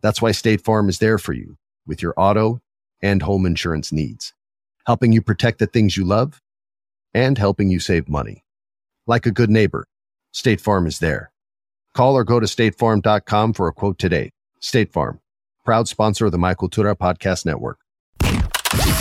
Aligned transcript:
That's 0.00 0.22
why 0.22 0.32
State 0.32 0.62
Farm 0.62 0.88
is 0.88 0.98
there 0.98 1.18
for 1.18 1.32
you 1.32 1.56
with 1.86 2.02
your 2.02 2.14
auto 2.16 2.60
and 3.02 3.22
home 3.22 3.44
insurance 3.44 3.92
needs, 3.92 4.32
helping 4.86 5.12
you 5.12 5.22
protect 5.22 5.58
the 5.58 5.66
things 5.66 5.96
you 5.96 6.04
love 6.04 6.40
and 7.14 7.36
helping 7.36 7.68
you 7.70 7.80
save 7.80 8.08
money. 8.08 8.44
Like 9.06 9.26
a 9.26 9.32
good 9.32 9.50
neighbor, 9.50 9.86
State 10.32 10.60
Farm 10.60 10.86
is 10.86 11.00
there. 11.00 11.32
Call 11.94 12.16
or 12.16 12.24
go 12.24 12.40
to 12.40 12.46
statefarm.com 12.46 13.52
for 13.52 13.68
a 13.68 13.72
quote 13.72 13.98
today. 13.98 14.30
State 14.60 14.92
Farm, 14.92 15.20
proud 15.64 15.86
sponsor 15.86 16.26
of 16.26 16.32
the 16.32 16.38
Michael 16.38 16.68
Tura 16.68 16.96
Podcast 16.96 17.46
Network. 17.46 17.78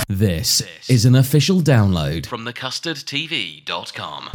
This 0.08 0.62
is 0.90 1.06
an 1.06 1.16
official 1.16 1.60
download 1.62 2.26
from 2.26 2.46
thecustardtv.com. 2.46 4.30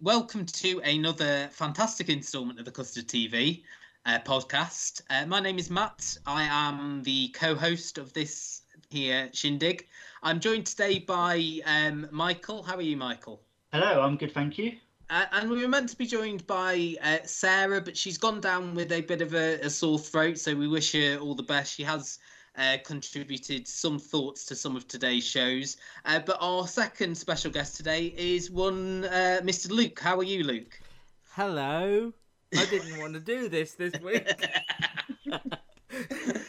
Welcome 0.00 0.46
to 0.46 0.80
another 0.80 1.48
fantastic 1.52 2.08
instalment 2.08 2.58
of 2.58 2.64
the 2.64 2.72
Custard 2.72 3.06
TV 3.06 3.62
uh, 4.04 4.18
podcast. 4.24 5.02
Uh, 5.10 5.26
my 5.26 5.38
name 5.38 5.58
is 5.58 5.70
Matt. 5.70 6.16
I 6.26 6.42
am 6.44 7.02
the 7.04 7.28
co-host 7.28 7.98
of 7.98 8.12
this 8.12 8.62
here 8.90 9.30
shindig. 9.32 9.86
I'm 10.24 10.40
joined 10.40 10.66
today 10.66 10.98
by 10.98 11.60
um, 11.66 12.08
Michael. 12.10 12.64
How 12.64 12.76
are 12.76 12.82
you, 12.82 12.96
Michael? 12.96 13.42
Hello, 13.72 14.02
I'm 14.02 14.16
good, 14.16 14.32
thank 14.34 14.58
you. 14.58 14.72
Uh, 15.10 15.26
and 15.32 15.50
we 15.50 15.60
were 15.60 15.68
meant 15.68 15.88
to 15.90 15.96
be 15.96 16.06
joined 16.06 16.46
by 16.46 16.96
uh, 17.02 17.18
Sarah, 17.24 17.80
but 17.80 17.96
she's 17.96 18.18
gone 18.18 18.40
down 18.40 18.74
with 18.74 18.92
a 18.92 19.02
bit 19.02 19.20
of 19.20 19.34
a, 19.34 19.60
a, 19.60 19.70
sore 19.70 19.98
throat, 19.98 20.38
so 20.38 20.54
we 20.54 20.68
wish 20.68 20.92
her 20.92 21.18
all 21.18 21.34
the 21.34 21.42
best. 21.42 21.74
She 21.74 21.82
has 21.82 22.18
uh, 22.56 22.78
contributed 22.84 23.66
some 23.68 23.98
thoughts 23.98 24.44
to 24.46 24.56
some 24.56 24.76
of 24.76 24.88
today's 24.88 25.24
shows. 25.24 25.76
Uh, 26.04 26.20
but 26.20 26.38
our 26.40 26.66
second 26.66 27.16
special 27.16 27.50
guest 27.50 27.76
today 27.76 28.14
is 28.16 28.50
one 28.50 29.04
uh, 29.04 29.40
Mr. 29.42 29.70
Luke. 29.70 29.98
How 29.98 30.18
are 30.18 30.24
you, 30.24 30.44
Luke? 30.44 30.80
Hello. 31.32 32.12
I 32.56 32.66
didn't 32.66 32.98
want 32.98 33.14
to 33.14 33.20
do 33.20 33.48
this 33.48 33.74
this 33.74 33.94
week. 34.00 34.28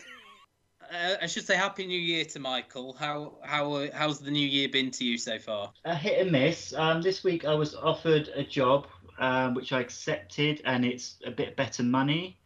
Uh, 0.94 1.16
I 1.22 1.28
should 1.28 1.46
say 1.48 1.56
Happy 1.56 1.88
New 1.88 2.00
Year 2.00 2.24
to 2.26 2.40
Michael. 2.40 2.94
How 2.94 3.34
how 3.42 3.88
how's 3.94 4.20
the 4.20 4.30
new 4.30 4.48
year 4.48 4.70
been 4.70 4.92
to 4.92 5.04
you 5.04 5.18
so 5.18 5.40
far? 5.40 5.72
A 5.86 5.96
hit 5.96 6.22
and 6.22 6.32
miss. 6.32 6.74
Um, 6.74 7.02
this 7.02 7.24
week 7.24 7.46
I 7.46 7.56
was 7.56 7.74
offered 7.74 8.30
a 8.36 8.44
job 8.44 8.88
um, 9.18 9.56
which 9.56 9.74
I 9.74 9.80
accepted, 9.80 10.62
and 10.66 10.86
it's 10.86 11.18
a 11.26 11.32
bit 11.32 11.56
better 11.56 11.82
money 11.82 12.38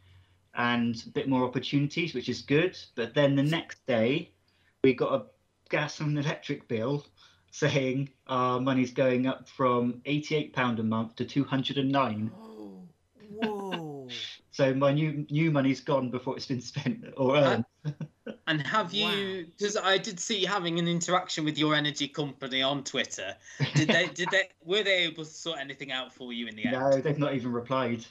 and 0.55 1.01
a 1.05 1.09
bit 1.09 1.27
more 1.27 1.43
opportunities, 1.43 2.13
which 2.13 2.29
is 2.29 2.41
good. 2.41 2.77
But 2.95 3.13
then 3.13 3.35
the 3.35 3.43
next 3.43 3.85
day, 3.85 4.31
we 4.81 4.93
got 4.93 5.13
a 5.13 5.25
gas 5.69 5.99
and 5.99 6.17
electric 6.17 6.69
bill 6.69 7.05
saying 7.51 8.09
our 8.27 8.61
money's 8.61 8.91
going 8.91 9.27
up 9.27 9.49
from 9.49 10.01
eighty-eight 10.05 10.53
pound 10.53 10.79
a 10.79 10.83
month 10.83 11.17
to 11.17 11.25
two 11.25 11.43
hundred 11.43 11.79
and 11.79 11.91
nine. 11.91 12.31
Oh, 12.33 12.83
whoa! 13.29 14.07
so 14.51 14.73
my 14.73 14.93
new 14.93 15.25
new 15.29 15.51
money's 15.51 15.81
gone 15.81 16.11
before 16.11 16.37
it's 16.37 16.45
been 16.45 16.61
spent 16.61 17.03
or 17.17 17.35
earned. 17.35 17.65
And 18.47 18.65
have 18.65 18.93
you? 18.93 19.45
Because 19.57 19.75
wow. 19.75 19.81
I 19.83 19.97
did 19.97 20.19
see 20.21 20.39
you 20.39 20.47
having 20.47 20.79
an 20.79 20.87
interaction 20.87 21.43
with 21.43 21.57
your 21.57 21.75
energy 21.75 22.07
company 22.07 22.61
on 22.61 22.83
Twitter. 22.83 23.35
Did 23.75 23.89
they? 23.89 24.07
did 24.07 24.29
they? 24.31 24.49
Were 24.65 24.83
they 24.83 25.03
able 25.03 25.25
to 25.25 25.29
sort 25.29 25.59
anything 25.59 25.91
out 25.91 26.13
for 26.13 26.31
you 26.31 26.47
in 26.47 26.55
the 26.55 26.65
end? 26.65 26.79
No, 26.79 26.91
they've 26.91 27.19
not 27.19 27.35
even 27.35 27.51
replied. 27.51 28.05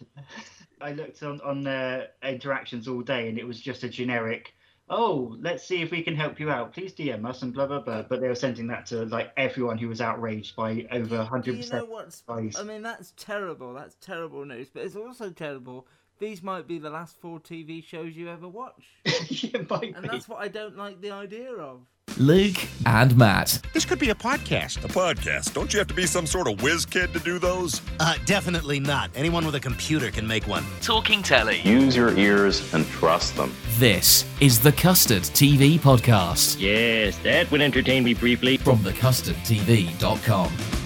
I 0.80 0.92
looked 0.92 1.22
on 1.22 1.40
on 1.40 1.62
their 1.62 2.08
interactions 2.22 2.86
all 2.86 3.00
day, 3.00 3.30
and 3.30 3.38
it 3.38 3.46
was 3.46 3.58
just 3.58 3.82
a 3.82 3.88
generic. 3.88 4.52
Oh, 4.88 5.36
let's 5.40 5.66
see 5.66 5.82
if 5.82 5.90
we 5.90 6.02
can 6.02 6.14
help 6.14 6.38
you 6.38 6.50
out. 6.50 6.72
Please 6.72 6.92
DM 6.92 7.26
us 7.26 7.40
and 7.40 7.54
blah 7.54 7.66
blah 7.66 7.80
blah. 7.80 8.02
But 8.02 8.20
they 8.20 8.28
were 8.28 8.34
sending 8.34 8.66
that 8.66 8.84
to 8.86 9.06
like 9.06 9.32
everyone 9.38 9.78
who 9.78 9.88
was 9.88 10.02
outraged 10.02 10.54
by 10.54 10.86
over 10.92 11.24
hundred 11.24 11.56
percent. 11.56 11.82
You 11.82 11.88
know 11.88 11.94
what's? 11.94 12.22
I 12.28 12.62
mean, 12.62 12.82
that's 12.82 13.14
terrible. 13.16 13.72
That's 13.72 13.96
terrible 14.02 14.44
news. 14.44 14.68
But 14.68 14.82
it's 14.82 14.96
also 14.96 15.30
terrible 15.30 15.88
these 16.18 16.42
might 16.42 16.66
be 16.66 16.78
the 16.78 16.90
last 16.90 17.16
four 17.20 17.40
TV 17.40 17.84
shows 17.84 18.16
you 18.16 18.28
ever 18.28 18.48
watch. 18.48 18.82
it 19.04 19.68
might 19.68 19.94
and 19.94 20.02
be. 20.02 20.08
that's 20.08 20.28
what 20.28 20.40
I 20.40 20.48
don't 20.48 20.76
like 20.76 21.00
the 21.00 21.10
idea 21.10 21.52
of. 21.52 21.80
Luke 22.18 22.56
and 22.86 23.14
Matt. 23.16 23.60
This 23.74 23.84
could 23.84 23.98
be 23.98 24.08
a 24.08 24.14
podcast. 24.14 24.82
A 24.84 24.88
podcast? 24.88 25.52
Don't 25.52 25.70
you 25.72 25.78
have 25.78 25.88
to 25.88 25.94
be 25.94 26.06
some 26.06 26.24
sort 26.24 26.48
of 26.48 26.62
whiz 26.62 26.86
kid 26.86 27.12
to 27.12 27.18
do 27.18 27.38
those? 27.38 27.82
Uh, 28.00 28.14
definitely 28.24 28.80
not. 28.80 29.10
Anyone 29.14 29.44
with 29.44 29.54
a 29.54 29.60
computer 29.60 30.10
can 30.10 30.26
make 30.26 30.46
one. 30.46 30.64
Talking 30.80 31.22
telly. 31.22 31.60
Use 31.60 31.94
your 31.94 32.16
ears 32.16 32.72
and 32.72 32.86
trust 32.86 33.36
them. 33.36 33.52
This 33.72 34.24
is 34.40 34.60
the 34.60 34.72
Custard 34.72 35.24
TV 35.24 35.78
podcast. 35.78 36.56
Yes, 36.58 37.18
that 37.18 37.50
would 37.50 37.60
entertain 37.60 38.04
me 38.04 38.14
briefly. 38.14 38.56
From 38.56 38.78
thecustardtv.com. 38.78 40.85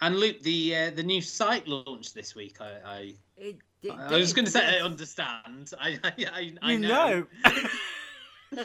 And 0.00 0.16
Luke, 0.16 0.40
the 0.42 0.76
uh, 0.76 0.90
the 0.90 1.02
new 1.02 1.20
site 1.20 1.66
launched 1.66 2.14
this 2.14 2.34
week. 2.34 2.60
I 2.60 2.72
I, 2.84 3.14
it, 3.36 3.56
it, 3.82 3.90
I 3.90 4.16
was 4.16 4.32
going 4.32 4.44
to 4.44 4.50
say 4.50 4.78
I 4.78 4.84
understand. 4.84 5.72
I 5.80 5.98
I, 6.04 6.52
I, 6.62 6.72
you 6.72 6.78
know. 6.78 7.26
know. 7.44 8.64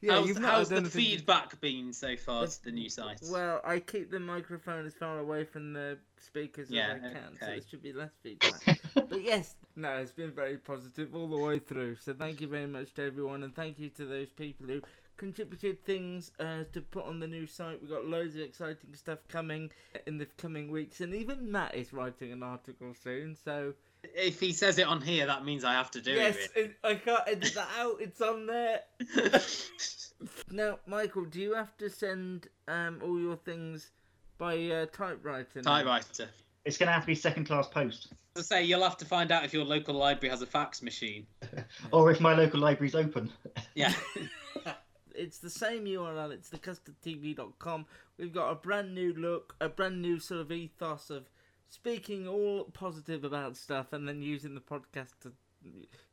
yeah, 0.00 0.14
how's, 0.14 0.28
you've 0.28 0.38
how's 0.38 0.68
the 0.68 0.82
feedback 0.82 1.50
to... 1.50 1.56
been 1.56 1.92
so 1.92 2.16
far 2.16 2.46
to 2.46 2.64
the 2.64 2.70
new 2.70 2.88
site? 2.88 3.20
Well, 3.30 3.60
I 3.64 3.80
keep 3.80 4.10
the 4.10 4.20
microphone 4.20 4.86
as 4.86 4.94
far 4.94 5.18
away 5.18 5.44
from 5.44 5.72
the 5.72 5.98
speakers 6.18 6.70
yeah, 6.70 6.94
as 6.94 6.96
I 6.96 6.98
can, 6.98 7.16
okay. 7.16 7.38
so 7.40 7.46
there 7.46 7.60
should 7.70 7.82
be 7.82 7.92
less 7.92 8.10
feedback. 8.22 8.80
but 8.94 9.22
yes, 9.22 9.56
no, 9.76 9.96
it's 9.96 10.12
been 10.12 10.32
very 10.32 10.56
positive 10.56 11.14
all 11.14 11.28
the 11.28 11.36
way 11.36 11.58
through. 11.58 11.96
So 11.96 12.12
thank 12.12 12.40
you 12.40 12.48
very 12.48 12.66
much 12.66 12.94
to 12.94 13.04
everyone, 13.04 13.42
and 13.42 13.54
thank 13.54 13.78
you 13.78 13.90
to 13.90 14.04
those 14.04 14.30
people 14.30 14.66
who 14.66 14.80
contributed 15.18 15.84
things 15.84 16.30
uh, 16.40 16.64
to 16.72 16.80
put 16.80 17.04
on 17.04 17.20
the 17.20 17.26
new 17.26 17.46
site. 17.46 17.80
We've 17.82 17.90
got 17.90 18.06
loads 18.06 18.36
of 18.36 18.40
exciting 18.40 18.94
stuff 18.94 19.18
coming 19.28 19.70
in 20.06 20.16
the 20.16 20.26
coming 20.38 20.70
weeks, 20.70 21.00
and 21.00 21.14
even 21.14 21.52
Matt 21.52 21.74
is 21.74 21.92
writing 21.92 22.32
an 22.32 22.42
article 22.42 22.94
soon. 22.94 23.36
So 23.44 23.74
if 24.02 24.40
he 24.40 24.52
says 24.52 24.78
it 24.78 24.86
on 24.86 25.02
here, 25.02 25.26
that 25.26 25.44
means 25.44 25.64
I 25.64 25.74
have 25.74 25.90
to 25.90 26.00
do 26.00 26.12
yes, 26.12 26.36
it. 26.36 26.50
Yes, 26.56 26.68
I 26.82 26.94
can't 26.94 27.22
edit 27.26 27.54
that 27.54 27.68
out. 27.78 27.96
It's 28.00 28.20
on 28.22 28.46
there. 28.46 28.80
now, 30.50 30.78
Michael, 30.86 31.24
do 31.24 31.40
you 31.40 31.54
have 31.54 31.76
to 31.78 31.90
send 31.90 32.48
um, 32.66 33.00
all 33.04 33.18
your 33.20 33.36
things 33.36 33.90
by 34.38 34.56
uh, 34.68 34.86
typewriter? 34.86 35.60
Now? 35.62 35.82
Typewriter. 35.82 36.28
It's 36.64 36.78
going 36.78 36.86
to 36.86 36.92
have 36.92 37.02
to 37.02 37.08
be 37.08 37.14
second 37.14 37.46
class 37.46 37.66
post. 37.66 38.08
I 38.36 38.42
say 38.42 38.62
you'll 38.62 38.82
have 38.82 38.98
to 38.98 39.04
find 39.04 39.32
out 39.32 39.44
if 39.44 39.52
your 39.52 39.64
local 39.64 39.94
library 39.94 40.30
has 40.30 40.42
a 40.42 40.46
fax 40.46 40.80
machine, 40.80 41.26
or 41.92 42.10
if 42.10 42.20
my 42.20 42.34
local 42.34 42.60
library's 42.60 42.94
open. 42.94 43.32
Yeah 43.74 43.92
it's 45.18 45.38
the 45.38 45.50
same 45.50 45.84
URL. 45.84 46.32
It's 46.32 46.50
thecustardtv.com. 46.50 47.86
We've 48.16 48.32
got 48.32 48.50
a 48.50 48.54
brand 48.54 48.94
new 48.94 49.12
look, 49.14 49.56
a 49.60 49.68
brand 49.68 50.00
new 50.00 50.18
sort 50.18 50.40
of 50.40 50.52
ethos 50.52 51.10
of 51.10 51.28
speaking 51.68 52.26
all 52.26 52.64
positive 52.72 53.24
about 53.24 53.56
stuff 53.56 53.92
and 53.92 54.08
then 54.08 54.22
using 54.22 54.54
the 54.54 54.60
podcast 54.60 55.18
to 55.22 55.32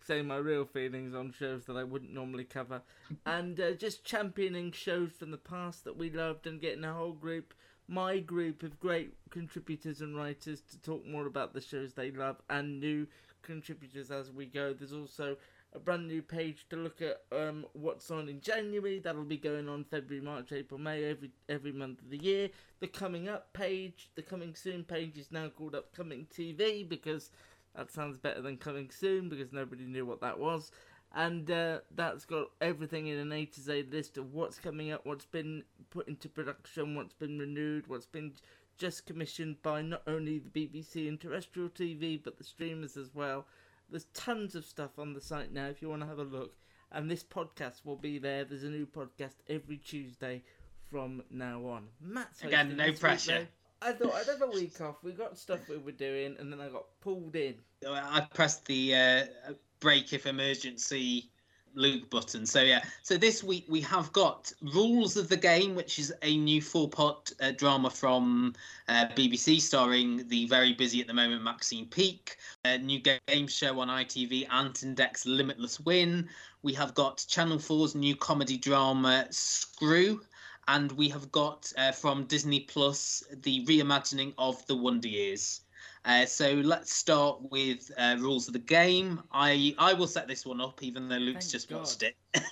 say 0.01 0.21
my 0.21 0.38
real 0.38 0.65
feelings 0.65 1.13
on 1.13 1.31
shows 1.31 1.65
that 1.65 1.77
I 1.77 1.83
wouldn't 1.83 2.13
normally 2.13 2.44
cover, 2.44 2.81
and 3.25 3.59
uh, 3.59 3.74
just 3.74 4.03
championing 4.03 4.71
shows 4.71 5.12
from 5.12 5.31
the 5.31 5.38
past 5.38 5.83
that 5.83 5.97
we 5.97 6.09
loved 6.09 6.47
and 6.47 6.59
getting 6.59 6.83
a 6.83 6.94
whole 6.94 7.13
group, 7.13 7.53
my 7.88 8.19
group 8.19 8.63
of 8.63 8.80
great 8.80 9.13
contributors 9.30 10.01
and 10.01 10.18
writers 10.18 10.62
to 10.71 10.81
talk 10.81 11.06
more 11.06 11.27
about 11.27 11.53
the 11.53 11.62
shows 11.62 11.94
they 11.94 12.12
love 12.12 12.38
and 12.50 12.80
new 12.80 13.07
contributors 13.44 14.09
as 14.09 14.31
we 14.31 14.45
go. 14.47 14.74
There's 14.74 14.94
also 14.94 15.38
a 15.75 15.80
brand 15.80 16.07
new 16.07 16.22
page 16.22 16.66
to 16.69 16.77
look 16.77 17.01
at 17.01 17.22
um, 17.38 17.66
what's 17.74 18.10
on 18.10 18.30
in 18.30 18.39
January. 18.39 19.00
That'll 19.00 19.24
be 19.24 19.38
going 19.38 19.68
on 19.68 19.83
February, 19.83 20.24
March, 20.24 20.51
April, 20.51 20.80
May, 20.80 21.04
every 21.04 21.31
every 21.50 21.72
month 21.72 22.01
of 22.01 22.10
the 22.10 22.18
year. 22.18 22.50
The 22.80 22.88
coming 22.88 23.27
up 23.27 23.51
page, 23.54 24.10
the 24.16 24.22
coming 24.22 24.56
soon 24.56 24.83
page 24.83 25.18
is 25.18 25.31
now 25.31 25.50
called 25.50 25.75
Upcoming 25.75 26.27
TV 26.33 26.88
because 26.88 27.31
that 27.75 27.92
sounds 27.92 28.18
better 28.18 28.42
than 28.42 28.57
coming 28.57 28.89
soon 28.89 29.27
because 29.27 29.51
nobody 29.51 29.83
knew 29.83 30.06
what 30.06 30.22
that 30.22 30.39
was. 30.39 30.72
And 31.13 31.50
uh, 31.50 31.80
that's 31.94 32.25
got 32.25 32.48
everything 32.60 33.07
in 33.07 33.18
an 33.18 33.31
A 33.31 33.45
to 33.45 33.62
Z 33.62 33.88
list 33.92 34.18
of 34.18 34.33
what's 34.33 34.60
coming 34.60 34.92
up, 34.92 35.06
what's 35.06 35.25
been 35.25 35.63
put 35.89 36.07
into 36.07 36.28
production, 36.28 36.95
what's 36.95 37.13
been 37.13 37.38
renewed, 37.38 37.88
what's 37.88 38.06
been 38.06 38.33
just 38.78 39.06
commissioned 39.06 39.62
by 39.62 39.81
not 39.81 40.01
only 40.07 40.39
the 40.39 40.50
BBC 40.50 41.07
and 41.07 41.19
terrestrial 41.19 41.69
TV 41.69 42.21
but 42.21 42.38
the 42.38 42.44
streamers 42.44 42.98
as 42.98 43.16
well 43.16 43.45
There's 43.89 44.05
tons 44.13 44.55
of 44.55 44.65
stuff 44.65 44.97
on 44.97 45.13
the 45.13 45.21
site 45.21 45.51
now 45.51 45.67
if 45.67 45.81
you 45.81 45.89
want 45.89 46.01
to 46.01 46.07
have 46.07 46.19
a 46.19 46.23
look. 46.23 46.55
And 46.91 47.09
this 47.09 47.23
podcast 47.23 47.83
will 47.83 47.97
be 47.97 48.19
there. 48.19 48.45
There's 48.45 48.63
a 48.63 48.69
new 48.69 48.85
podcast 48.85 49.35
every 49.49 49.77
Tuesday 49.77 50.43
from 50.89 51.23
now 51.29 51.65
on. 51.65 51.87
Matt's 51.99 52.43
Again, 52.43 52.75
no 52.77 52.85
this 52.85 52.93
week, 52.93 52.99
pressure. 52.99 53.47
I 53.81 53.91
thought 53.91 54.13
I'd 54.13 54.27
have 54.27 54.41
a 54.41 54.47
week 54.47 54.79
off. 54.81 55.03
We 55.03 55.11
got 55.11 55.37
stuff 55.37 55.67
we 55.67 55.77
were 55.77 55.91
doing, 55.91 56.35
and 56.39 56.51
then 56.51 56.61
I 56.61 56.69
got 56.69 56.85
pulled 57.01 57.35
in. 57.35 57.55
I 57.87 58.27
pressed 58.33 58.65
the 58.65 58.95
uh, 58.95 59.53
break 59.79 60.13
if 60.13 60.25
emergency 60.25 61.29
Luke 61.75 62.10
button. 62.10 62.45
So 62.45 62.62
yeah. 62.62 62.83
So 63.04 63.18
this 63.18 63.44
week 63.44 63.66
we 63.68 63.81
have 63.81 64.12
got 64.13 64.51
Rules 64.62 65.18
of 65.18 65.30
the 65.30 65.38
Game, 65.38 65.75
which 65.75 66.00
is 66.00 66.13
a 66.22 66.38
new 66.38 66.62
four-part 66.62 67.33
uh, 67.42 67.51
drama 67.51 67.89
from 67.89 68.54
uh, 68.88 69.07
BBC, 69.16 69.62
starring 69.62 70.27
the 70.27 70.48
very 70.48 70.74
busy 70.74 71.01
at 71.01 71.07
the 71.07 71.13
moment 71.13 71.44
Maxine 71.44 71.86
Peake. 71.88 72.38
A 72.63 72.77
new 72.77 73.00
game 73.00 73.48
show 73.48 73.80
on 73.80 73.88
ITV, 73.89 74.48
Ant 74.51 74.83
and 74.83 75.00
Limitless 75.25 75.80
Win. 75.80 76.30
We 76.63 76.74
have 76.74 76.94
got 76.95 77.25
Channel 77.27 77.57
4's 77.57 77.95
new 77.95 78.16
comedy 78.16 78.57
drama 78.57 79.28
Screw. 79.30 80.21
And 80.68 80.92
we 80.94 81.10
have 81.10 81.31
got 81.31 81.71
uh, 81.78 81.92
from 81.92 82.25
Disney 82.25 82.62
Plus 82.62 83.24
the 83.44 83.63
reimagining 83.66 84.33
of 84.39 84.66
The 84.66 84.75
Wonder 84.75 85.07
Years. 85.07 85.62
Uh, 86.06 86.25
so 86.25 86.54
let's 86.63 86.94
start 86.94 87.40
with 87.50 87.92
uh, 87.98 88.16
rules 88.19 88.48
of 88.48 88.54
the 88.54 88.60
game. 88.60 89.22
I 89.31 89.74
I 89.80 89.94
will 89.94 90.07
set 90.07 90.28
this 90.28 90.46
one 90.46 90.62
up, 90.62 90.84
even 90.84 91.10
though 91.10 91.18
Luke's 91.18 91.46
Thank 91.46 91.52
just 91.52 91.69
God. 91.69 91.80
watched 91.80 92.04
it. 92.04 92.16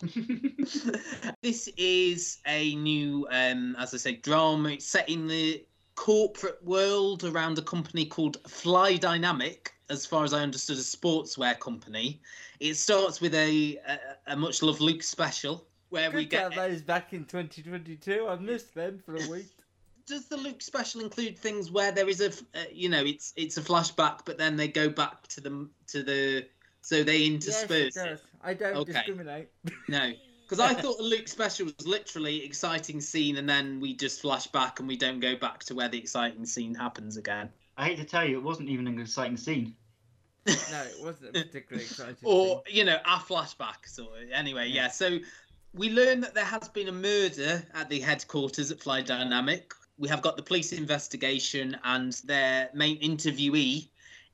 this 1.42 1.68
is 1.76 2.38
a 2.46 2.74
new, 2.76 3.28
um, 3.30 3.76
as 3.78 3.92
I 3.92 3.98
say, 3.98 4.16
drama. 4.16 4.70
It's 4.70 4.86
set 4.86 5.08
in 5.10 5.26
the 5.26 5.62
corporate 5.94 6.64
world 6.64 7.24
around 7.24 7.58
a 7.58 7.62
company 7.62 8.06
called 8.06 8.38
Fly 8.48 8.96
Dynamic. 8.96 9.74
As 9.90 10.06
far 10.06 10.24
as 10.24 10.32
I 10.32 10.40
understood, 10.40 10.78
a 10.78 10.80
sportswear 10.80 11.58
company. 11.58 12.22
It 12.60 12.74
starts 12.74 13.20
with 13.20 13.34
a 13.34 13.78
a, 13.86 13.98
a 14.28 14.36
much 14.36 14.62
loved 14.62 14.80
Luke 14.80 15.02
special 15.02 15.66
where 15.90 16.10
we 16.10 16.24
Good 16.24 16.30
get 16.30 16.50
get 16.52 16.56
those 16.56 16.80
back 16.80 17.12
in 17.12 17.26
2022. 17.26 18.26
I 18.26 18.36
missed 18.36 18.74
them 18.74 19.02
for 19.04 19.16
a 19.16 19.28
week. 19.28 19.52
Does 20.10 20.26
the 20.28 20.36
Luke 20.36 20.60
special 20.60 21.00
include 21.00 21.38
things 21.38 21.70
where 21.70 21.92
there 21.92 22.08
is 22.08 22.20
a 22.20 22.28
uh, 22.58 22.64
you 22.72 22.88
know, 22.88 23.04
it's 23.04 23.32
it's 23.36 23.56
a 23.56 23.62
flashback, 23.62 24.20
but 24.26 24.36
then 24.36 24.56
they 24.56 24.68
go 24.68 24.88
back 24.88 25.26
to 25.28 25.40
the 25.40 25.68
to 25.88 26.02
the, 26.02 26.46
so 26.82 27.02
they 27.02 27.18
yes, 27.18 27.30
it 27.30 27.34
intersperse 27.34 27.96
it. 27.96 28.08
does. 28.10 28.20
I 28.42 28.54
don't 28.54 28.76
Okay. 28.76 28.92
discriminate. 28.92 29.48
No, 29.88 30.12
because 30.44 30.60
I 30.60 30.74
thought 30.74 30.98
the 30.98 31.04
Luke 31.04 31.28
special 31.28 31.66
was 31.66 31.86
literally 31.86 32.44
exciting 32.44 33.00
scene, 33.00 33.36
and 33.38 33.48
then 33.48 33.80
we 33.80 33.94
just 33.94 34.20
flash 34.20 34.46
back 34.48 34.80
and 34.80 34.88
we 34.88 34.96
don't 34.96 35.20
go 35.20 35.36
back 35.36 35.60
to 35.64 35.74
where 35.74 35.88
the 35.88 35.98
exciting 35.98 36.44
scene 36.44 36.74
happens 36.74 37.16
again. 37.16 37.48
I 37.76 37.86
hate 37.86 37.96
to 37.98 38.04
tell 38.04 38.28
you, 38.28 38.36
it 38.38 38.42
wasn't 38.42 38.68
even 38.68 38.86
an 38.86 39.00
exciting 39.00 39.36
scene. 39.36 39.74
no, 40.46 40.52
it 40.52 41.00
wasn't 41.00 41.36
a 41.36 41.44
particularly 41.44 41.84
exciting. 41.84 42.16
or 42.24 42.62
you 42.66 42.84
know 42.84 42.96
a 43.04 43.18
flashback 43.18 43.86
sort 43.86 44.08
of 44.22 44.30
anyway 44.32 44.66
yeah 44.66 44.88
so 44.88 45.18
we 45.74 45.90
learn 45.90 46.20
that 46.20 46.34
there 46.34 46.44
has 46.44 46.68
been 46.70 46.88
a 46.88 46.92
murder 46.92 47.62
at 47.74 47.88
the 47.90 48.00
headquarters 48.00 48.70
at 48.70 48.80
fly 48.80 49.02
dynamic 49.02 49.72
we 50.00 50.08
have 50.08 50.22
got 50.22 50.36
the 50.36 50.42
police 50.42 50.72
investigation 50.72 51.76
and 51.84 52.14
their 52.24 52.70
main 52.74 52.98
interviewee 53.00 53.88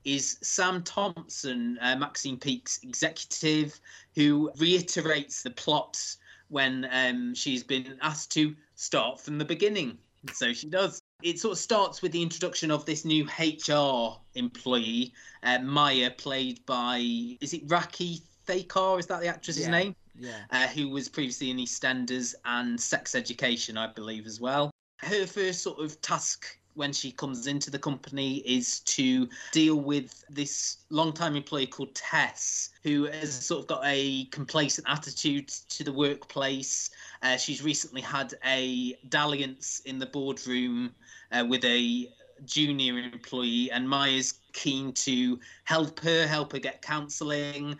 is 0.05 0.37
sam 0.41 0.81
thompson 0.81 1.77
uh, 1.81 1.95
maxine 1.95 2.37
peake's 2.37 2.79
executive 2.81 3.79
who 4.15 4.49
reiterates 4.57 5.43
the 5.43 5.51
plot 5.51 5.99
when 6.47 6.87
um, 6.91 7.35
she's 7.35 7.63
been 7.63 7.97
asked 8.01 8.31
to 8.31 8.55
start 8.75 9.19
from 9.19 9.37
the 9.37 9.45
beginning 9.45 9.97
so 10.33 10.53
she 10.53 10.67
does 10.69 11.01
it 11.21 11.39
sort 11.39 11.53
of 11.53 11.57
starts 11.57 12.01
with 12.01 12.11
the 12.11 12.21
introduction 12.21 12.69
of 12.69 12.85
this 12.85 13.03
new 13.03 13.25
HR 13.39 14.19
employee, 14.35 15.13
uh, 15.41 15.57
Maya, 15.59 16.11
played 16.11 16.63
by 16.67 16.97
is 17.41 17.55
it 17.55 17.67
Rakhee 17.67 18.21
Thakrar? 18.47 18.99
Is 18.99 19.07
that 19.07 19.21
the 19.21 19.27
actress's 19.27 19.63
Yeah. 19.63 19.71
name? 19.71 19.95
Yeah. 20.19 20.43
Uh, 20.51 20.67
who 20.67 20.89
was 20.89 21.09
previously 21.09 21.49
in 21.49 21.57
EastEnders 21.57 22.35
and 22.45 22.79
Sex 22.79 23.15
Education, 23.15 23.77
I 23.77 23.87
believe, 23.87 24.27
as 24.27 24.39
well. 24.39 24.69
Her 24.97 25.27
first 25.27 25.61
sort 25.61 25.79
of 25.79 26.01
task 26.01 26.57
when 26.73 26.93
she 26.93 27.11
comes 27.11 27.47
into 27.47 27.71
the 27.71 27.79
company 27.79 28.37
is 28.37 28.81
to 28.81 29.27
deal 29.51 29.77
with 29.77 30.23
this 30.29 30.77
long-time 30.91 31.35
employee 31.35 31.65
called 31.65 31.93
Tess, 31.95 32.69
who 32.83 33.05
has 33.05 33.33
sort 33.33 33.61
of 33.61 33.67
got 33.67 33.81
a 33.83 34.25
complacent 34.25 34.87
attitude 34.87 35.47
to 35.47 35.83
the 35.83 35.91
workplace. 35.91 36.91
Uh, 37.23 37.35
she's 37.35 37.63
recently 37.63 38.01
had 38.01 38.35
a 38.45 38.95
dalliance 39.09 39.81
in 39.85 39.97
the 39.97 40.05
boardroom 40.05 40.93
uh, 41.31 41.43
with 41.47 41.65
a 41.65 42.11
junior 42.45 42.99
employee, 42.99 43.71
and 43.71 43.89
Maya's 43.89 44.35
keen 44.53 44.93
to 44.93 45.39
help 45.63 45.99
her, 46.01 46.27
help 46.27 46.51
her 46.51 46.59
get 46.59 46.83
counselling, 46.83 47.75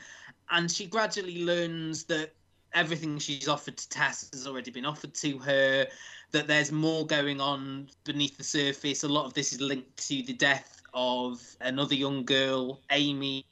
and 0.49 0.71
she 0.71 0.87
gradually 0.87 1.43
learns 1.43 2.05
that 2.05 2.33
everything 2.77 3.17
she's 3.17 3.47
offered 3.47 3.75
to 3.75 3.89
Tess 3.89 4.29
has 4.31 4.47
already 4.47 4.71
been 4.71 4.85
offered 4.85 5.13
to 5.15 5.37
her. 5.39 5.87
That 6.31 6.47
there's 6.47 6.71
more 6.71 7.05
going 7.05 7.41
on 7.41 7.89
beneath 8.03 8.37
the 8.37 8.43
surface. 8.43 9.03
A 9.03 9.07
lot 9.07 9.25
of 9.25 9.33
this 9.33 9.53
is 9.53 9.61
linked 9.61 9.97
to 10.07 10.23
the 10.23 10.33
death 10.33 10.81
of 10.93 11.41
another 11.61 11.95
young 11.95 12.25
girl, 12.25 12.81
Amy, 12.91 13.45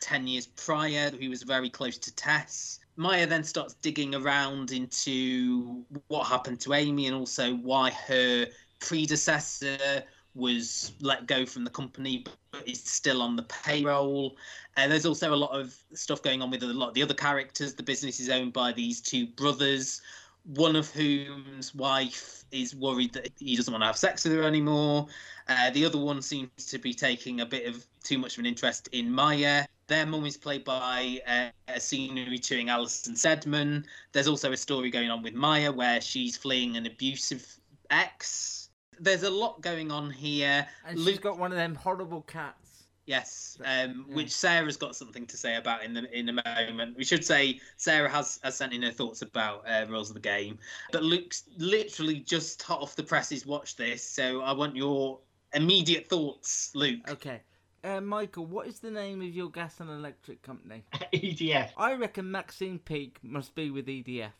10 0.00 0.26
years 0.26 0.46
prior, 0.46 1.10
who 1.10 1.30
was 1.30 1.42
very 1.42 1.68
close 1.68 1.98
to 1.98 2.14
Tess. 2.14 2.78
Maya 2.96 3.26
then 3.26 3.42
starts 3.42 3.74
digging 3.74 4.14
around 4.14 4.70
into 4.70 5.84
what 6.08 6.26
happened 6.26 6.60
to 6.60 6.74
Amy 6.74 7.06
and 7.06 7.16
also 7.16 7.54
why 7.56 7.90
her 7.90 8.46
predecessor 8.80 10.02
was 10.34 10.92
let 11.00 11.26
go 11.26 11.44
from 11.44 11.64
the 11.64 11.70
company 11.70 12.24
but 12.50 12.66
is 12.66 12.82
still 12.82 13.22
on 13.22 13.36
the 13.36 13.42
payroll. 13.44 14.36
And 14.76 14.90
there's 14.90 15.06
also 15.06 15.34
a 15.34 15.36
lot 15.36 15.58
of 15.58 15.74
stuff 15.94 16.22
going 16.22 16.42
on 16.42 16.50
with 16.50 16.62
a 16.62 16.66
lot 16.66 16.88
of 16.88 16.94
the 16.94 17.02
other 17.02 17.14
characters. 17.14 17.74
The 17.74 17.82
business 17.82 18.20
is 18.20 18.30
owned 18.30 18.52
by 18.52 18.72
these 18.72 19.00
two 19.00 19.26
brothers, 19.26 20.00
one 20.44 20.76
of 20.76 20.90
whom's 20.90 21.74
wife 21.74 22.44
is 22.50 22.74
worried 22.74 23.12
that 23.12 23.30
he 23.38 23.56
doesn't 23.56 23.72
want 23.72 23.82
to 23.82 23.86
have 23.86 23.96
sex 23.96 24.24
with 24.24 24.32
her 24.32 24.42
anymore. 24.42 25.06
Uh, 25.48 25.70
the 25.70 25.84
other 25.84 25.98
one 25.98 26.20
seems 26.20 26.50
to 26.66 26.78
be 26.78 26.92
taking 26.92 27.40
a 27.40 27.46
bit 27.46 27.66
of 27.66 27.84
too 28.02 28.18
much 28.18 28.34
of 28.34 28.40
an 28.40 28.46
interest 28.46 28.88
in 28.92 29.10
Maya. 29.10 29.64
Their 29.86 30.06
mum 30.06 30.26
is 30.26 30.36
played 30.36 30.64
by 30.64 31.20
uh, 31.26 31.48
a 31.68 31.80
scenery 31.80 32.38
touring 32.38 32.70
Alison 32.70 33.16
Steadman. 33.16 33.84
There's 34.12 34.28
also 34.28 34.52
a 34.52 34.56
story 34.56 34.90
going 34.90 35.10
on 35.10 35.22
with 35.22 35.34
Maya 35.34 35.70
where 35.70 36.00
she's 36.00 36.36
fleeing 36.36 36.76
an 36.76 36.86
abusive 36.86 37.46
ex. 37.90 38.61
There's 39.02 39.24
a 39.24 39.30
lot 39.30 39.60
going 39.60 39.90
on 39.90 40.10
here. 40.10 40.66
And 40.86 40.96
she's 40.96 41.06
Luke- 41.06 41.20
got 41.22 41.38
one 41.38 41.50
of 41.52 41.58
them 41.58 41.74
horrible 41.74 42.22
cats. 42.22 42.62
Yes, 43.04 43.58
um, 43.64 44.06
which 44.08 44.30
Sarah's 44.30 44.76
got 44.76 44.94
something 44.94 45.26
to 45.26 45.36
say 45.36 45.56
about 45.56 45.82
in 45.82 45.92
the 45.92 46.16
in 46.16 46.28
a 46.28 46.32
moment. 46.32 46.96
We 46.96 47.02
should 47.02 47.24
say 47.24 47.60
Sarah 47.76 48.08
has, 48.08 48.38
has 48.44 48.56
sent 48.56 48.72
in 48.72 48.82
her 48.82 48.92
thoughts 48.92 49.22
about 49.22 49.64
uh, 49.68 49.86
rules 49.88 50.08
of 50.08 50.14
the 50.14 50.20
game, 50.20 50.56
but 50.92 51.02
Luke's 51.02 51.42
literally 51.56 52.20
just 52.20 52.62
hot 52.62 52.80
off 52.80 52.94
the 52.94 53.02
presses 53.02 53.44
watched 53.44 53.76
this, 53.76 54.08
so 54.08 54.42
I 54.42 54.52
want 54.52 54.76
your 54.76 55.18
immediate 55.52 56.06
thoughts, 56.06 56.70
Luke. 56.76 57.00
Okay. 57.10 57.40
Uh, 57.84 58.00
Michael, 58.00 58.46
what 58.46 58.68
is 58.68 58.78
the 58.78 58.90
name 58.92 59.20
of 59.20 59.28
your 59.28 59.50
gas 59.50 59.80
and 59.80 59.90
electric 59.90 60.40
company? 60.42 60.84
EDF. 61.12 61.70
I 61.76 61.94
reckon 61.94 62.30
Maxine 62.30 62.78
Peake 62.78 63.18
must 63.24 63.56
be 63.56 63.72
with 63.72 63.86
EDF. 63.86 64.30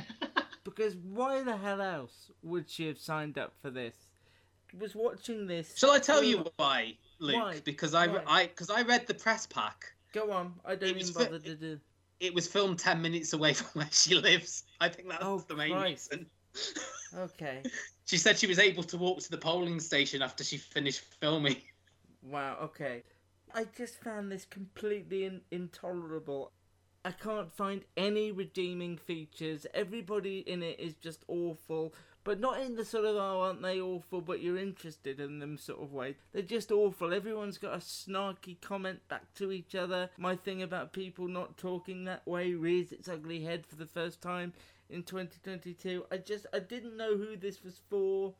because 0.64 0.96
why 0.96 1.42
the 1.42 1.56
hell 1.56 1.80
else 1.80 2.30
would 2.42 2.68
she 2.68 2.86
have 2.88 2.98
signed 2.98 3.38
up 3.38 3.54
for 3.62 3.70
this? 3.70 3.94
Was 4.80 4.94
watching 4.94 5.46
this. 5.46 5.76
Shall 5.76 5.90
I 5.90 5.98
tell 5.98 6.22
you 6.22 6.46
why, 6.56 6.96
Luke? 7.18 7.36
Why? 7.36 7.60
Because 7.64 7.94
I 7.94 8.06
Why? 8.06 8.22
I 8.26 8.46
because 8.46 8.70
I 8.70 8.82
read 8.82 9.06
the 9.06 9.14
press 9.14 9.46
pack. 9.46 9.84
Go 10.12 10.30
on, 10.32 10.54
I 10.64 10.74
don't 10.76 10.96
even 10.96 11.12
fi- 11.12 11.26
to 11.26 11.54
do. 11.56 11.78
It 12.20 12.34
was 12.34 12.46
filmed 12.46 12.78
ten 12.78 13.02
minutes 13.02 13.32
away 13.32 13.52
from 13.58 13.80
where 13.80 13.88
she 13.92 14.14
lives. 14.14 14.64
I 14.80 14.88
think 14.88 15.08
that's 15.08 15.22
Oh, 15.24 15.44
the 15.46 15.54
main 15.56 15.72
Christ. 15.72 16.12
reason. 16.12 16.26
Okay. 17.16 17.62
She 18.04 18.18
said 18.18 18.36
she 18.38 18.46
was 18.46 18.58
able 18.58 18.82
to 18.82 18.98
walk 18.98 19.20
to 19.20 19.30
the 19.30 19.38
polling 19.38 19.80
station 19.80 20.20
after 20.22 20.44
she 20.44 20.58
finished 20.58 21.00
filming. 21.20 21.56
Wow, 22.22 22.58
okay. 22.62 23.02
I 23.54 23.64
just 23.76 24.02
found 24.02 24.30
this 24.30 24.44
completely 24.44 25.24
in- 25.24 25.40
intolerable. 25.50 26.52
I 27.04 27.10
can't 27.12 27.50
find 27.52 27.82
any 27.96 28.30
redeeming 28.32 28.96
features. 28.96 29.66
Everybody 29.74 30.38
in 30.40 30.62
it 30.62 30.78
is 30.78 30.94
just 30.94 31.24
awful, 31.26 31.94
but 32.24 32.38
not 32.38 32.60
in 32.60 32.76
the 32.76 32.84
sort 32.84 33.04
of, 33.04 33.16
oh, 33.16 33.42
aren't 33.42 33.62
they 33.62 33.80
awful, 33.80 34.20
but 34.20 34.40
you're 34.40 34.58
interested 34.58 35.18
in 35.18 35.38
them 35.38 35.58
sort 35.58 35.82
of 35.82 35.92
way. 35.92 36.16
They're 36.32 36.42
just 36.42 36.70
awful. 36.70 37.12
Everyone's 37.12 37.58
got 37.58 37.74
a 37.74 37.78
snarky 37.78 38.60
comment 38.60 39.00
back 39.08 39.34
to 39.34 39.50
each 39.50 39.74
other. 39.74 40.10
My 40.16 40.36
thing 40.36 40.62
about 40.62 40.92
people 40.92 41.26
not 41.26 41.56
talking 41.56 42.04
that 42.04 42.26
way 42.26 42.54
rears 42.54 42.92
its 42.92 43.08
ugly 43.08 43.42
head 43.42 43.66
for 43.66 43.76
the 43.76 43.86
first 43.86 44.20
time 44.20 44.52
in 44.88 45.02
2022. 45.02 46.04
I 46.12 46.18
just, 46.18 46.46
I 46.52 46.60
didn't 46.60 46.96
know 46.96 47.16
who 47.16 47.36
this 47.36 47.64
was 47.64 47.80
for. 47.90 48.34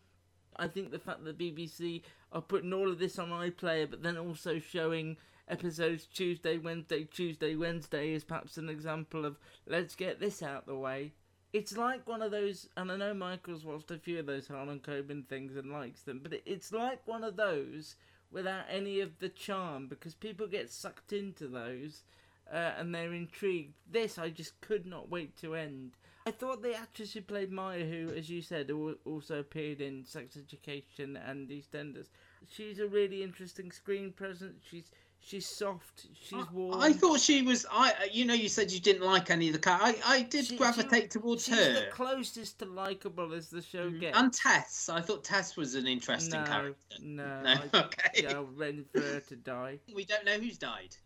I 0.57 0.69
think 0.69 0.91
the 0.91 0.99
fact 0.99 1.25
that 1.25 1.39
BBC 1.39 2.03
are 2.33 2.43
putting 2.43 2.73
all 2.73 2.91
of 2.91 2.99
this 2.99 3.19
on 3.19 3.31
iPlayer, 3.31 3.91
but 3.91 4.03
then 4.03 4.17
also 4.17 4.59
showing 4.59 5.17
episodes 5.49 6.07
Tuesday, 6.07 6.59
Wednesday, 6.59 7.05
Tuesday, 7.05 7.57
Wednesday 7.57 8.13
is 8.13 8.25
perhaps 8.25 8.59
an 8.59 8.69
example 8.69 9.25
of 9.25 9.39
let's 9.67 9.95
get 9.95 10.21
this 10.21 10.43
out 10.43 10.67
the 10.67 10.77
way. 10.77 11.13
It's 11.53 11.77
like 11.77 12.09
one 12.09 12.23
of 12.23 12.31
those, 12.31 12.69
and 12.79 12.91
I 12.91 12.97
know 12.97 13.13
Michael's 13.13 13.65
watched 13.65 13.91
a 13.91 13.99
few 13.99 14.19
of 14.19 14.27
those 14.27 14.49
Harlan 14.49 14.81
Coben 14.81 15.27
things 15.27 15.55
and 15.55 15.71
likes 15.71 16.03
them, 16.03 16.21
but 16.23 16.33
it's 16.47 16.73
like 16.73 17.07
one 17.07 17.25
of 17.25 17.37
those 17.37 17.97
without 18.31 18.65
any 18.71 19.01
of 19.01 19.19
the 19.19 19.29
charm 19.29 19.87
because 19.87 20.15
people 20.15 20.47
get 20.47 20.71
sucked 20.71 21.13
into 21.13 21.47
those 21.47 22.05
uh, 22.51 22.73
and 22.79 22.95
they're 22.95 23.13
intrigued. 23.13 23.75
This 23.91 24.19
I 24.19 24.31
just 24.31 24.59
could 24.63 24.87
not 24.87 25.11
wait 25.11 25.37
to 25.43 25.55
end. 25.55 25.93
I 26.27 26.31
thought 26.31 26.63
the 26.63 26.75
actress 26.75 27.13
who 27.13 27.21
played 27.21 27.51
Maya, 27.51 27.85
who, 27.85 28.11
as 28.17 28.31
you 28.31 28.43
said, 28.43 28.71
also 29.05 29.41
appeared 29.41 29.81
in 29.81 30.05
Sex 30.05 30.37
Education 30.37 31.17
and 31.17 31.49
EastEnders, 31.51 32.07
she's 32.49 32.79
a 32.79 32.87
really 32.87 33.23
interesting 33.23 33.73
screen 33.73 34.13
presence. 34.13 34.63
She's 34.71 34.91
she's 35.25 35.47
soft. 35.47 36.07
She's 36.21 36.51
warm. 36.51 36.81
I 36.81 36.93
thought 36.93 37.21
she 37.21 37.43
was. 37.43 37.65
I 37.71 37.93
you 38.11 38.25
know 38.25 38.35
you 38.35 38.49
said 38.49 38.71
you 38.71 38.81
didn't 38.81 39.03
like 39.03 39.31
any 39.31 39.49
of 39.49 39.53
the 39.53 39.59
car. 39.59 39.79
I 39.81 39.97
I 40.05 40.23
did 40.23 40.47
she, 40.47 40.57
gravitate 40.57 41.05
she, 41.05 41.21
towards 41.21 41.45
she's 41.45 41.57
her. 41.57 41.73
the 41.75 41.87
closest 41.91 42.59
to 42.59 42.67
likable 42.67 43.33
as 43.33 43.49
the 43.49 43.63
show 43.63 43.89
mm-hmm. 43.89 44.01
gets. 44.01 44.19
And 44.19 44.33
Tess, 44.33 44.89
I 44.89 45.01
thought 45.01 45.25
Tess 45.25 45.57
was 45.57 45.75
an 45.75 45.87
interesting 45.87 46.41
no, 46.41 46.47
character. 46.47 46.97
No, 47.01 47.43
no, 47.43 47.51
I, 47.73 47.79
okay. 47.79 48.23
Yeah, 48.23 48.43
ready 48.55 48.85
for 48.93 49.01
her 49.01 49.21
to 49.21 49.37
die. 49.37 49.79
We 49.95 50.05
don't 50.05 50.25
know 50.25 50.39
who's 50.39 50.59
died. 50.59 50.97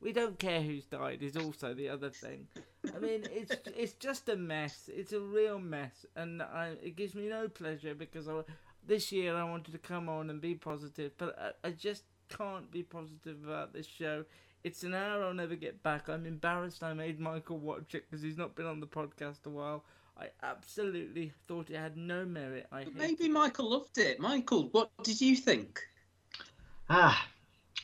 We 0.00 0.12
don't 0.12 0.38
care 0.38 0.60
who's 0.60 0.84
died. 0.84 1.22
Is 1.22 1.36
also 1.36 1.74
the 1.74 1.88
other 1.88 2.10
thing. 2.10 2.46
I 2.94 2.98
mean, 2.98 3.24
it's 3.30 3.56
it's 3.76 3.92
just 3.94 4.28
a 4.28 4.36
mess. 4.36 4.88
It's 4.92 5.12
a 5.12 5.20
real 5.20 5.58
mess, 5.58 6.06
and 6.16 6.42
I, 6.42 6.72
it 6.82 6.96
gives 6.96 7.14
me 7.14 7.28
no 7.28 7.48
pleasure 7.48 7.94
because 7.94 8.28
I, 8.28 8.42
this 8.86 9.12
year 9.12 9.36
I 9.36 9.44
wanted 9.44 9.72
to 9.72 9.78
come 9.78 10.08
on 10.08 10.30
and 10.30 10.40
be 10.40 10.54
positive, 10.54 11.12
but 11.18 11.38
I, 11.38 11.68
I 11.68 11.70
just 11.70 12.04
can't 12.36 12.70
be 12.70 12.82
positive 12.82 13.36
about 13.44 13.72
this 13.72 13.86
show. 13.86 14.24
It's 14.64 14.84
an 14.84 14.94
hour 14.94 15.24
I'll 15.24 15.34
never 15.34 15.56
get 15.56 15.82
back. 15.82 16.08
I'm 16.08 16.24
embarrassed 16.24 16.82
I 16.82 16.92
made 16.94 17.18
Michael 17.18 17.58
watch 17.58 17.94
it 17.94 18.04
because 18.08 18.22
he's 18.22 18.36
not 18.36 18.54
been 18.54 18.66
on 18.66 18.80
the 18.80 18.86
podcast 18.86 19.46
a 19.46 19.50
while. 19.50 19.84
I 20.18 20.28
absolutely 20.42 21.32
thought 21.48 21.70
it 21.70 21.76
had 21.76 21.96
no 21.96 22.24
merit. 22.24 22.66
I 22.70 22.86
maybe 22.94 23.28
Michael 23.28 23.70
loved 23.70 23.98
it. 23.98 24.20
Michael, 24.20 24.68
what 24.70 24.90
did 25.02 25.20
you 25.20 25.34
think? 25.34 25.80
Ah, 26.88 27.26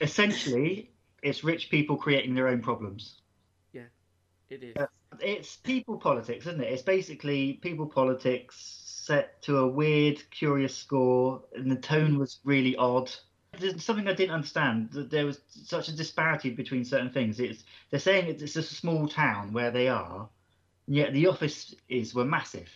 essentially, 0.01 0.91
it's 1.23 1.43
rich 1.43 1.71
people 1.71 1.97
creating 1.97 2.35
their 2.35 2.49
own 2.49 2.61
problems. 2.61 3.21
Yeah, 3.73 3.89
it 4.51 4.63
is. 4.63 4.77
Uh, 4.77 4.87
it's 5.21 5.57
people 5.57 5.97
politics, 5.97 6.47
isn't 6.47 6.63
it? 6.63 6.73
It's 6.73 6.83
basically 6.83 7.55
people 7.55 7.87
politics 7.87 8.83
set 8.85 9.41
to 9.43 9.59
a 9.59 9.67
weird, 9.67 10.23
curious 10.31 10.77
score, 10.77 11.43
and 11.55 11.71
the 11.71 11.77
tone 11.77 12.19
was 12.19 12.41
really 12.45 12.77
odd. 12.77 13.11
There's 13.61 13.85
something 13.85 14.09
I 14.09 14.15
didn't 14.15 14.35
understand. 14.35 14.91
That 14.93 15.11
there 15.11 15.27
was 15.27 15.41
such 15.51 15.89
a 15.89 15.97
disparity 15.97 16.51
between 16.51 16.85
certain 16.85 17.11
things. 17.11 17.41
It's 17.41 17.65
they're 17.91 18.01
saying 18.01 18.29
it's 18.29 18.57
a 18.57 18.63
small 18.63 19.09
town 19.09 19.53
where 19.53 19.71
they 19.71 19.89
are, 19.89 20.29
and 20.87 20.97
yet 20.97 21.13
the 21.13 21.27
offices 21.27 22.15
were 22.15 22.25
massive, 22.25 22.71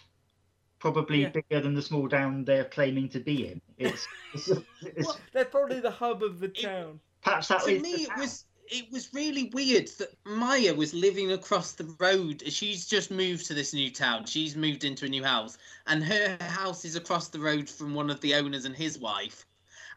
probably 0.78 1.22
yeah. 1.22 1.28
bigger 1.28 1.60
than 1.60 1.74
the 1.74 1.82
small 1.82 2.08
town 2.08 2.44
they're 2.44 2.64
claiming 2.64 3.08
to 3.10 3.20
be 3.20 3.48
in. 3.48 3.60
It's, 3.78 4.06
it's, 4.34 4.48
it's 4.82 5.06
well, 5.06 5.18
they're 5.32 5.44
probably 5.44 5.80
the 5.80 5.90
hub 5.90 6.22
of 6.22 6.40
the 6.40 6.48
town. 6.48 7.00
Perhaps 7.22 7.48
that 7.48 7.64
to 7.64 7.78
me 7.78 8.04
it 8.04 8.16
was 8.16 8.44
it 8.72 8.90
was 8.90 9.12
really 9.12 9.50
weird 9.52 9.88
that 9.98 10.16
Maya 10.24 10.74
was 10.74 10.94
living 10.94 11.32
across 11.32 11.72
the 11.72 11.84
road. 11.98 12.42
She's 12.46 12.86
just 12.86 13.10
moved 13.10 13.46
to 13.46 13.54
this 13.54 13.74
new 13.74 13.90
town. 13.90 14.24
She's 14.24 14.56
moved 14.56 14.84
into 14.84 15.04
a 15.04 15.08
new 15.08 15.22
house, 15.22 15.58
and 15.86 16.02
her 16.02 16.38
house 16.40 16.84
is 16.84 16.96
across 16.96 17.28
the 17.28 17.40
road 17.40 17.68
from 17.68 17.94
one 17.94 18.08
of 18.08 18.20
the 18.20 18.34
owners 18.34 18.64
and 18.64 18.74
his 18.74 18.98
wife, 18.98 19.44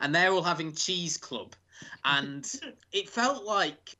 and 0.02 0.14
they're 0.14 0.32
all 0.32 0.44
having 0.44 0.74
cheese 0.74 1.18
club, 1.18 1.56
and 2.04 2.50
it 2.92 3.10
felt 3.10 3.44
like, 3.44 3.98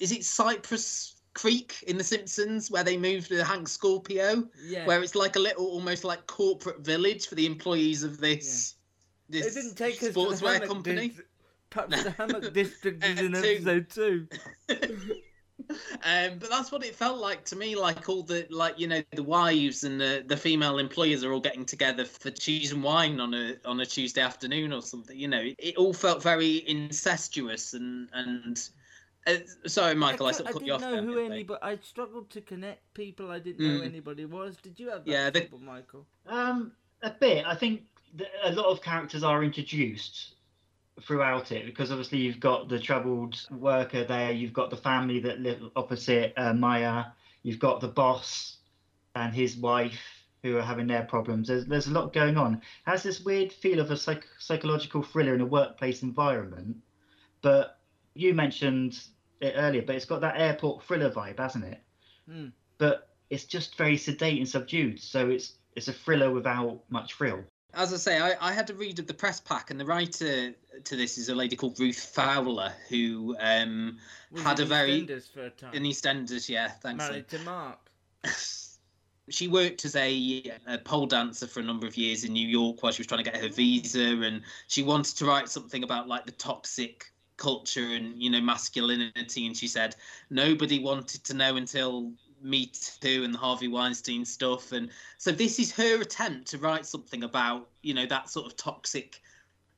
is 0.00 0.12
it 0.12 0.24
Cypress 0.24 1.14
Creek 1.34 1.82
in 1.86 1.98
The 1.98 2.04
Simpsons 2.04 2.70
where 2.70 2.84
they 2.84 2.96
moved 2.96 3.28
to 3.28 3.44
Hank 3.44 3.68
Scorpio, 3.68 4.48
yeah. 4.64 4.86
where 4.86 5.02
it's 5.02 5.14
like 5.14 5.36
a 5.36 5.40
little 5.40 5.66
almost 5.66 6.04
like 6.04 6.26
corporate 6.26 6.80
village 6.80 7.26
for 7.26 7.34
the 7.34 7.46
employees 7.46 8.02
of 8.02 8.18
this. 8.18 8.74
Yeah. 9.28 9.40
This 9.40 9.56
it 9.56 9.60
didn't 9.60 9.76
take 9.76 10.00
sportswear 10.00 10.66
company. 10.66 11.08
Did 11.08 11.24
Perhaps 11.70 12.04
the 12.04 12.10
Hammock 12.12 12.52
District 12.52 13.04
is 13.04 13.20
in 13.20 13.34
episode 13.34 13.90
two. 13.90 14.28
um, 16.04 16.38
but 16.38 16.50
that's 16.50 16.70
what 16.70 16.84
it 16.84 16.94
felt 16.94 17.18
like 17.18 17.44
to 17.46 17.56
me. 17.56 17.76
Like 17.76 18.08
all 18.08 18.22
the 18.22 18.46
like 18.50 18.78
you 18.78 18.86
know 18.86 19.02
the 19.12 19.22
wives 19.22 19.84
and 19.84 20.00
the, 20.00 20.24
the 20.26 20.36
female 20.36 20.78
employers 20.78 21.24
are 21.24 21.32
all 21.32 21.40
getting 21.40 21.64
together 21.64 22.04
for 22.04 22.30
cheese 22.30 22.72
and 22.72 22.82
wine 22.82 23.20
on 23.20 23.34
a 23.34 23.56
on 23.64 23.80
a 23.80 23.86
Tuesday 23.86 24.20
afternoon 24.20 24.72
or 24.72 24.82
something. 24.82 25.18
You 25.18 25.28
know, 25.28 25.40
it, 25.40 25.56
it 25.58 25.76
all 25.76 25.92
felt 25.92 26.22
very 26.22 26.68
incestuous 26.68 27.74
and 27.74 28.08
and. 28.12 28.68
Uh, 29.26 29.36
sorry, 29.66 29.94
Michael. 29.94 30.26
I, 30.26 30.28
I 30.28 30.32
sort 30.32 30.48
of 30.50 30.54
cut 30.56 30.66
you 30.66 30.74
off. 30.74 30.82
I 30.82 30.90
didn't 30.90 31.06
know 31.06 31.12
who 31.14 31.24
anybody. 31.24 31.58
I 31.62 31.78
struggled 31.78 32.28
to 32.28 32.42
connect 32.42 32.92
people. 32.92 33.30
I 33.30 33.38
didn't 33.38 33.66
know 33.66 33.80
mm. 33.80 33.86
anybody 33.86 34.26
was. 34.26 34.58
Did 34.58 34.78
you 34.78 34.90
have 34.90 35.06
that 35.06 35.10
yeah, 35.10 35.30
trouble, 35.30 35.60
the, 35.60 35.64
Michael? 35.64 36.06
Um, 36.26 36.72
a 37.00 37.08
bit. 37.08 37.46
I 37.46 37.54
think 37.54 37.84
a 38.42 38.52
lot 38.52 38.66
of 38.66 38.82
characters 38.82 39.22
are 39.22 39.42
introduced 39.42 40.33
throughout 41.02 41.50
it 41.52 41.66
because 41.66 41.90
obviously 41.90 42.18
you've 42.18 42.40
got 42.40 42.68
the 42.68 42.78
troubled 42.78 43.46
worker 43.50 44.04
there, 44.04 44.30
you've 44.30 44.52
got 44.52 44.70
the 44.70 44.76
family 44.76 45.20
that 45.20 45.40
live 45.40 45.60
opposite 45.76 46.32
uh, 46.36 46.52
Maya, 46.52 47.06
you've 47.42 47.58
got 47.58 47.80
the 47.80 47.88
boss 47.88 48.58
and 49.14 49.34
his 49.34 49.56
wife 49.56 50.00
who 50.42 50.56
are 50.56 50.62
having 50.62 50.86
their 50.86 51.02
problems. 51.02 51.48
There's 51.48 51.66
there's 51.66 51.86
a 51.86 51.92
lot 51.92 52.12
going 52.12 52.36
on. 52.36 52.54
It 52.54 52.60
has 52.84 53.02
this 53.02 53.20
weird 53.20 53.52
feel 53.52 53.80
of 53.80 53.90
a 53.90 53.96
psych- 53.96 54.26
psychological 54.38 55.02
thriller 55.02 55.34
in 55.34 55.40
a 55.40 55.46
workplace 55.46 56.02
environment, 56.02 56.76
but 57.42 57.78
you 58.14 58.34
mentioned 58.34 58.98
it 59.40 59.54
earlier, 59.56 59.82
but 59.82 59.96
it's 59.96 60.04
got 60.04 60.20
that 60.20 60.38
airport 60.38 60.84
thriller 60.84 61.10
vibe, 61.10 61.38
hasn't 61.38 61.64
it? 61.64 61.80
Mm. 62.30 62.52
But 62.78 63.08
it's 63.30 63.44
just 63.44 63.76
very 63.76 63.96
sedate 63.96 64.38
and 64.38 64.48
subdued, 64.48 65.00
so 65.00 65.28
it's 65.28 65.54
it's 65.74 65.88
a 65.88 65.92
thriller 65.92 66.30
without 66.30 66.80
much 66.88 67.14
thrill 67.14 67.44
as 67.76 67.92
I 67.92 67.96
say, 67.96 68.18
I, 68.20 68.34
I 68.40 68.52
had 68.52 68.66
to 68.68 68.74
read 68.74 68.98
of 68.98 69.06
the 69.06 69.14
press 69.14 69.40
pack, 69.40 69.70
and 69.70 69.78
the 69.78 69.84
writer 69.84 70.54
to 70.84 70.96
this 70.96 71.18
is 71.18 71.28
a 71.28 71.34
lady 71.34 71.56
called 71.56 71.78
Ruth 71.78 71.98
Fowler, 71.98 72.72
who 72.88 73.36
um, 73.40 73.98
had 74.42 74.60
a 74.60 74.64
very 74.64 75.02
EastEnders 75.02 75.32
for 75.32 75.44
a 75.44 75.50
time. 75.50 75.74
in 75.74 75.82
EastEnders, 75.82 76.48
yeah, 76.48 76.68
thanks. 76.68 77.08
Married 77.08 77.28
to 77.28 77.38
Mark. 77.40 77.78
she 79.28 79.48
worked 79.48 79.84
as 79.84 79.96
a, 79.96 80.52
a, 80.66 80.78
pole 80.78 81.06
dancer 81.06 81.46
for 81.46 81.60
a 81.60 81.62
number 81.62 81.86
of 81.86 81.96
years 81.96 82.24
in 82.24 82.32
New 82.32 82.46
York 82.46 82.82
while 82.82 82.92
she 82.92 83.00
was 83.00 83.06
trying 83.06 83.24
to 83.24 83.30
get 83.30 83.40
her 83.40 83.48
visa, 83.48 84.22
and 84.22 84.42
she 84.68 84.82
wanted 84.82 85.16
to 85.16 85.26
write 85.26 85.48
something 85.48 85.82
about 85.82 86.08
like 86.08 86.26
the 86.26 86.32
toxic 86.32 87.10
culture 87.36 87.94
and 87.94 88.20
you 88.22 88.30
know 88.30 88.40
masculinity, 88.40 89.46
and 89.46 89.56
she 89.56 89.66
said 89.66 89.96
nobody 90.30 90.78
wanted 90.78 91.24
to 91.24 91.34
know 91.34 91.56
until 91.56 92.12
me 92.44 92.70
Too 93.00 93.24
and 93.24 93.34
the 93.34 93.38
Harvey 93.38 93.68
Weinstein 93.68 94.24
stuff. 94.24 94.72
And 94.72 94.90
so 95.18 95.32
this 95.32 95.58
is 95.58 95.72
her 95.72 96.00
attempt 96.00 96.48
to 96.48 96.58
write 96.58 96.86
something 96.86 97.24
about, 97.24 97.68
you 97.82 97.94
know, 97.94 98.06
that 98.06 98.28
sort 98.28 98.46
of 98.46 98.56
toxic 98.56 99.20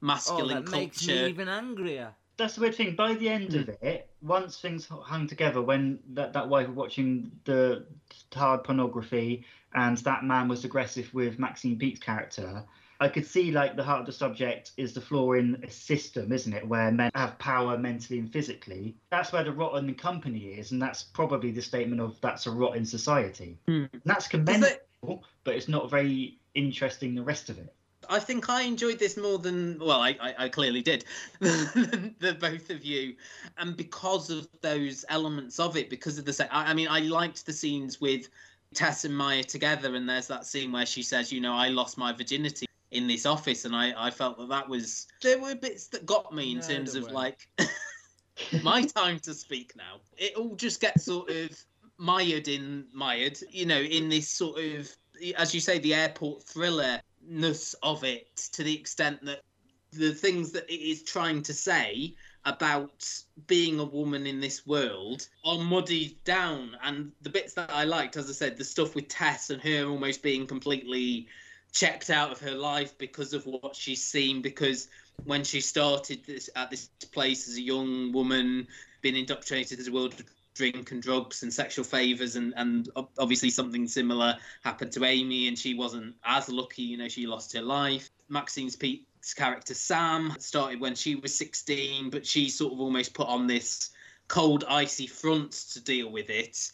masculine 0.01 0.59
oh, 0.59 0.61
that 0.61 0.67
culture. 0.67 0.77
Makes 0.81 1.07
me 1.07 1.27
even 1.29 1.49
angrier. 1.49 2.15
That's 2.37 2.57
the 2.57 2.61
weird 2.61 2.75
thing. 2.75 2.95
By 2.95 3.15
the 3.15 3.29
end 3.29 3.55
of 3.55 3.67
hmm. 3.67 3.87
it, 3.87 4.11
once 4.21 4.59
things 4.59 4.87
hung 4.87 5.27
together, 5.27 5.63
when 5.63 6.01
that, 6.11 6.33
that 6.35 6.49
wife 6.49 6.69
was 6.69 6.77
watching 6.77 7.31
the 7.45 7.87
hard 8.35 8.65
pornography 8.65 9.45
and 9.75 9.97
that 9.99 10.25
man 10.25 10.49
was 10.49 10.65
aggressive 10.65 11.13
with 11.15 11.39
Maxine 11.39 11.79
Peake's 11.79 12.01
character, 12.01 12.65
I 13.01 13.09
could 13.09 13.27
see 13.27 13.51
like 13.51 13.77
the 13.77 13.83
heart 13.83 14.01
of 14.01 14.07
the 14.07 14.13
subject 14.13 14.73
is 14.77 14.95
the 14.95 15.01
flaw 15.01 15.33
in 15.33 15.63
a 15.63 15.71
system, 15.71 16.33
isn't 16.33 16.53
it, 16.53 16.67
where 16.67 16.91
men 16.91 17.11
have 17.15 17.39
power 17.39 17.77
mentally 17.77 18.19
and 18.19 18.33
physically. 18.33 18.97
That's 19.11 19.33
where 19.33 19.45
the 19.45 19.53
rotten 19.53 19.95
company 19.95 20.55
is, 20.55 20.73
and 20.73 20.81
that's 20.81 21.03
probably 21.03 21.51
the 21.51 21.63
statement 21.63 22.01
of 22.01 22.21
that's 22.21 22.47
a 22.47 22.51
rotten 22.51 22.85
society. 22.87 23.59
Mm. 23.69 23.89
that's 24.05 24.29
commendable, 24.29 25.25
but 25.45 25.55
it's 25.55 25.69
not 25.69 25.91
very 25.91 26.39
interesting. 26.55 27.15
The 27.15 27.23
rest 27.23 27.51
of 27.51 27.59
it. 27.59 27.73
I 28.09 28.19
think 28.21 28.49
I 28.49 28.63
enjoyed 28.63 28.99
this 28.99 29.17
more 29.17 29.39
than 29.39 29.79
well, 29.79 30.01
I, 30.01 30.17
I, 30.21 30.35
I 30.39 30.49
clearly 30.49 30.83
did 30.83 31.05
the, 31.41 32.15
the 32.19 32.35
both 32.35 32.71
of 32.71 32.85
you, 32.85 33.15
and 33.59 33.77
because 33.77 34.31
of 34.31 34.49
those 34.63 35.05
elements 35.09 35.59
of 35.59 35.77
it, 35.77 35.91
because 35.91 36.19
of 36.19 36.25
the 36.25 36.49
I, 36.51 36.71
I 36.71 36.75
mean, 36.75 36.89
I 36.89 37.01
liked 37.01 37.45
the 37.47 37.53
scenes 37.53 38.01
with 38.01 38.29
Tess 38.75 39.05
and 39.05 39.17
Maya 39.17 39.43
together, 39.43 39.95
and 39.95 40.09
there's 40.09 40.29
that 40.29 40.47
scene 40.47 40.73
where 40.73 40.87
she 40.87 41.03
says, 41.03 41.33
"You 41.33 41.41
know, 41.41 41.55
I 41.55 41.69
lost 41.69 41.99
my 41.99 42.13
virginity." 42.13 42.66
In 42.91 43.07
this 43.07 43.27
office, 43.27 43.65
and 43.65 43.75
I, 43.75 43.93
I 43.97 44.11
felt 44.11 44.39
that 44.39 44.49
that 44.49 44.69
was 44.69 45.07
there 45.23 45.41
were 45.41 45.55
bits 45.55 45.89
that 45.89 46.07
got 46.07 46.35
me 46.35 46.53
in 46.53 46.59
no, 46.59 46.67
terms 46.67 46.95
of 46.95 47.11
like 47.11 47.49
my 48.63 48.83
time 48.97 49.19
to 49.21 49.35
speak 49.35 49.73
now. 49.77 50.01
It 50.17 50.37
all 50.37 50.55
just 50.55 50.81
gets 50.81 51.05
sort 51.05 51.31
of 51.31 51.51
mired 51.99 52.49
in 52.49 52.87
mired, 52.93 53.39
you 53.51 53.67
know, 53.67 53.81
in 53.81 54.09
this 54.09 54.29
sort 54.29 54.59
of 54.59 54.91
as 55.37 55.55
you 55.55 55.61
say, 55.61 55.79
the 55.79 55.95
airport 55.95 56.45
thrillerness 56.45 57.75
of 57.83 58.05
it 58.05 58.37
to 58.53 58.63
the 58.63 58.75
extent 58.75 59.25
that 59.25 59.41
the 59.93 60.13
things 60.13 60.53
that 60.53 60.69
it 60.71 60.81
is 60.81 61.03
trying 61.03 61.43
to 61.43 61.55
say 61.55 62.15
about 62.45 63.09
being 63.47 63.81
a 63.81 63.85
woman 63.85 64.27
in 64.27 64.41
this 64.41 64.67
world 64.67 65.29
are 65.45 65.59
muddied 65.59 66.23
down 66.25 66.77
and 66.85 67.11
the 67.23 67.31
bits 67.31 67.55
that 67.55 67.71
I 67.73 67.85
liked, 67.85 68.17
as 68.17 68.29
I 68.29 68.33
said, 68.33 68.57
the 68.57 68.65
stuff 68.65 68.95
with 68.95 69.09
Tess 69.09 69.51
and 69.51 69.61
her 69.63 69.87
almost 69.87 70.23
being 70.23 70.47
completely 70.47 71.27
checked 71.77 72.09
out 72.09 72.33
of 72.33 72.41
her 72.41 72.55
life 72.55 72.97
because 72.97 73.35
of 73.35 73.45
what 73.45 73.77
she's 73.77 74.03
seen. 74.03 74.41
Because 74.41 74.89
when 75.25 75.45
she 75.45 75.61
started 75.61 76.25
this, 76.25 76.49
at 76.57 76.71
this 76.71 76.89
place 77.13 77.49
as 77.49 77.57
a 77.57 77.63
young 77.63 78.13
woman, 78.13 78.67
being 79.03 79.17
indoctrinated 79.17 79.79
into 79.79 79.91
the 79.91 79.95
world 79.95 80.15
of 80.15 80.25
drink 80.55 80.91
and 80.91 81.03
drugs 81.03 81.43
and 81.43 81.53
sexual 81.53 81.85
favors, 81.85 82.35
and 82.35 82.55
and 82.57 82.89
obviously 83.19 83.51
something 83.51 83.87
similar 83.87 84.37
happened 84.65 84.93
to 84.93 85.05
Amy, 85.05 85.49
and 85.49 85.59
she 85.59 85.75
wasn't 85.75 86.15
as 86.25 86.49
lucky. 86.49 86.83
You 86.83 86.97
know, 86.97 87.09
she 87.09 87.27
lost 87.27 87.53
her 87.53 87.63
life. 87.63 88.11
Maxine's 88.31 88.75
Peake's 88.75 89.35
character 89.35 89.75
Sam 89.75 90.35
started 90.39 90.81
when 90.81 90.95
she 90.95 91.15
was 91.15 91.37
16, 91.37 92.09
but 92.09 92.27
she 92.27 92.49
sort 92.49 92.73
of 92.73 92.81
almost 92.81 93.13
put 93.13 93.29
on 93.29 93.47
this 93.47 93.91
cold, 94.29 94.65
icy 94.67 95.07
front 95.07 95.53
to 95.73 95.81
deal 95.81 96.11
with 96.11 96.31
it. 96.31 96.73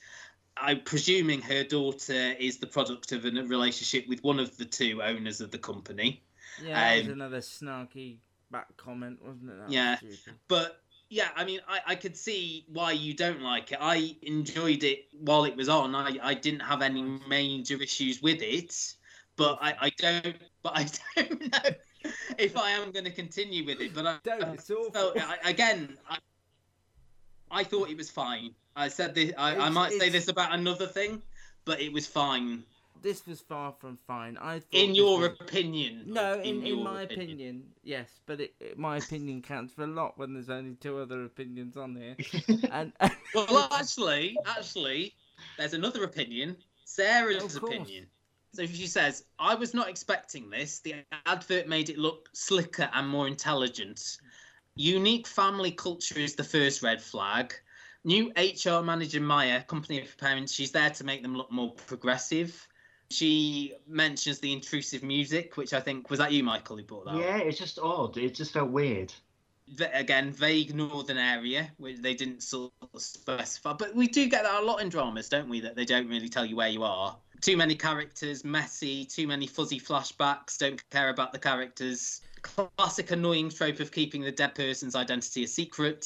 I'm 0.56 0.80
presuming 0.80 1.40
her 1.42 1.64
daughter 1.64 2.34
is 2.38 2.58
the 2.58 2.66
product 2.66 3.12
of 3.12 3.24
a 3.24 3.30
relationship 3.30 4.06
with 4.08 4.22
one 4.22 4.38
of 4.38 4.56
the 4.56 4.64
two 4.64 5.02
owners 5.02 5.40
of 5.40 5.50
the 5.50 5.58
company. 5.58 6.22
Yeah, 6.62 6.74
that 6.74 6.96
was 6.98 7.06
Um, 7.06 7.12
another 7.12 7.38
snarky 7.38 8.18
back 8.50 8.76
comment, 8.76 9.18
wasn't 9.22 9.50
it? 9.50 9.58
That 9.58 9.70
Yeah. 9.70 9.96
But 10.48 10.82
yeah, 11.08 11.28
I 11.36 11.44
mean, 11.44 11.60
I, 11.68 11.80
I 11.88 11.94
could 11.94 12.16
see 12.16 12.64
why 12.68 12.92
you 12.92 13.14
don't 13.14 13.42
like 13.42 13.72
it. 13.72 13.78
I 13.80 14.16
enjoyed 14.22 14.84
it 14.84 15.06
while 15.12 15.44
it 15.44 15.56
was 15.56 15.68
on. 15.68 15.94
I, 15.94 16.16
I 16.22 16.34
didn't 16.34 16.60
have 16.60 16.82
any 16.82 17.02
major 17.28 17.80
issues 17.82 18.22
with 18.22 18.40
it, 18.42 18.94
but 19.36 19.58
I, 19.60 19.74
I 19.80 19.90
don't. 19.98 20.36
But 20.62 20.72
I 20.76 20.86
don't 21.16 21.52
know 21.52 21.70
if 22.38 22.56
I 22.56 22.70
am 22.70 22.92
going 22.92 23.04
to 23.04 23.10
continue 23.10 23.64
with 23.64 23.80
it. 23.80 23.94
But 23.94 24.06
I, 24.06 24.18
Don't, 24.22 24.54
it's 24.54 24.70
awful. 24.70 24.90
felt- 24.90 25.18
I, 25.20 25.50
again, 25.50 25.98
I, 26.08 26.18
I 27.50 27.64
thought 27.64 27.90
it 27.90 27.96
was 27.96 28.08
fine. 28.08 28.54
I 28.76 28.88
said 28.88 29.14
this. 29.14 29.32
I, 29.36 29.56
I 29.56 29.68
might 29.68 29.92
say 29.92 30.08
this 30.08 30.28
about 30.28 30.52
another 30.52 30.86
thing, 30.86 31.22
but 31.64 31.80
it 31.80 31.92
was 31.92 32.06
fine. 32.06 32.62
This 33.02 33.26
was 33.26 33.40
far 33.40 33.72
from 33.80 33.98
fine. 34.06 34.36
I 34.40 34.60
thought 34.60 34.66
In 34.70 34.94
your 34.94 35.18
was- 35.20 35.40
opinion. 35.40 36.04
No, 36.06 36.34
in, 36.34 36.60
in, 36.60 36.66
your 36.66 36.84
my 36.84 37.02
opinion. 37.02 37.64
yes, 37.82 38.08
but 38.26 38.40
it, 38.40 38.54
it, 38.60 38.78
my 38.78 38.98
opinion 38.98 39.42
counts 39.42 39.74
for 39.74 39.82
a 39.82 39.88
lot 39.88 40.16
when 40.18 40.32
there's 40.34 40.50
only 40.50 40.74
two 40.76 40.98
other 40.98 41.24
opinions 41.24 41.76
on 41.76 41.96
here. 41.96 42.16
and 42.70 42.92
Well, 43.34 43.68
actually, 43.72 44.36
actually, 44.46 45.14
there's 45.58 45.74
another 45.74 46.04
opinion. 46.04 46.56
Sarah's 46.84 47.56
opinion. 47.56 48.06
So 48.54 48.66
she 48.66 48.86
says, 48.86 49.24
I 49.38 49.54
was 49.54 49.72
not 49.74 49.88
expecting 49.88 50.48
this. 50.50 50.78
The 50.80 50.96
advert 51.26 51.66
made 51.66 51.88
it 51.88 51.98
look 51.98 52.28
slicker 52.34 52.88
and 52.92 53.08
more 53.08 53.26
intelligent. 53.26 54.18
Unique 54.76 55.26
family 55.26 55.70
culture 55.72 56.18
is 56.18 56.34
the 56.34 56.44
first 56.44 56.82
red 56.82 57.00
flag. 57.02 57.54
New 58.04 58.32
HR 58.36 58.82
manager 58.82 59.20
Maya, 59.20 59.62
company 59.62 60.00
of 60.00 60.16
parents, 60.18 60.52
she's 60.52 60.72
there 60.72 60.90
to 60.90 61.04
make 61.04 61.22
them 61.22 61.36
look 61.36 61.50
more 61.52 61.72
progressive. 61.86 62.66
She 63.10 63.74
mentions 63.86 64.38
the 64.40 64.52
intrusive 64.52 65.02
music, 65.02 65.56
which 65.56 65.72
I 65.72 65.80
think 65.80 66.10
was 66.10 66.18
that 66.18 66.32
you, 66.32 66.42
Michael, 66.42 66.78
who 66.78 66.82
brought 66.82 67.04
that 67.04 67.14
up? 67.14 67.20
Yeah, 67.20 67.38
it's 67.38 67.58
just 67.58 67.78
odd. 67.78 68.16
It 68.16 68.34
just 68.34 68.52
felt 68.52 68.70
weird. 68.70 69.12
v- 69.68 69.84
again 69.92 70.32
vague 70.32 70.74
northern 70.74 71.16
area 71.18 71.70
which 71.78 71.98
they 71.98 72.14
didn't 72.14 72.42
sort 72.42 72.72
of 72.92 73.00
specify 73.00 73.72
but 73.72 73.94
we 73.94 74.08
do 74.08 74.28
get 74.28 74.42
that 74.42 74.60
a 74.60 74.64
lot 74.64 74.82
in 74.82 74.88
dramas 74.88 75.28
don't 75.28 75.48
we 75.48 75.60
that 75.60 75.76
they 75.76 75.84
don't 75.84 76.08
really 76.08 76.28
tell 76.28 76.44
you 76.44 76.56
where 76.56 76.68
you 76.68 76.82
are 76.82 77.16
too 77.40 77.56
many 77.56 77.74
characters 77.76 78.44
messy 78.44 79.04
too 79.04 79.26
many 79.28 79.46
fuzzy 79.46 79.78
flashbacks 79.78 80.58
don't 80.58 80.82
care 80.90 81.10
about 81.10 81.32
the 81.32 81.38
characters 81.38 82.22
classic 82.42 83.12
annoying 83.12 83.48
trope 83.48 83.78
of 83.78 83.92
keeping 83.92 84.20
the 84.22 84.32
dead 84.32 84.52
person's 84.54 84.96
identity 84.96 85.44
a 85.44 85.48
secret 85.48 86.02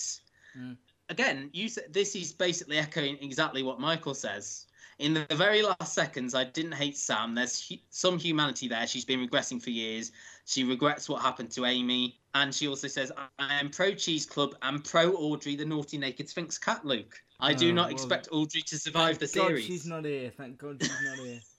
Mm. 0.57 0.77
Again 1.09 1.51
you 1.53 1.69
said 1.69 1.85
this 1.93 2.15
is 2.17 2.33
basically 2.33 2.79
echoing 2.79 3.17
exactly 3.21 3.63
what 3.63 3.81
michael 3.81 4.15
says 4.15 4.67
in 4.99 5.15
the 5.15 5.27
very 5.35 5.63
last 5.63 5.93
seconds 5.93 6.35
i 6.35 6.43
didn't 6.45 6.73
hate 6.73 6.97
sam 6.97 7.35
there's 7.35 7.69
hu- 7.69 7.77
some 7.91 8.19
humanity 8.19 8.67
there 8.69 8.87
she's 8.87 9.05
been 9.05 9.27
regressing 9.27 9.63
for 9.63 9.71
years 9.71 10.13
she 10.47 10.63
regrets 10.63 11.09
what 11.09 11.23
happened 11.23 11.51
to 11.51 11.65
Amy, 11.67 12.21
and 12.37 12.55
she 12.55 12.69
also 12.69 12.87
says, 12.87 13.11
"I 13.17 13.29
am 13.61 13.69
pro 13.69 13.95
Cheese 13.95 14.25
Club 14.25 14.55
and 14.63 14.83
pro 14.85 15.13
Audrey, 15.15 15.57
the 15.57 15.65
naughty 15.65 15.99
naked 15.99 16.29
Sphinx 16.29 16.57
cat." 16.57 16.85
Luke, 16.85 17.21
I 17.41 17.53
do 17.53 17.71
Oh, 17.71 17.75
not 17.75 17.87
well, 17.87 17.95
expect 17.95 18.29
Audrey 18.31 18.63
to 18.63 18.79
survive 18.79 19.19
the 19.19 19.27
God 19.27 19.33
series. 19.33 19.65
she's 19.65 19.87
not 19.87 20.05
here. 20.05 20.31
Thank 20.31 20.59
God 20.59 20.81
she's 20.81 21.03
not 21.03 21.19
here. 21.19 21.41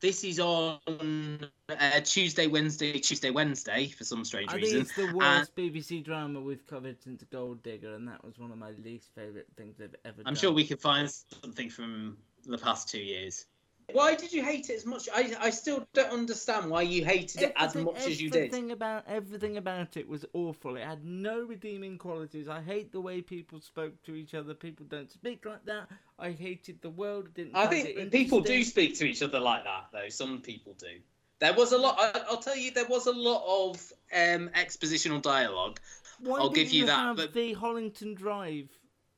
This 0.00 0.24
is 0.24 0.40
on 0.40 1.40
uh, 1.68 2.00
Tuesday, 2.04 2.46
Wednesday, 2.46 2.98
Tuesday, 2.98 3.30
Wednesday 3.30 3.88
for 3.88 4.04
some 4.04 4.24
strange 4.24 4.48
I 4.50 4.54
think 4.54 4.64
reason. 4.64 4.80
it's 4.82 4.96
the 4.96 5.04
And 5.04 5.14
worst 5.14 5.56
BBC 5.56 6.04
drama 6.04 6.40
we've 6.40 6.66
covered 6.66 7.02
since 7.02 7.22
Gold 7.24 7.62
Digger, 7.62 7.94
and 7.94 8.06
that 8.08 8.24
was 8.24 8.38
one 8.38 8.50
of 8.50 8.58
my 8.58 8.70
least 8.84 9.10
favourite 9.14 9.46
things 9.56 9.76
I've 9.80 9.94
ever 10.04 10.16
done. 10.18 10.26
I'm 10.26 10.34
sure 10.34 10.52
we 10.52 10.64
can 10.64 10.76
find 10.78 11.10
something 11.42 11.70
from 11.70 12.16
the 12.44 12.58
past 12.58 12.88
two 12.88 13.00
years. 13.00 13.46
Why 13.92 14.14
did 14.14 14.32
you 14.32 14.42
hate 14.42 14.70
it 14.70 14.76
as 14.76 14.86
much? 14.86 15.08
I 15.14 15.34
I 15.40 15.50
still 15.50 15.86
don't 15.92 16.10
understand 16.10 16.70
why 16.70 16.82
you 16.82 17.04
hated 17.04 17.42
it 17.42 17.52
as 17.56 17.74
much 17.74 17.96
as 17.98 18.20
you 18.20 18.30
did. 18.30 18.44
Everything 18.46 18.70
about 18.72 19.04
everything 19.06 19.56
about 19.56 19.96
it 19.96 20.08
was 20.08 20.24
awful. 20.32 20.76
It 20.76 20.84
had 20.84 21.04
no 21.04 21.42
redeeming 21.42 21.98
qualities. 21.98 22.48
I 22.48 22.62
hate 22.62 22.92
the 22.92 23.00
way 23.00 23.20
people 23.20 23.60
spoke 23.60 24.02
to 24.04 24.14
each 24.14 24.34
other. 24.34 24.54
People 24.54 24.86
don't 24.88 25.10
speak 25.10 25.44
like 25.44 25.64
that. 25.66 25.88
I 26.18 26.30
hated 26.30 26.80
the 26.82 26.90
world. 26.90 27.26
I 27.28 27.32
Didn't. 27.34 27.56
I 27.56 27.66
think 27.66 27.88
it 27.88 28.10
people 28.10 28.40
do 28.40 28.64
speak 28.64 28.98
to 28.98 29.04
each 29.04 29.22
other 29.22 29.40
like 29.40 29.64
that, 29.64 29.86
though. 29.92 30.08
Some 30.08 30.40
people 30.40 30.74
do. 30.78 31.00
There 31.40 31.52
was 31.52 31.72
a 31.72 31.78
lot. 31.78 31.96
I, 31.98 32.20
I'll 32.30 32.38
tell 32.38 32.56
you, 32.56 32.70
there 32.70 32.86
was 32.86 33.06
a 33.06 33.12
lot 33.12 33.44
of 33.46 33.92
um, 34.14 34.50
expositional 34.54 35.20
dialogue. 35.20 35.78
Why 36.20 36.38
I'll 36.38 36.50
give 36.50 36.70
you 36.70 36.86
that, 36.86 36.96
Have 36.96 37.16
but- 37.16 37.34
the 37.34 37.54
Hollington 37.54 38.16
Drive 38.16 38.68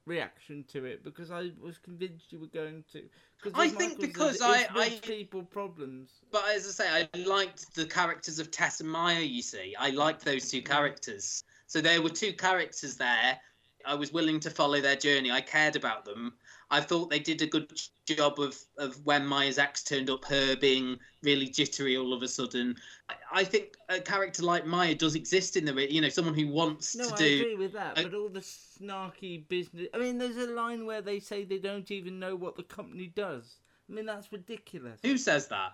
reaction 0.07 0.65
to 0.73 0.85
it 0.85 1.05
because 1.05 1.31
I 1.31 1.51
was 1.61 1.79
convinced 1.79 2.33
you 2.33 2.39
were 2.39 2.47
going 2.47 2.85
to. 2.93 3.03
Cause 3.43 3.53
I 3.55 3.69
think 3.69 4.01
because 4.01 4.39
says, 4.39 4.67
I- 4.71 4.79
I- 4.79 5.01
people 5.03 5.43
problems. 5.43 6.11
But 6.31 6.45
as 6.49 6.67
I 6.67 6.85
say, 6.85 7.09
I 7.15 7.19
liked 7.19 7.75
the 7.75 7.85
characters 7.85 8.39
of 8.39 8.51
Tess 8.51 8.81
and 8.81 8.91
Maya. 8.91 9.21
You 9.21 9.43
see, 9.43 9.75
I 9.79 9.91
liked 9.91 10.25
those 10.25 10.51
two 10.51 10.63
mm. 10.63 10.67
characters. 10.67 11.45
So 11.67 11.81
there 11.81 12.01
were 12.01 12.11
two 12.11 12.33
characters 12.33 12.97
there. 12.97 13.39
I 13.85 13.95
was 13.95 14.13
willing 14.13 14.41
to 14.41 14.51
follow 14.51 14.81
their 14.81 14.97
journey. 14.97 15.31
I 15.31 15.41
cared 15.41 15.77
about 15.77 16.05
them. 16.05 16.35
I 16.71 16.81
thought 16.81 17.11
they 17.11 17.21
did 17.21 17.43
a 17.43 17.47
good 17.47 17.71
job 18.07 18.41
of, 18.41 18.59
of 18.79 18.97
when 19.05 19.25
Maya's 19.27 19.59
ex 19.59 19.85
turned 19.85 20.11
up, 20.11 20.25
her 20.25 20.57
being 20.57 20.99
really 21.23 21.49
jittery 21.49 21.97
all 21.97 22.13
of 22.13 22.23
a 22.23 22.29
sudden. 22.29 22.75
I, 23.09 23.15
I 23.33 23.45
think 23.45 23.77
a 23.89 24.01
character 24.01 24.43
like 24.43 24.67
Maya 24.67 24.95
does 24.95 25.15
exist 25.15 25.57
in 25.57 25.65
the, 25.65 25.93
you 25.93 26.01
know, 26.01 26.09
someone 26.09 26.35
who 26.35 26.49
wants 26.49 26.97
No, 26.97 27.09
to 27.09 27.15
I 27.15 27.17
do. 27.17 27.25
I 27.25 27.29
agree 27.41 27.55
with 27.55 27.73
that. 27.75 27.99
I- 27.99 28.03
But 28.03 28.15
all 28.15 28.29
the 28.29 28.41
snarky 28.41 29.47
business. 29.49 29.89
I 29.95 29.99
mean, 29.99 30.19
there's 30.19 30.37
a 30.37 30.53
line 30.53 30.87
where 30.87 31.03
they 31.03 31.21
say 31.21 31.45
they 31.45 31.59
don't 31.59 31.91
even 31.91 32.19
know 32.19 32.35
what 32.35 32.57
the 32.57 32.65
company 32.65 33.07
does. 33.15 33.59
I 33.89 33.93
mean, 33.93 34.07
that's 34.07 34.33
ridiculous. 34.33 34.99
Who 35.03 35.17
says 35.19 35.47
that? 35.49 35.73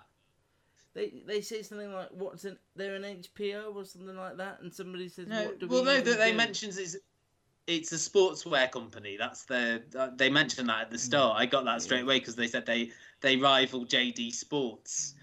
They 0.95 1.23
they 1.27 1.41
say 1.41 1.63
something 1.63 1.91
like, 1.91 2.11
"What's 2.11 2.45
an 2.45 2.59
they're 2.77 2.97
an 2.97 3.05
HPO 3.05 3.75
or 3.75 3.85
something 3.87 4.15
like 4.15 4.37
that," 4.37 4.61
and 4.61 4.73
somebody 4.75 5.09
says, 5.09 5.27
No, 5.27 5.47
"What 5.47 5.59
do 5.59 5.67
well, 5.67 5.81
we 5.81 5.87
no, 5.87 6.01
that 6.03 6.19
they 6.19 6.33
do?" 6.33 6.37
mentions 6.37 6.77
is 6.77 7.01
it's 7.67 7.93
a 7.93 7.97
sportswear 7.97 8.71
company. 8.71 9.17
That's 9.17 9.45
the 9.45 9.83
they 10.17 10.31
mentioned 10.31 10.69
that 10.69 10.81
at 10.83 10.89
Mm. 10.89 10.93
the 10.93 10.99
start. 10.99 11.37
I 11.41 11.47
got 11.47 11.65
that 11.65 11.83
straight 11.83 12.03
away 12.03 12.19
because 12.19 12.37
they 12.37 12.49
said 12.49 12.67
they 12.67 12.91
they 13.21 13.37
rival 13.37 13.85
JD 13.87 14.33
Sports. 14.33 15.15
Mm. 15.15 15.19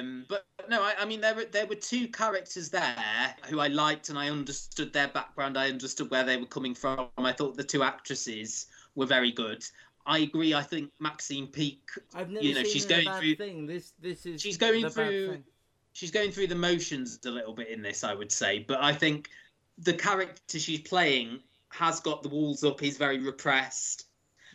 Um, 0.00 0.26
but 0.28 0.46
no, 0.68 0.82
I, 0.82 0.94
I 0.98 1.04
mean 1.04 1.20
there 1.20 1.34
were 1.34 1.44
there 1.44 1.66
were 1.66 1.74
two 1.74 2.08
characters 2.08 2.70
there 2.70 3.34
who 3.48 3.60
I 3.60 3.68
liked 3.68 4.08
and 4.08 4.18
I 4.18 4.30
understood 4.30 4.92
their 4.92 5.08
background. 5.08 5.58
I 5.58 5.68
understood 5.68 6.10
where 6.10 6.24
they 6.24 6.36
were 6.36 6.46
coming 6.46 6.74
from. 6.74 7.08
I 7.18 7.32
thought 7.32 7.56
the 7.56 7.64
two 7.64 7.82
actresses 7.82 8.66
were 8.94 9.06
very 9.06 9.32
good. 9.32 9.64
I 10.06 10.18
agree. 10.18 10.52
I 10.54 10.62
think 10.62 10.90
Maxine 11.00 11.46
Peake. 11.46 11.90
I've 12.14 12.30
never 12.30 12.44
you 12.44 12.54
know, 12.54 12.62
seen 12.62 12.72
she's 12.72 12.84
going 12.86 13.06
bad 13.06 13.20
through. 13.20 13.36
thing. 13.36 13.66
This 13.66 13.92
this 14.00 14.26
is 14.26 14.40
She's 14.40 14.56
going 14.58 14.88
through 14.88 15.42
she's 15.92 16.10
going 16.10 16.30
through 16.32 16.48
the 16.48 16.54
motions 16.54 17.20
a 17.24 17.30
little 17.30 17.54
bit 17.54 17.68
in 17.68 17.80
this, 17.82 18.04
I 18.04 18.14
would 18.14 18.32
say. 18.32 18.64
But 18.66 18.82
I 18.82 18.92
think 18.92 19.30
the 19.78 19.92
character 19.94 20.58
she's 20.58 20.80
playing 20.80 21.40
has 21.78 22.00
got 22.00 22.22
the 22.22 22.28
walls 22.28 22.64
up, 22.64 22.80
He's 22.80 22.96
very 22.96 23.18
repressed. 23.18 24.06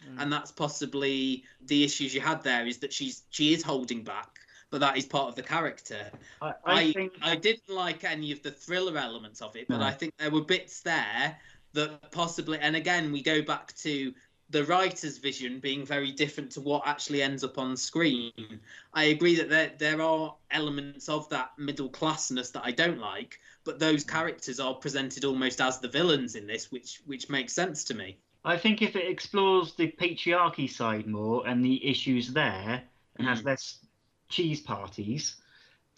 Mm. 0.07 0.21
And 0.23 0.33
that's 0.33 0.51
possibly 0.51 1.43
the 1.65 1.83
issues 1.83 2.13
you 2.15 2.21
had 2.21 2.41
there 2.43 2.65
is 2.65 2.77
that 2.77 2.93
she's 2.93 3.23
she 3.29 3.53
is 3.53 3.61
holding 3.61 4.03
back, 4.03 4.39
but 4.69 4.79
that 4.79 4.97
is 4.97 5.05
part 5.05 5.27
of 5.27 5.35
the 5.35 5.43
character. 5.43 6.09
I, 6.41 6.47
I, 6.47 6.53
I 6.65 6.93
think 6.93 7.13
I 7.21 7.35
didn't 7.35 7.69
like 7.69 8.05
any 8.05 8.31
of 8.31 8.41
the 8.41 8.51
thriller 8.51 8.97
elements 8.97 9.41
of 9.41 9.55
it, 9.57 9.67
but 9.67 9.79
No. 9.79 9.85
I 9.85 9.91
think 9.91 10.13
there 10.17 10.31
were 10.31 10.41
bits 10.41 10.81
there 10.81 11.37
that 11.73 12.11
possibly 12.11 12.57
and 12.59 12.75
again 12.75 13.11
we 13.11 13.21
go 13.21 13.41
back 13.41 13.75
to 13.75 14.13
the 14.49 14.63
writer's 14.65 15.17
vision 15.17 15.59
being 15.59 15.85
very 15.85 16.11
different 16.11 16.51
to 16.51 16.61
what 16.61 16.87
actually 16.87 17.21
ends 17.21 17.43
up 17.43 17.57
on 17.57 17.77
screen. 17.77 18.61
I 18.93 19.05
agree 19.05 19.35
that 19.35 19.49
there 19.49 19.73
there 19.77 20.01
are 20.01 20.35
elements 20.51 21.09
of 21.09 21.29
that 21.29 21.57
middle 21.57 21.89
classness 21.89 22.51
that 22.53 22.65
I 22.65 22.71
don't 22.71 22.99
like, 22.99 23.39
but 23.63 23.79
those 23.79 24.03
characters 24.03 24.59
are 24.59 24.75
presented 24.75 25.25
almost 25.25 25.61
as 25.61 25.79
the 25.79 25.87
villains 25.89 26.35
in 26.35 26.47
this, 26.47 26.71
which 26.71 27.01
which 27.05 27.29
makes 27.29 27.53
sense 27.53 27.83
to 27.85 27.93
me. 27.93 28.19
I 28.43 28.57
think 28.57 28.81
if 28.81 28.95
it 28.95 29.07
explores 29.09 29.75
the 29.75 29.91
patriarchy 29.91 30.69
side 30.69 31.07
more 31.07 31.45
and 31.47 31.63
the 31.63 31.85
issues 31.85 32.33
there 32.33 32.83
and 33.17 33.27
has 33.27 33.43
Mm. 33.43 33.45
less 33.45 33.85
cheese 34.29 34.61
parties, 34.61 35.41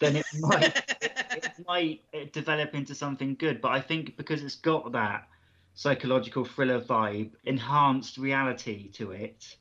then 0.00 0.16
it 0.16 0.26
might 0.32 0.74
it 1.32 1.44
might 1.68 2.04
uh, 2.14 2.26
develop 2.32 2.74
into 2.74 2.94
something 2.94 3.36
good. 3.36 3.60
But 3.60 3.72
I 3.72 3.80
think 3.80 4.16
because 4.16 4.42
it's 4.42 4.56
got 4.56 4.92
that 4.92 5.28
psychological 5.74 6.44
thriller 6.44 6.80
vibe, 6.80 7.32
enhanced 7.44 8.18
reality 8.18 8.90
to 8.92 9.12
it, 9.12 9.56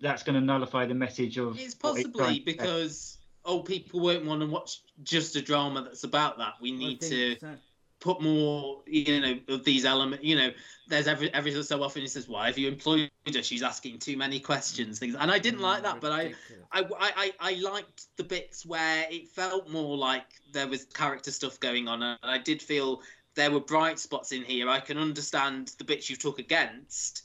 that's 0.00 0.22
going 0.22 0.34
to 0.34 0.44
nullify 0.44 0.86
the 0.86 0.94
message 0.94 1.38
of. 1.38 1.58
It's 1.58 1.76
what 1.80 1.98
it's 1.98 2.10
trying 2.10 2.12
possibly 2.12 2.38
to 2.38 2.44
because 2.44 3.18
oh 3.44 3.60
people 3.60 4.00
won't 4.00 4.26
want 4.26 4.40
to 4.42 4.46
watch 4.46 4.82
just 5.02 5.36
a 5.36 5.42
drama 5.42 5.82
that's 5.82 6.04
about 6.04 6.38
that. 6.38 6.54
We 6.60 6.72
need 6.72 7.00
to 7.02 7.38
so. 7.38 7.54
put 8.00 8.20
more, 8.20 8.82
you 8.86 9.20
know, 9.20 9.54
of 9.54 9.64
these 9.64 9.84
elements. 9.84 10.24
You 10.24 10.36
know, 10.36 10.50
there's 10.88 11.06
every 11.06 11.32
every 11.32 11.62
so 11.62 11.82
often 11.82 12.02
he 12.02 12.08
says, 12.08 12.28
"Why 12.28 12.46
have 12.46 12.58
you 12.58 12.68
employed 12.68 13.10
her? 13.26 13.42
She's 13.42 13.62
asking 13.62 14.00
too 14.00 14.16
many 14.16 14.40
questions." 14.40 14.98
Things, 14.98 15.14
and 15.14 15.30
I 15.30 15.38
didn't 15.38 15.60
like 15.60 15.82
that, 15.84 16.00
but 16.00 16.12
I, 16.12 16.34
I, 16.72 16.84
I, 17.00 17.32
I 17.40 17.54
liked 17.54 18.04
the 18.16 18.24
bits 18.24 18.66
where 18.66 19.06
it 19.10 19.28
felt 19.28 19.70
more 19.70 19.96
like 19.96 20.26
there 20.52 20.66
was 20.66 20.84
character 20.84 21.30
stuff 21.30 21.58
going 21.58 21.88
on, 21.88 22.02
and 22.02 22.18
I 22.22 22.38
did 22.38 22.60
feel 22.60 23.00
there 23.36 23.50
were 23.50 23.60
bright 23.60 23.98
spots 23.98 24.32
in 24.32 24.42
here. 24.42 24.68
I 24.68 24.80
can 24.80 24.98
understand 24.98 25.68
the 25.78 25.84
bits 25.84 26.10
you 26.10 26.16
took 26.16 26.38
against, 26.40 27.22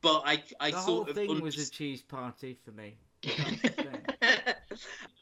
but 0.00 0.22
I, 0.24 0.42
I 0.60 0.70
the 0.70 0.76
sort 0.80 0.86
whole 0.86 1.02
of 1.10 1.14
thing 1.14 1.30
under- 1.30 1.42
was 1.42 1.58
a 1.58 1.70
cheese 1.70 2.00
party 2.02 2.56
for 2.64 2.70
me. 2.72 2.96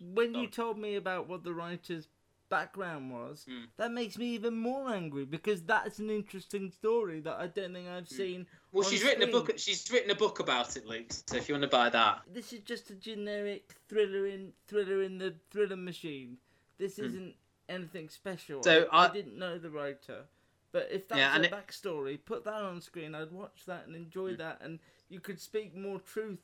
when 0.00 0.34
you 0.34 0.46
told 0.46 0.78
me 0.78 0.96
about 0.96 1.28
what 1.28 1.42
the 1.44 1.52
writer's 1.52 2.08
background 2.50 3.10
was, 3.10 3.44
Hmm. 3.48 3.64
that 3.78 3.90
makes 3.92 4.18
me 4.18 4.26
even 4.34 4.54
more 4.56 4.90
angry 4.90 5.24
because 5.24 5.62
that's 5.62 5.98
an 5.98 6.10
interesting 6.10 6.70
story 6.70 7.20
that 7.20 7.36
I 7.40 7.46
don't 7.46 7.72
think 7.72 7.88
I've 7.88 8.08
seen. 8.08 8.40
Hmm. 8.42 8.46
Well, 8.72 8.88
she's 8.88 9.02
written 9.02 9.22
a 9.22 9.26
screen. 9.26 9.44
book. 9.46 9.58
She's 9.58 9.90
written 9.90 10.10
a 10.10 10.14
book 10.14 10.40
about 10.40 10.76
it, 10.76 10.86
Luke. 10.86 11.12
So 11.26 11.36
if 11.36 11.48
you 11.48 11.54
want 11.54 11.62
to 11.62 11.68
buy 11.68 11.88
that, 11.90 12.22
This 12.32 12.52
is 12.52 12.60
just 12.60 12.90
a 12.90 12.94
generic 12.94 13.72
thriller 13.88 14.26
in 14.26 14.52
thriller 14.68 15.02
in 15.02 15.16
the 15.18 15.34
thriller 15.50 15.76
machine. 15.76 16.36
This 16.78 16.98
isn't 16.98 17.34
anything 17.68 18.08
special. 18.08 18.62
So 18.62 18.86
I, 18.92 19.06
I- 19.06 19.12
didn't 19.12 19.38
know 19.38 19.58
the 19.58 19.70
writer, 19.70 20.24
but 20.72 20.88
if 20.90 21.08
that's 21.08 21.18
Yeah, 21.18 21.36
a 21.36 21.42
it- 21.42 21.52
backstory, 21.52 22.18
put 22.24 22.44
that 22.44 22.54
on 22.54 22.80
screen. 22.80 23.14
I'd 23.14 23.32
watch 23.32 23.64
that 23.66 23.86
and 23.86 23.94
enjoy 23.96 24.32
Hmm. 24.32 24.38
that, 24.38 24.60
and 24.60 24.78
you 25.08 25.20
could 25.20 25.40
speak 25.40 25.74
more 25.74 26.00
truth 26.00 26.40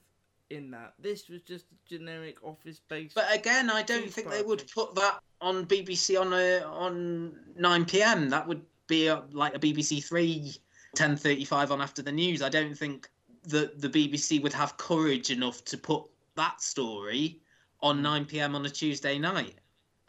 in 0.51 0.71
that. 0.73 0.95
This 0.99 1.29
was 1.29 1.43
just 1.43 1.67
a 1.71 1.89
generic 1.89 2.43
office-based. 2.43 3.15
but 3.15 3.33
again, 3.33 3.71
I 3.71 3.83
don't 3.83 4.13
think 4.13 4.31
they 4.31 4.43
would 4.43 4.65
put 4.75 4.95
that 4.97 5.21
on 5.41 5.65
BBC 5.67 6.17
on 6.21 6.33
a 6.33 6.61
on 6.65 7.39
9 7.57 7.85
p.m. 7.87 8.29
That 8.31 8.47
would 8.49 8.63
be 8.89 9.07
a, 9.07 9.23
like 9.31 9.55
a 9.55 9.59
BBC 9.61 10.01
Three 10.05 10.55
10:35 10.97 11.71
on 11.71 11.81
after 11.81 12.03
the 12.03 12.11
news. 12.13 12.43
I 12.43 12.49
don't 12.49 12.77
think 12.77 13.09
that 13.45 13.81
the 13.81 13.89
BBC 13.89 14.43
would 14.43 14.53
have 14.53 14.77
courage 14.77 15.31
enough 15.31 15.65
to 15.67 15.79
put 15.79 16.05
that 16.35 16.61
story 16.61 17.41
on 17.81 18.03
9 18.03 18.25
p.m. 18.27 18.55
on 18.57 18.67
a 18.67 18.71
Tuesday 18.71 19.19
night. 19.19 19.55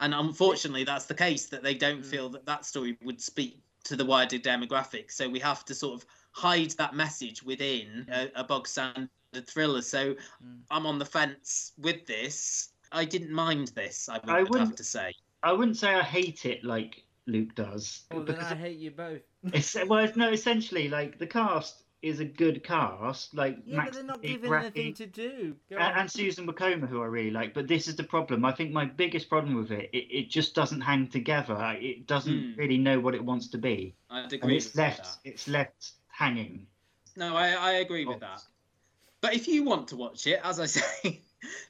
And 0.02 0.12
unfortunately, 0.12 0.82
that's 0.82 1.06
the 1.06 1.14
case 1.14 1.46
that 1.46 1.62
they 1.62 1.74
don't 1.74 2.04
feel 2.04 2.28
that 2.30 2.44
that 2.46 2.66
story 2.66 2.98
would 3.04 3.20
speak 3.20 3.62
to 3.84 3.94
the 3.94 4.04
wider 4.04 4.36
demographic. 4.36 5.12
So 5.12 5.28
we 5.28 5.38
have 5.38 5.64
to 5.66 5.76
sort 5.76 5.94
of 5.94 6.06
hide 6.32 6.72
that 6.72 6.94
message 6.94 7.44
within 7.44 8.06
a, 8.12 8.28
a 8.34 8.44
bog 8.44 8.66
standard 8.66 9.08
thriller. 9.46 9.80
So 9.80 10.14
mm. 10.14 10.58
I'm 10.72 10.86
on 10.86 10.98
the 10.98 11.04
fence 11.04 11.72
with 11.78 12.04
this. 12.06 12.70
I 12.90 13.04
didn't 13.04 13.30
mind 13.30 13.68
this. 13.68 14.08
I 14.08 14.14
would, 14.14 14.28
I 14.28 14.38
have 14.40 14.50
wouldn't- 14.50 14.76
to 14.76 14.84
say. 14.84 15.14
I 15.44 15.52
wouldn't 15.52 15.76
say 15.76 15.94
I 15.94 16.02
hate 16.02 16.46
it 16.46 16.64
like 16.64 17.04
Luke 17.26 17.54
does. 17.54 18.02
well, 18.10 18.24
then 18.24 18.36
because 18.36 18.52
I 18.52 18.56
hate 18.56 18.78
you 18.78 18.90
both. 18.90 19.22
it's, 19.52 19.76
well, 19.86 20.04
it's, 20.04 20.16
no, 20.16 20.30
essentially, 20.30 20.88
like 20.88 21.18
the 21.18 21.26
cast 21.26 21.81
is 22.02 22.20
a 22.20 22.24
good 22.24 22.62
cast. 22.64 23.34
Like 23.34 23.58
Yeah, 23.64 23.76
Max 23.76 23.88
but 23.90 23.94
they're 23.94 24.04
not 24.04 24.22
Dick, 24.22 24.30
given 24.32 24.50
Raffi, 24.50 24.60
anything 24.64 24.94
to 24.94 25.06
do. 25.06 25.56
And, 25.70 25.80
and 26.00 26.10
Susan 26.10 26.46
Wokoma, 26.46 26.88
who 26.88 27.00
I 27.02 27.06
really 27.06 27.30
like. 27.30 27.54
But 27.54 27.68
this 27.68 27.88
is 27.88 27.96
the 27.96 28.04
problem. 28.04 28.44
I 28.44 28.52
think 28.52 28.72
my 28.72 28.84
biggest 28.84 29.28
problem 29.28 29.54
with 29.54 29.70
it, 29.70 29.88
it, 29.92 30.06
it 30.10 30.30
just 30.30 30.54
doesn't 30.54 30.80
hang 30.80 31.08
together. 31.08 31.56
It 31.80 32.06
doesn't 32.06 32.52
Hmm. 32.54 32.58
really 32.58 32.78
know 32.78 32.98
what 33.00 33.14
it 33.14 33.24
wants 33.24 33.48
to 33.48 33.58
be, 33.58 33.94
I'd 34.10 34.24
and 34.24 34.32
agree 34.32 34.56
it's 34.56 34.66
with 34.66 34.76
left. 34.76 35.02
that. 35.04 35.30
It's 35.30 35.48
left 35.48 35.92
hanging. 36.08 36.66
No, 37.16 37.36
I, 37.36 37.50
I 37.50 37.72
agree 37.74 38.04
with 38.04 38.20
that. 38.20 38.42
But 39.20 39.34
if 39.34 39.46
you 39.46 39.62
want 39.64 39.86
to 39.88 39.96
watch 39.96 40.26
it, 40.26 40.40
as 40.42 40.58
I 40.58 40.66
say, 40.66 41.20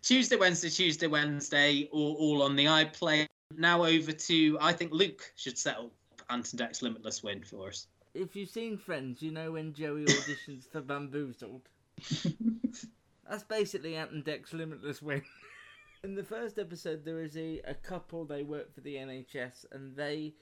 Tuesday, 0.03 0.37
Wednesday, 0.37 0.71
Tuesday, 0.71 1.07
Wednesday, 1.09 1.89
all, 1.93 2.15
all 2.19 2.43
on 2.43 2.57
the 2.57 2.65
iPlayer. 2.67 3.27
Now 3.59 3.85
over 3.85 4.13
to, 4.13 4.59
I 4.61 4.73
think 4.73 4.93
Luke 4.93 5.31
should 5.37 5.59
set 5.59 5.77
up 5.77 5.91
Ant 6.31 6.51
and 6.53 6.59
Dec's 6.59 6.81
Limitless 6.81 7.23
Win 7.23 7.43
for 7.43 7.69
us. 7.69 7.87
If 8.15 8.37
you've 8.37 8.51
seen 8.51 8.77
Friends, 8.77 9.23
you 9.23 9.31
know 9.31 9.53
when 9.53 9.73
Joey 9.73 10.05
auditions 10.05 10.71
for 10.71 10.81
Bamboozled. 10.81 11.63
That's 13.29 13.45
basically 13.45 13.97
Ant 13.97 14.11
and 14.11 14.25
Dec's 14.25 14.53
limitless 14.53 15.01
win. 15.01 15.23
In 16.05 16.15
the 16.15 16.25
first 16.25 16.59
episode, 16.59 17.05
there 17.05 17.23
is 17.23 17.37
a, 17.37 17.61
a 17.65 17.75
couple. 17.75 18.25
They 18.25 18.43
work 18.43 18.75
for 18.75 18.81
the 18.81 18.97
NHS, 18.97 19.67
and 19.73 19.97
they 19.97 20.35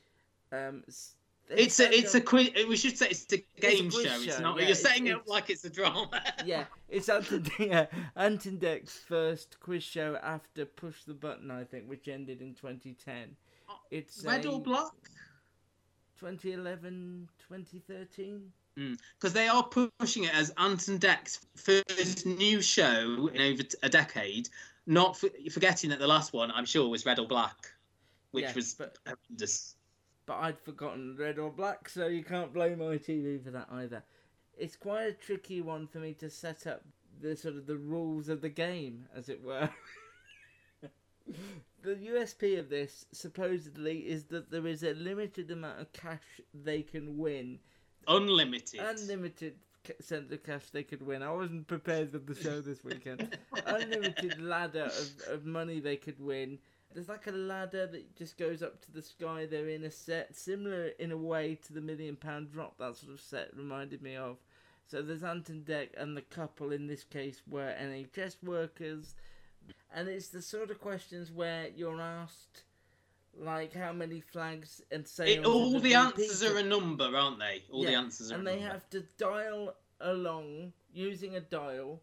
um. 0.52 0.82
they 1.48 1.56
It's 1.56 1.78
a 1.78 1.92
it's 1.92 2.14
a 2.14 2.20
quiz. 2.20 2.50
We 2.66 2.76
should 2.76 2.96
say 2.96 3.08
it's 3.10 3.30
a 3.32 3.44
game 3.60 3.90
quiz 3.90 4.06
show. 4.06 4.20
It's 4.22 4.40
not. 4.40 4.56
yeah, 4.56 4.62
you're 4.62 4.70
it's- 4.70 4.80
setting 4.82 5.06
it 5.08 5.16
up 5.16 5.28
like 5.28 5.50
it's 5.50 5.64
a 5.64 5.70
drama. 5.70 6.08
yeah, 6.46 6.64
it's 6.88 7.10
Anton, 7.10 7.44
yeah, 7.58 7.86
Ant 8.16 8.46
and 8.46 8.58
Dec's 8.58 8.98
first 9.06 9.60
quiz 9.60 9.82
show 9.84 10.18
after 10.22 10.64
Push 10.64 11.04
the 11.04 11.14
Button, 11.14 11.50
I 11.50 11.64
think, 11.64 11.86
which 11.88 12.08
ended 12.08 12.40
in 12.40 12.54
2010. 12.54 13.36
It's 13.90 14.24
Red 14.24 14.46
a 14.46 14.50
or 14.52 14.60
black? 14.60 14.92
2011, 16.20 17.28
2013. 17.48 18.52
Because 18.74 19.32
mm. 19.32 19.34
they 19.34 19.48
are 19.48 19.64
pushing 19.64 20.24
it 20.24 20.34
as 20.34 20.52
Ant 20.58 20.88
and 20.88 21.00
Dec's 21.00 21.40
first 21.56 22.26
new 22.26 22.60
show 22.60 23.30
in 23.32 23.40
over 23.40 23.62
a 23.82 23.88
decade. 23.88 24.48
Not 24.86 25.16
for, 25.16 25.28
forgetting 25.50 25.90
that 25.90 25.98
the 25.98 26.06
last 26.06 26.32
one, 26.32 26.50
I'm 26.50 26.66
sure, 26.66 26.88
was 26.88 27.06
Red 27.06 27.18
or 27.18 27.26
Black, 27.26 27.72
which 28.32 28.44
Yeah, 28.44 28.54
was 28.54 28.74
but- 28.74 28.98
horrendous. 29.06 29.76
But 30.26 30.36
I'd 30.36 30.60
forgotten 30.60 31.16
red 31.18 31.40
or 31.40 31.50
black, 31.50 31.88
so 31.88 32.06
you 32.06 32.22
can't 32.22 32.52
blame 32.52 32.78
ITV 32.78 33.42
for 33.42 33.50
that 33.50 33.66
either. 33.72 34.04
It's 34.56 34.76
quite 34.76 35.02
a 35.02 35.12
tricky 35.12 35.60
one 35.60 35.88
for 35.88 35.98
me 35.98 36.14
to 36.14 36.30
set 36.30 36.68
up 36.68 36.82
the 37.20 37.34
sort 37.34 37.56
of 37.56 37.66
the 37.66 37.76
rules 37.76 38.28
of 38.28 38.40
the 38.40 38.48
game, 38.48 39.06
as 39.12 39.28
it 39.28 39.42
were. 39.42 39.68
the 41.82 41.94
USP 41.94 42.58
of 42.58 42.68
this 42.68 43.06
supposedly 43.12 43.98
is 43.98 44.24
that 44.24 44.50
there 44.50 44.66
is 44.66 44.82
a 44.82 44.94
limited 44.94 45.50
amount 45.50 45.80
of 45.80 45.92
cash 45.92 46.40
they 46.54 46.82
can 46.82 47.18
win. 47.18 47.58
Unlimited. 48.08 48.80
Unlimited 48.80 49.54
cent 50.00 50.32
of 50.32 50.42
cash 50.44 50.70
they 50.72 50.82
could 50.82 51.06
win. 51.06 51.22
I 51.22 51.32
wasn't 51.32 51.66
prepared 51.66 52.12
for 52.12 52.18
the 52.18 52.34
show 52.34 52.60
this 52.60 52.84
weekend. 52.84 53.36
Unlimited 53.66 54.40
ladder 54.40 54.84
of, 54.84 55.10
of 55.28 55.46
money 55.46 55.80
they 55.80 55.96
could 55.96 56.20
win. 56.20 56.58
There's 56.92 57.08
like 57.08 57.28
a 57.28 57.32
ladder 57.32 57.86
that 57.86 58.16
just 58.16 58.36
goes 58.36 58.62
up 58.62 58.80
to 58.82 58.92
the 58.92 59.02
sky. 59.02 59.46
They're 59.46 59.68
in 59.68 59.84
a 59.84 59.90
set 59.90 60.34
similar 60.34 60.88
in 60.98 61.12
a 61.12 61.16
way 61.16 61.58
to 61.66 61.72
the 61.72 61.80
million 61.80 62.16
pound 62.16 62.52
drop. 62.52 62.78
That 62.78 62.96
sort 62.96 63.12
of 63.12 63.20
set 63.20 63.56
reminded 63.56 64.02
me 64.02 64.16
of. 64.16 64.38
So 64.86 65.02
there's 65.02 65.22
Ant 65.22 65.48
and 65.50 65.64
Dec 65.64 65.90
and 65.96 66.16
the 66.16 66.22
couple 66.22 66.72
in 66.72 66.88
this 66.88 67.04
case 67.04 67.42
were 67.48 67.72
NHS 67.80 68.42
workers, 68.42 69.14
and 69.94 70.08
it's 70.08 70.28
the 70.28 70.42
sort 70.42 70.70
of 70.70 70.80
questions 70.80 71.30
where 71.30 71.68
you're 71.74 72.00
asked, 72.00 72.62
like 73.38 73.72
how 73.74 73.92
many 73.92 74.20
flags 74.20 74.82
and. 74.90 75.06
It, 75.20 75.44
all 75.44 75.80
the 75.80 75.94
answers 75.94 76.42
are 76.42 76.58
a 76.58 76.62
number, 76.62 77.10
aren't 77.16 77.38
they? 77.38 77.62
All 77.70 77.84
the 77.84 77.94
answers 77.94 78.30
are 78.30 78.36
and 78.36 78.46
they 78.46 78.56
number. 78.60 78.72
have 78.72 78.90
to 78.90 79.04
dial 79.18 79.74
along 80.00 80.72
using 80.92 81.36
a 81.36 81.40
dial 81.40 82.00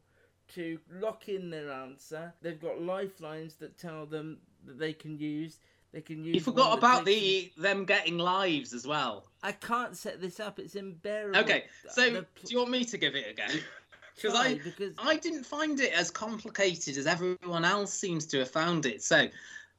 to 0.56 0.80
lock 1.02 1.30
in 1.30 1.50
their 1.50 1.72
answer. 1.72 2.34
They've 2.42 2.60
got 2.60 2.82
lifelines 2.82 3.56
that 3.56 3.78
tell 3.78 4.06
them 4.06 4.38
that 4.66 4.80
they 4.80 4.94
can 4.94 5.18
use. 5.18 5.60
They 5.94 6.02
can 6.02 6.24
use. 6.24 6.36
You 6.36 6.42
forgot 6.42 6.78
about 6.78 7.06
the 7.06 7.52
them 7.58 7.86
getting 7.86 8.18
lives 8.18 8.74
as 8.74 8.86
well. 8.86 9.26
I 9.42 9.54
can't 9.54 9.96
set 9.96 10.20
this 10.22 10.40
up. 10.40 10.60
It's 10.60 10.76
unbearable. 10.76 11.40
Okay, 11.40 11.64
so 11.90 12.10
The 12.10 12.22
do 12.22 12.26
you 12.50 12.58
want 12.60 12.72
me 12.72 12.84
to 12.86 12.98
give 12.98 13.16
it 13.16 13.26
a 13.30 13.34
go? 13.34 13.44
Because 14.18 14.36
I 14.36 14.56
because 14.56 14.94
I 14.98 15.16
didn't 15.18 15.46
find 15.46 15.80
it 15.80 15.94
as 15.94 16.10
complicated 16.10 16.98
as 16.98 17.06
everyone 17.06 17.64
else 17.64 17.94
seems 17.94 18.26
to 18.28 18.40
have 18.40 18.50
found 18.50 18.86
it. 18.88 19.04
So, 19.04 19.28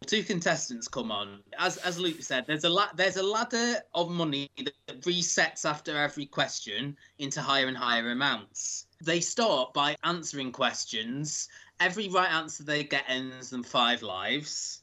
two 0.07 0.23
contestants 0.23 0.87
come 0.87 1.11
on. 1.11 1.41
As 1.59 1.77
as 1.79 1.99
Luke 1.99 2.23
said, 2.23 2.45
there's 2.47 2.65
a 2.65 2.69
la- 2.69 2.93
there's 2.95 3.17
a 3.17 3.23
ladder 3.23 3.81
of 3.95 4.11
money 4.11 4.49
that 4.59 5.01
resets 5.03 5.65
after 5.65 5.97
every 5.97 6.27
question 6.27 6.97
into 7.19 7.43
higher 7.43 7.67
and 7.67 7.77
higher 7.77 8.13
amounts. 8.13 8.87
They 9.03 9.21
start 9.21 9.75
by 9.75 9.97
answering 10.05 10.53
questions. 10.53 11.49
Every 11.81 12.09
right 12.09 12.31
answer 12.31 12.63
they 12.63 12.85
get 12.85 13.05
ends 13.09 13.51
them 13.51 13.65
five 13.65 14.03
lives. 14.03 14.83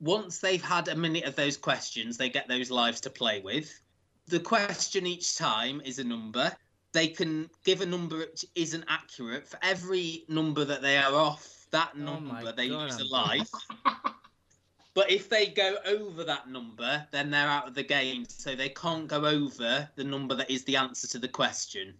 Once 0.00 0.38
they've 0.38 0.62
had 0.62 0.88
a 0.88 0.96
minute 0.96 1.24
of 1.24 1.36
those 1.36 1.56
questions, 1.56 2.18
they 2.18 2.28
get 2.28 2.48
those 2.48 2.70
lives 2.70 3.00
to 3.02 3.10
play 3.10 3.40
with. 3.40 3.80
The 4.26 4.40
question 4.40 5.06
each 5.06 5.36
time 5.36 5.80
is 5.84 5.98
a 5.98 6.04
number 6.04 6.54
they 6.92 7.08
can 7.08 7.50
give 7.64 7.80
a 7.80 7.86
number 7.86 8.18
which 8.18 8.44
isn't 8.54 8.84
accurate 8.88 9.46
for 9.46 9.58
every 9.62 10.24
number 10.28 10.64
that 10.64 10.82
they 10.82 10.96
are 10.98 11.14
off 11.14 11.66
that 11.70 11.92
Oh 11.96 11.98
number 11.98 12.52
they 12.52 12.68
God, 12.68 12.82
lose 12.82 13.00
a 13.00 13.04
life 13.04 13.50
but 14.94 15.10
if 15.10 15.28
they 15.28 15.46
go 15.46 15.76
over 15.86 16.24
that 16.24 16.48
number 16.48 17.06
then 17.10 17.30
they're 17.30 17.48
out 17.48 17.66
of 17.68 17.74
the 17.74 17.82
game. 17.82 18.24
So 18.28 18.54
they 18.54 18.68
can't 18.68 19.08
go 19.08 19.24
over 19.24 19.88
the 19.94 20.04
number 20.04 20.34
that 20.34 20.50
is 20.50 20.64
the 20.64 20.76
answer 20.76 21.08
to 21.08 21.18
the 21.18 21.28
question. 21.28 21.94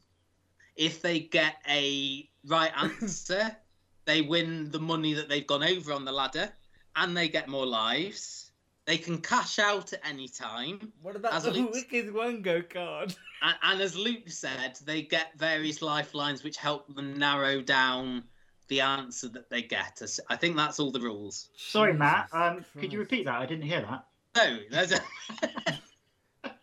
If 0.76 1.02
they 1.02 1.20
get 1.20 1.56
a 1.68 2.28
right 2.46 2.72
answer 2.76 3.56
they 4.04 4.20
win 4.20 4.70
the 4.70 4.80
money 4.80 5.14
that 5.14 5.28
they've 5.28 5.46
gone 5.46 5.62
over 5.62 5.92
on 5.92 6.04
the 6.04 6.12
ladder 6.12 6.52
and 6.96 7.16
they 7.16 7.28
get 7.28 7.48
more 7.48 7.66
lives 7.66 8.41
they 8.84 8.98
can 8.98 9.18
cash 9.18 9.58
out 9.58 9.92
at 9.92 10.00
any 10.04 10.28
time 10.28 10.92
what 11.02 11.16
about 11.16 11.32
as 11.34 11.44
the 11.44 11.50
Luke- 11.52 11.72
Wicked 11.72 12.12
Wango 12.12 12.62
card? 12.62 13.14
and, 13.42 13.56
and 13.62 13.80
as 13.80 13.96
Luke 13.96 14.28
said, 14.28 14.78
they 14.84 15.02
get 15.02 15.36
various 15.38 15.82
lifelines 15.82 16.42
which 16.42 16.56
help 16.56 16.92
them 16.94 17.18
narrow 17.18 17.60
down 17.60 18.24
the 18.68 18.80
answer 18.80 19.28
that 19.28 19.50
they 19.50 19.62
get. 19.62 20.00
I 20.30 20.36
think 20.36 20.56
that's 20.56 20.80
all 20.80 20.90
the 20.90 21.00
rules. 21.00 21.50
Sorry, 21.56 21.92
Matt. 21.92 22.28
Um, 22.32 22.64
could 22.78 22.92
you 22.92 22.98
repeat 22.98 23.24
that? 23.26 23.40
I 23.40 23.46
didn't 23.46 23.64
hear 23.64 23.82
that. 23.82 24.06
No, 24.34 24.58
there's 24.70 24.92
a 24.92 25.00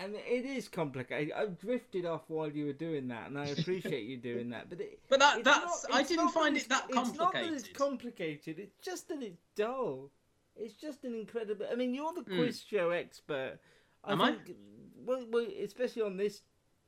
And 0.00 0.16
it 0.16 0.44
is 0.44 0.68
complicated. 0.68 1.32
I've 1.34 1.58
drifted 1.58 2.04
off 2.04 2.22
while 2.28 2.50
you 2.50 2.66
were 2.66 2.72
doing 2.74 3.08
that, 3.08 3.28
and 3.28 3.38
I 3.38 3.46
appreciate 3.46 4.04
you 4.04 4.18
doing 4.18 4.50
that. 4.50 4.68
But 4.68 4.80
it, 4.80 4.98
But 5.08 5.20
that 5.20 5.44
that's 5.44 5.88
not- 5.88 5.94
I 5.98 6.02
didn't 6.02 6.28
find 6.30 6.56
it 6.58 6.68
that 6.68 6.90
complicated. 6.90 7.08
It's 7.10 7.18
not 7.18 7.32
that 7.32 7.52
it's 7.52 7.68
complicated. 7.78 8.58
It's 8.58 8.76
just 8.84 9.08
that 9.08 9.22
it's 9.22 9.38
dull. 9.56 10.10
It's 10.56 10.74
just 10.74 11.04
an 11.04 11.14
incredible. 11.14 11.66
I 11.70 11.74
mean, 11.74 11.94
you're 11.94 12.12
the 12.14 12.22
Hmm. 12.22 12.36
quiz 12.36 12.62
show 12.62 12.90
expert. 12.90 13.58
I 14.04 14.12
Am 14.12 14.20
I? 14.22 14.30
think, 14.32 14.56
Well, 15.04 15.26
well, 15.30 15.46
especially 15.62 16.02
on 16.02 16.16
this 16.16 16.42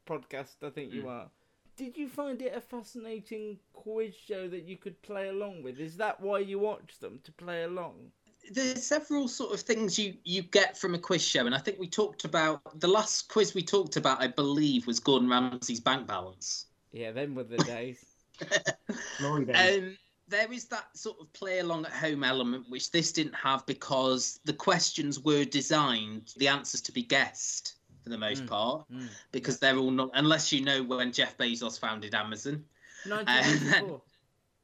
podcast, 0.06 0.62
I 0.62 0.70
think 0.70 0.90
Hmm. 0.90 0.96
you 0.96 1.08
are. 1.08 1.30
Did 1.76 1.96
you 1.98 2.08
find 2.08 2.40
it 2.40 2.54
a 2.54 2.60
fascinating 2.60 3.58
quiz 3.72 4.14
show 4.14 4.48
that 4.48 4.64
you 4.64 4.76
could 4.76 5.02
play 5.02 5.28
along 5.28 5.62
with? 5.62 5.78
Is 5.80 5.96
that 5.98 6.20
why 6.20 6.38
you 6.38 6.58
watch 6.58 6.98
them 7.00 7.20
to 7.24 7.32
play 7.32 7.64
along? 7.64 8.12
there's 8.52 8.84
several 8.86 9.26
sort 9.28 9.52
of 9.52 9.60
things 9.60 9.98
you 9.98 10.14
you 10.24 10.42
get 10.42 10.78
from 10.78 10.94
a 10.94 10.98
quiz 10.98 11.22
show 11.26 11.46
and 11.46 11.54
i 11.54 11.58
think 11.58 11.78
we 11.80 11.88
talked 11.88 12.24
about 12.24 12.78
the 12.80 12.86
last 12.86 13.28
quiz 13.28 13.54
we 13.54 13.62
talked 13.62 13.96
about 13.96 14.22
i 14.22 14.26
believe 14.28 14.86
was 14.86 15.00
gordon 15.00 15.28
ramsay's 15.28 15.80
bank 15.80 16.06
balance 16.06 16.66
Yeah, 16.92 17.10
them 17.12 17.34
were 17.34 17.44
the 17.44 17.58
days. 17.58 18.04
Glory 19.18 19.44
days. 19.46 19.78
um 19.78 19.96
there 20.28 20.52
is 20.52 20.66
that 20.66 20.86
sort 20.96 21.16
of 21.20 21.32
play 21.32 21.60
along 21.60 21.84
at 21.86 21.92
home 21.92 22.24
element 22.24 22.64
which 22.68 22.90
this 22.90 23.12
didn't 23.12 23.34
have 23.34 23.64
because 23.66 24.40
the 24.44 24.52
questions 24.52 25.20
were 25.20 25.44
designed 25.44 26.32
the 26.36 26.48
answers 26.48 26.80
to 26.82 26.92
be 26.92 27.02
guessed 27.02 27.74
for 28.02 28.10
the 28.10 28.18
most 28.18 28.44
Mm, 28.44 28.48
part 28.48 28.84
mm. 28.92 29.08
because 29.32 29.58
they're 29.58 29.76
all 29.76 29.90
not 29.90 30.10
unless 30.14 30.52
you 30.52 30.64
know 30.64 30.82
when 30.82 31.12
jeff 31.12 31.36
bezos 31.36 31.78
founded 31.78 32.14
amazon. 32.14 32.64
1984. 33.08 34.02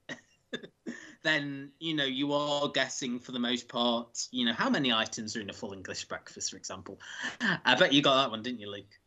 then 1.22 1.70
you 1.79 1.94
know 1.94 2.05
you 2.05 2.33
are 2.33 2.68
guessing 2.68 3.18
for 3.18 3.33
the 3.33 3.38
most 3.38 3.68
part 3.68 4.29
you 4.33 4.44
know 4.44 4.53
how 4.53 4.68
many 4.68 4.92
items 4.92 5.37
are 5.37 5.40
in 5.40 5.51
a 5.51 5.53
full 5.53 5.72
english 5.72 6.05
breakfast 6.05 6.51
for 6.51 6.57
example? 6.57 7.01
I 7.64 7.75
bet 7.77 7.92
you 7.92 8.03
got 8.03 8.16
that 8.16 8.31
one 8.31 8.42
didn't 8.42 8.61
you 8.61 8.70
luke 8.70 8.98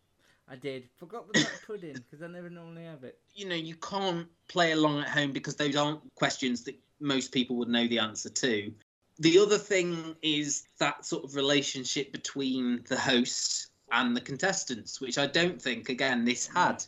I 0.47 0.55
did. 0.55 0.87
Forgot 0.97 1.31
the 1.33 1.47
pudding 1.65 1.93
because 1.93 2.21
I 2.21 2.27
never 2.27 2.49
normally 2.49 2.83
have 2.83 3.03
it. 3.03 3.17
you 3.33 3.47
know 3.47 3.55
you 3.55 3.75
can't 3.75 4.27
play 4.47 4.71
along 4.71 4.99
at 5.01 5.09
home 5.09 5.31
because 5.31 5.55
those 5.55 5.75
aren't 5.75 6.01
questions 6.15 6.63
that 6.63 6.75
most 6.99 7.31
people 7.31 7.55
would 7.57 7.67
know 7.67 7.87
the 7.87 7.99
answer 7.99 8.29
to 8.29 8.71
the 9.19 9.37
other 9.39 9.57
thing 9.57 10.15
is 10.21 10.67
that 10.79 11.05
sort 11.05 11.23
of 11.23 11.35
relationship 11.35 12.11
between 12.11 12.83
the 12.87 12.97
host 12.97 13.67
and 13.91 14.15
the 14.15 14.21
contestants 14.21 15.01
which 15.01 15.17
i 15.17 15.25
don't 15.25 15.61
think 15.61 15.89
again 15.89 16.23
this 16.25 16.47
mm. 16.47 16.53
had 16.53 16.85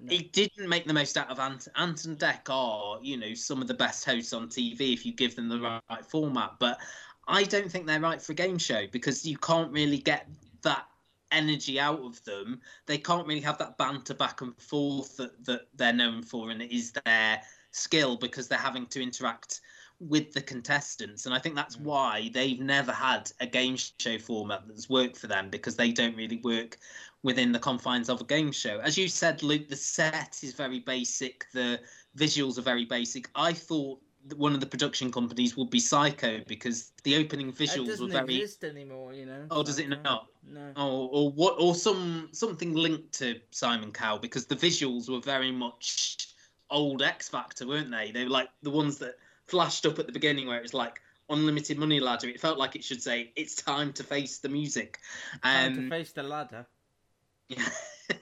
No. 0.00 0.12
it 0.14 0.32
didn't 0.32 0.68
make 0.68 0.86
the 0.86 0.94
most 0.94 1.16
out 1.16 1.28
of 1.28 1.40
Ant. 1.40 1.66
Ant 1.74 2.04
and 2.04 2.16
Dec 2.16 2.48
are, 2.48 3.00
you 3.02 3.16
know, 3.16 3.34
some 3.34 3.60
of 3.60 3.66
the 3.66 3.74
best 3.74 4.04
hosts 4.04 4.32
on 4.32 4.46
TV 4.48 4.92
if 4.92 5.04
you 5.04 5.12
give 5.12 5.34
them 5.34 5.48
the 5.48 5.58
right 5.58 6.06
format. 6.06 6.52
But 6.60 6.78
I 7.26 7.42
don't 7.42 7.68
think 7.68 7.86
they're 7.88 7.98
right 8.00 8.22
for 8.22 8.30
a 8.30 8.36
game 8.36 8.58
show 8.58 8.86
because 8.92 9.26
you 9.26 9.36
can't 9.38 9.72
really 9.72 9.98
get 9.98 10.28
that 10.62 10.86
energy 11.32 11.78
out 11.78 12.00
of 12.00 12.22
them. 12.24 12.60
They 12.86 12.98
can't 12.98 13.26
really 13.26 13.40
have 13.40 13.58
that 13.58 13.78
banter 13.78 14.14
back 14.14 14.40
and 14.40 14.56
forth 14.60 15.16
that, 15.16 15.44
that 15.44 15.62
they're 15.74 15.92
known 15.92 16.22
for, 16.22 16.50
and 16.50 16.62
it 16.62 16.74
is 16.74 16.92
their 17.04 17.40
skill 17.70 18.16
because 18.16 18.48
they're 18.48 18.58
having 18.58 18.86
to 18.86 19.02
interact 19.02 19.60
with 20.00 20.32
the 20.32 20.40
contestants. 20.40 21.26
And 21.26 21.34
I 21.34 21.38
think 21.38 21.54
that's 21.54 21.76
mm. 21.76 21.82
why 21.82 22.30
they've 22.32 22.60
never 22.60 22.92
had 22.92 23.30
a 23.40 23.46
game 23.46 23.76
show 23.76 24.18
format 24.18 24.62
that's 24.66 24.88
worked 24.88 25.16
for 25.16 25.26
them 25.26 25.50
because 25.50 25.76
they 25.76 25.90
don't 25.90 26.16
really 26.16 26.38
work 26.38 26.78
within 27.22 27.50
the 27.52 27.58
confines 27.58 28.08
of 28.08 28.20
a 28.20 28.24
game 28.24 28.52
show. 28.52 28.78
As 28.78 28.96
you 28.96 29.08
said, 29.08 29.42
Luke, 29.42 29.68
the 29.68 29.76
set 29.76 30.40
is 30.42 30.54
very 30.54 30.78
basic, 30.80 31.46
the 31.52 31.80
visuals 32.16 32.58
are 32.58 32.62
very 32.62 32.84
basic. 32.84 33.28
I 33.34 33.52
thought 33.52 34.00
one 34.36 34.52
of 34.54 34.60
the 34.60 34.66
production 34.66 35.10
companies 35.10 35.56
would 35.56 35.70
be 35.70 35.80
Syco 35.80 36.46
because 36.46 36.92
the 37.04 37.16
opening 37.16 37.52
visuals 37.52 37.78
were 37.80 37.86
doesn't 37.86 38.10
very 38.10 38.36
exist 38.36 38.64
anymore, 38.64 39.12
you 39.14 39.24
know. 39.26 39.46
Oh, 39.50 39.62
does 39.62 39.78
it 39.78 39.88
not? 39.88 40.26
No. 40.50 40.72
or 40.76 41.08
or 41.12 41.30
what 41.32 41.54
or 41.58 41.74
some 41.74 42.28
something 42.32 42.74
linked 42.74 43.12
to 43.20 43.40
Simon 43.50 43.92
Cowell 43.92 44.18
because 44.18 44.46
the 44.46 44.56
visuals 44.56 45.08
were 45.08 45.20
very 45.20 45.50
much 45.52 46.28
old 46.70 47.02
X 47.02 47.28
Factor, 47.28 47.66
weren't 47.66 47.90
they? 47.90 48.10
They 48.12 48.24
were 48.24 48.30
like 48.30 48.48
the 48.62 48.70
ones 48.70 48.98
that 48.98 49.16
flashed 49.46 49.86
up 49.86 49.98
at 49.98 50.06
the 50.06 50.12
beginning 50.12 50.46
where 50.46 50.58
it 50.58 50.62
was 50.62 50.74
like 50.74 51.00
unlimited 51.30 51.78
money 51.78 52.00
ladder. 52.00 52.28
It 52.28 52.40
felt 52.40 52.58
like 52.58 52.76
it 52.76 52.84
should 52.84 53.02
say 53.02 53.32
it's 53.36 53.54
time 53.54 53.92
to 53.94 54.04
face 54.04 54.38
the 54.38 54.48
music. 54.48 54.98
Time 55.42 55.72
Um, 55.72 55.84
to 55.84 55.88
face 55.90 56.12
the 56.12 56.22
ladder, 56.22 56.66
yeah. 57.48 57.68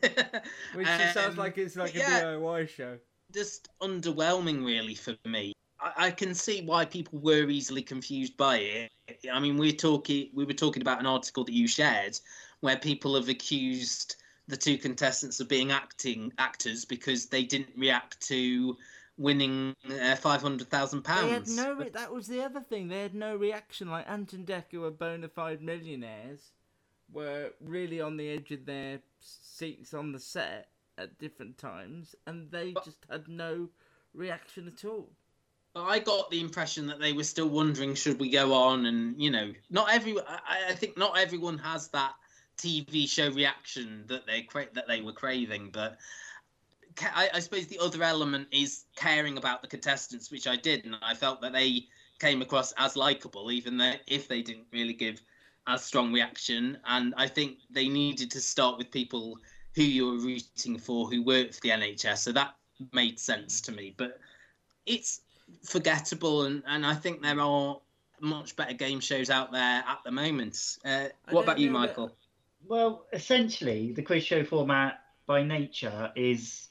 which 0.74 0.87
just 0.87 1.14
sounds 1.14 1.32
Um, 1.32 1.37
like 1.37 1.59
it's 1.59 1.76
like 1.76 1.94
a 1.94 1.98
yeah. 1.98 2.22
DIY 2.22 2.68
show. 2.68 2.98
just 3.32 3.68
underwhelming 3.80 4.64
really 4.64 4.94
for 4.94 5.16
me. 5.24 5.52
I, 5.81 6.07
I 6.07 6.11
can 6.11 6.35
see 6.35 6.62
why 6.62 6.85
people 6.85 7.19
were 7.21 7.49
easily 7.49 7.83
confused 7.83 8.37
by 8.37 8.59
it. 8.59 8.91
I 9.33 9.39
mean, 9.41 9.57
we're 9.57 9.73
talking 9.73 10.31
we 10.35 10.45
were 10.45 10.53
talking 10.53 10.83
about 10.83 11.01
an 11.01 11.07
article 11.07 11.45
that 11.45 11.53
you 11.55 11.69
shared 11.69 12.19
where 12.61 12.77
people 12.77 13.15
have 13.15 13.29
accused 13.29 14.17
the 14.49 14.57
two 14.57 14.79
contestants 14.79 15.41
of 15.41 15.49
being 15.49 15.73
acting 15.73 16.33
actors 16.39 16.85
because 16.85 17.27
they 17.27 17.45
didn't 17.45 17.73
react 17.77 18.21
to 18.29 18.77
winning 19.19 19.75
uh, 19.91 20.17
five 20.17 20.43
hundred 20.43 20.69
thousand 20.69 21.05
They 21.05 21.12
had 21.12 21.45
pounds. 21.45 21.57
no. 21.57 21.75
Re- 21.75 21.89
that 21.91 22.12
was 22.12 22.27
the 22.27 22.43
other 22.43 22.61
thing. 22.61 22.89
They 22.89 23.03
had 23.03 23.15
no 23.15 23.37
reaction. 23.37 23.91
Like 23.91 24.09
Ant 24.09 24.33
and 24.33 24.47
Dec, 24.47 24.65
who 24.71 24.81
were 24.81 24.91
bona 24.91 25.29
fide 25.29 25.62
millionaires, 25.62 26.53
were 27.12 27.51
really 27.61 28.01
on 28.01 28.17
the 28.17 28.29
edge 28.31 28.51
of 28.51 28.67
their 28.67 29.01
seats 29.21 29.95
on 29.95 30.12
the 30.12 30.19
set 30.21 30.69
at 30.99 31.19
different 31.19 31.59
times, 31.59 32.15
and 32.27 32.51
they 32.51 32.73
just 32.85 32.99
had 33.11 33.29
no 33.29 33.69
reaction 34.15 34.67
at 34.69 34.85
all. 34.85 35.11
But 35.77 35.85
I 35.85 35.99
got 35.99 36.31
the 36.31 36.41
impression 36.41 36.87
that 36.87 37.01
they 37.01 37.12
were 37.12 37.23
still 37.23 37.51
wondering, 37.51 37.95
should 37.95 38.19
we 38.19 38.31
go 38.31 38.55
on? 38.55 38.87
And 38.87 39.21
you 39.21 39.31
know, 39.31 39.53
not 39.69 39.93
every. 39.93 40.19
I, 40.19 40.71
I 40.71 40.75
think 40.75 40.97
not 40.97 41.19
everyone 41.19 41.59
has 41.59 41.89
that 41.89 42.15
TV 42.57 43.07
show 43.07 43.31
reaction 43.31 44.05
that 44.07 44.27
they 44.27 44.41
cra- 44.41 44.73
that 44.73 44.89
they 44.89 45.03
were 45.03 45.12
craving. 45.12 45.69
But 45.71 45.99
I, 47.15 47.29
I 47.35 47.41
suppose 47.41 47.67
the 47.67 47.79
other 47.79 48.03
element 48.03 48.49
is 48.53 48.85
caring 48.97 49.37
about 49.37 49.61
the 49.61 49.69
contestants, 49.69 50.31
which 50.31 50.47
I 50.47 50.57
did, 50.57 50.87
and 50.87 50.97
I 51.03 51.12
felt 51.12 51.43
that 51.43 51.53
they 51.53 51.89
came 52.21 52.41
across 52.41 52.73
as 52.79 52.97
likable, 52.97 53.51
even 53.51 53.77
though 53.77 53.97
if 54.07 54.29
they 54.29 54.41
didn't 54.41 54.69
really 54.73 54.95
give 54.95 55.21
as 55.67 55.85
strong 55.85 56.11
reaction. 56.11 56.79
And 56.87 57.12
I 57.19 57.29
think 57.29 57.59
they 57.69 57.91
needed 57.91 58.31
to 58.31 58.41
start 58.41 58.79
with 58.79 58.91
people 58.91 59.41
who 59.75 59.83
you 59.83 60.07
were 60.07 60.21
rooting 60.21 60.79
for, 60.79 61.11
who 61.11 61.23
worked 61.23 61.57
for 61.57 61.61
the 61.61 61.69
NHS. 61.69 62.17
So 62.21 62.33
that 62.33 62.55
made 62.95 63.21
sense 63.21 63.61
to 63.61 63.73
me. 63.73 63.95
But 63.95 64.19
it's 64.87 65.21
forgettable, 65.62 66.44
and, 66.44 66.62
and 66.66 66.87
I 66.87 66.94
think 66.94 67.22
there 67.22 67.40
are 67.40 67.80
much 68.20 68.56
better 68.56 68.74
game 68.74 69.00
shows 69.00 69.30
out 69.30 69.52
there 69.52 69.85
at 69.87 69.98
the 70.04 70.11
moment. 70.11 70.78
Uh, 70.85 71.06
what 71.30 71.44
about 71.44 71.59
you, 71.59 71.70
know 71.70 71.80
that- 71.80 71.88
Michael? 71.88 72.16
Well, 72.68 73.06
essentially, 73.12 73.92
the 73.92 74.02
quiz 74.02 74.24
show 74.24 74.42
format 74.44 75.00
by 75.26 75.42
nature 75.42 76.11
is 76.16 76.68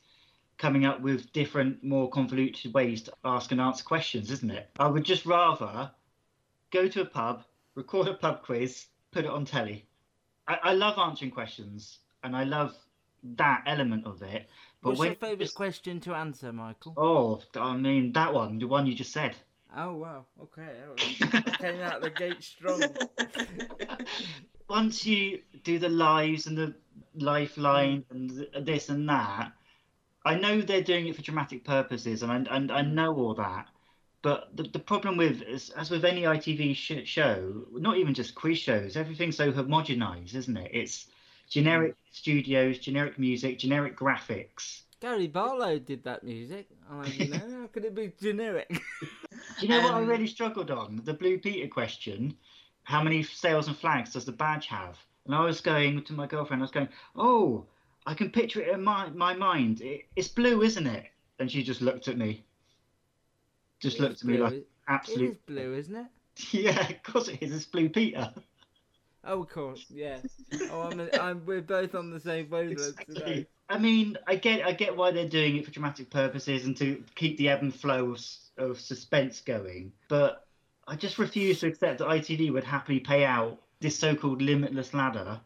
coming 0.57 0.85
up 0.85 1.01
with 1.01 1.31
different, 1.31 1.83
more 1.83 2.09
convoluted 2.09 2.73
ways 2.73 3.03
to 3.03 3.13
ask 3.23 3.51
and 3.51 3.61
answer 3.61 3.83
questions, 3.83 4.31
isn't 4.31 4.51
it? 4.51 4.69
I 4.79 4.88
would 4.88 5.03
just 5.03 5.25
rather 5.25 5.91
go 6.71 6.88
to 6.88 7.01
a 7.01 7.05
pub, 7.05 7.43
record 7.75 8.07
a 8.07 8.13
pub 8.13 8.43
quiz, 8.43 8.85
put 9.11 9.25
it 9.25 9.31
on 9.31 9.45
telly. 9.45 9.85
I, 10.47 10.57
I 10.63 10.73
love 10.73 10.97
answering 10.97 11.31
questions, 11.31 11.99
and 12.23 12.35
I 12.35 12.43
love 12.43 12.75
that 13.23 13.63
element 13.65 14.05
of 14.05 14.21
it. 14.21 14.49
But 14.86 14.91
What's 14.91 15.00
when 15.00 15.08
your 15.08 15.15
favourite 15.15 15.56
question 15.56 16.00
to 16.02 16.13
answer, 16.13 16.54
Michael? 16.54 16.93
Oh, 16.95 17.41
I 17.60 17.76
mean 17.76 18.13
that 18.13 18.32
one, 18.32 18.60
the 18.60 18.67
one 18.67 18.86
you 18.86 18.93
just 18.93 19.12
said. 19.12 19.36
Oh 19.76 19.95
wow, 19.95 20.26
okay, 20.43 20.76
all 20.88 20.93
right. 20.93 21.48
I 21.48 21.58
came 21.58 21.82
out 21.82 22.02
the 22.02 22.12
gate 22.12 22.43
strong. 22.43 22.84
Once 24.69 25.04
you 25.04 25.41
do 25.63 25.80
the 25.80 25.89
lives 25.89 26.45
and 26.45 26.56
the 26.56 26.76
lifeline 27.15 28.06
mm. 28.13 28.45
and 28.54 28.67
this 28.67 28.89
and 28.89 29.10
that, 29.10 29.54
I 30.24 30.36
know 30.36 30.62
they're 30.62 30.84
doing 30.84 31.08
it 31.08 31.15
for 31.15 31.24
dramatic 31.24 31.63
purposes, 31.63 32.21
and 32.21 32.32
I, 32.32 32.56
and 32.56 32.71
I 32.71 32.84
mm. 32.84 32.93
know 32.93 33.15
all 33.15 33.34
that. 33.34 33.65
But 34.21 34.56
the, 34.56 34.63
the 34.63 34.78
problem 34.78 35.17
with, 35.17 35.41
as, 35.41 35.71
as 35.71 35.89
with 35.89 36.06
any 36.06 36.24
ITV 36.24 36.76
sh- 36.76 37.10
show, 37.10 37.65
not 37.71 37.98
even 37.98 38.13
just 38.13 38.36
quiz 38.36 38.60
shows, 38.60 38.95
everything's 38.95 39.38
so 39.38 39.52
homogenized, 39.52 40.36
isn't 40.36 40.58
it? 40.58 40.69
It's 40.71 41.08
generic 41.49 41.95
studios, 42.12 42.79
generic 42.79 43.17
music, 43.19 43.60
generic 43.60 43.97
graphics. 43.97 44.81
Gary 45.01 45.27
Barlow 45.27 45.77
did 45.79 46.03
that 46.05 46.23
music. 46.23 46.67
I'm 46.89 46.99
like, 46.99 47.15
you 47.19 47.27
know, 47.27 47.38
how 47.62 47.67
could 47.67 47.86
it 47.86 47.93
be 47.95 48.12
generic? 48.19 48.67
Do 48.69 49.08
you 49.60 49.67
know 49.69 49.81
what 49.81 49.93
I 49.93 50.01
Um, 50.01 50.08
really 50.08 50.27
struggled 50.27 50.71
on? 50.71 51.01
The 51.03 51.13
Blue 51.13 51.38
Peter 51.38 51.67
question. 51.67 52.36
How 52.84 53.03
many 53.03 53.23
sails 53.23 53.67
and 53.67 53.77
flags 53.77 54.13
does 54.13 54.25
the 54.25 54.31
badge 54.31 54.67
have? 54.67 54.97
And 55.25 55.34
I 55.36 55.41
was 55.41 55.62
going 55.62 56.03
to 56.03 56.13
my 56.13 56.27
girlfriend, 56.27 56.62
I 56.62 56.65
was 56.65 56.71
going, 56.71 56.89
oh, 57.15 57.65
I 58.05 58.13
can 58.13 58.29
picture 58.31 58.62
it 58.62 58.69
in 58.69 58.84
my, 58.84 59.10
my 59.10 59.34
mind. 59.34 59.81
It, 59.81 60.05
it's 60.15 60.27
blue, 60.27 60.62
isn't 60.62 60.86
it? 60.88 61.05
And 61.39 61.51
she 61.51 61.63
just 61.63 61.81
looked 61.81 62.08
at 62.08 62.17
me. 62.17 62.45
Just 63.79 63.99
It 63.99 64.01
looked 64.01 64.21
at 64.21 64.27
me 64.27 64.38
blue, 64.38 64.43
like, 64.43 64.53
it- 64.53 64.58
It 64.58 64.67
absolute. 64.88 65.31
is 65.31 65.38
blue, 65.38 65.73
isn't 65.75 65.95
it? 65.95 66.08
Yeah, 66.51 66.89
of 66.89 67.03
course 67.03 67.27
it 67.29 67.41
is. 67.41 67.53
It's 67.53 67.65
Blue 67.65 67.89
Peter. 67.89 68.34
Oh, 69.25 69.41
of 69.41 69.49
course, 69.49 69.85
yeah. 69.89 70.17
Oh, 70.71 70.83
I'm, 70.83 71.09
I'm, 71.19 71.45
we're 71.45 71.61
both 71.61 71.95
on 71.95 72.11
the 72.11 72.19
same 72.19 72.49
wavelength 72.49 72.97
today. 73.05 73.19
Exactly. 73.19 73.47
I 73.69 73.77
mean, 73.79 74.17
I 74.27 74.35
get, 74.35 74.65
I 74.65 74.73
get 74.73 74.95
why 74.95 75.11
they're 75.11 75.27
doing 75.27 75.57
it 75.57 75.65
for 75.65 75.71
dramatic 75.71 76.09
purposes 76.09 76.65
and 76.65 76.77
to 76.77 77.03
keep 77.15 77.38
the 77.38 77.49
ebb 77.49 77.61
and 77.61 77.73
flow 77.73 78.11
of, 78.11 78.21
of 78.57 78.79
suspense 78.79 79.41
going. 79.41 79.91
But 80.07 80.45
I 80.88 80.95
just 80.95 81.17
refuse 81.17 81.59
to 81.61 81.67
accept 81.67 81.99
that 81.99 82.07
ITV 82.07 82.53
would 82.53 82.63
happily 82.63 82.99
pay 82.99 83.25
out 83.25 83.59
this 83.79 83.97
so-called 83.97 84.41
limitless 84.41 84.93
ladder 84.93 85.41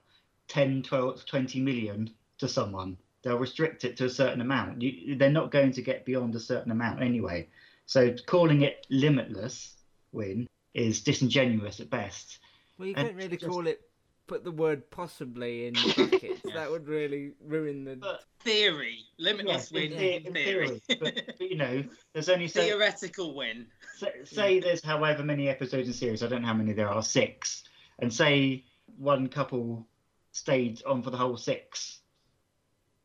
10, 0.49 0.83
12, 0.83 1.25
20 1.25 1.61
million 1.61 2.09
to 2.39 2.47
someone. 2.47 2.97
They'll 3.23 3.37
restrict 3.37 3.85
it 3.85 3.97
to 3.97 4.05
a 4.05 4.09
certain 4.09 4.41
amount. 4.41 4.81
You, 4.81 5.15
they're 5.15 5.29
not 5.29 5.51
going 5.51 5.71
to 5.73 5.81
get 5.81 6.05
beyond 6.05 6.35
a 6.35 6.39
certain 6.39 6.71
amount 6.71 7.01
anyway. 7.01 7.47
So 7.85 8.13
calling 8.25 8.61
it 8.61 8.85
limitless 8.89 9.75
win 10.11 10.47
is 10.73 11.01
disingenuous 11.01 11.79
at 11.79 11.89
best. 11.89 12.39
Well, 12.79 12.87
you 12.87 12.95
And 12.97 13.07
can't 13.09 13.17
really 13.17 13.37
just- 13.37 13.51
call 13.51 13.67
it. 13.67 13.81
Put 14.27 14.43
the 14.43 14.51
word 14.51 14.91
possibly 14.91 15.65
in 15.65 15.73
brackets. 15.95 16.41
That 16.53 16.69
would 16.69 16.87
really 16.87 17.31
ruin 17.43 17.83
the. 17.83 17.95
But- 17.97 18.23
Theory, 18.41 18.99
limitless 19.17 19.69
Yes, 19.69 19.71
win 19.71 19.91
in, 19.91 20.27
in, 20.27 20.33
theory. 20.33 20.67
theory. 20.67 20.81
but, 21.01 21.21
but, 21.25 21.41
you 21.41 21.57
know, 21.57 21.83
there's 22.13 22.29
only 22.29 22.47
so, 22.47 22.61
Theoretical 22.61 23.35
win. 23.35 23.65
say, 23.97 24.11
say 24.23 24.59
there's 24.61 24.81
however 24.81 25.23
many 25.23 25.49
episodes 25.49 25.89
in 25.89 25.93
series. 25.93 26.23
I 26.23 26.27
don't 26.27 26.43
know 26.43 26.47
how 26.47 26.53
many 26.53 26.71
there 26.71 26.87
are. 26.87 27.01
Six, 27.03 27.63
and 27.99 28.13
say 28.13 28.63
one 28.97 29.27
couple 29.27 29.85
stayed 30.31 30.81
on 30.85 31.01
for 31.03 31.09
the 31.09 31.17
whole 31.17 31.35
six 31.35 31.99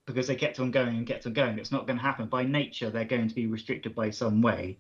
because 0.07 0.27
they 0.29 0.37
kept 0.37 0.61
on 0.61 0.71
going 0.71 0.97
and 0.99 1.07
kept 1.07 1.27
on 1.27 1.33
going. 1.33 1.59
It's 1.59 1.73
not 1.73 1.87
going 1.89 1.97
to 1.99 2.03
happen. 2.05 2.27
By 2.29 2.45
nature, 2.45 2.91
they're 2.91 3.05
going 3.05 3.29
to 3.29 3.35
be 3.35 3.47
restricted 3.49 3.95
by 3.95 4.11
some 4.11 4.41
way. 4.41 4.79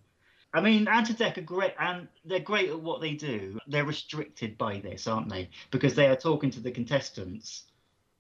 I 0.55 0.61
mean, 0.61 0.87
Ant 0.87 1.09
and 1.09 1.19
Dec 1.19 1.37
are 1.37 1.43
great, 1.43 1.75
and 1.81 2.07
they're 2.25 2.39
great 2.39 2.71
at 2.71 2.81
what 2.81 3.01
they 3.01 3.15
do. 3.15 3.59
They're 3.67 3.85
restricted 3.85 4.57
by 4.57 4.79
this, 4.79 5.09
aren't 5.09 5.29
they? 5.29 5.51
Because 5.73 5.95
they 5.95 6.07
are 6.07 6.17
talking 6.17 6.51
to 6.53 6.61
the 6.61 6.71
contestants, 6.71 7.65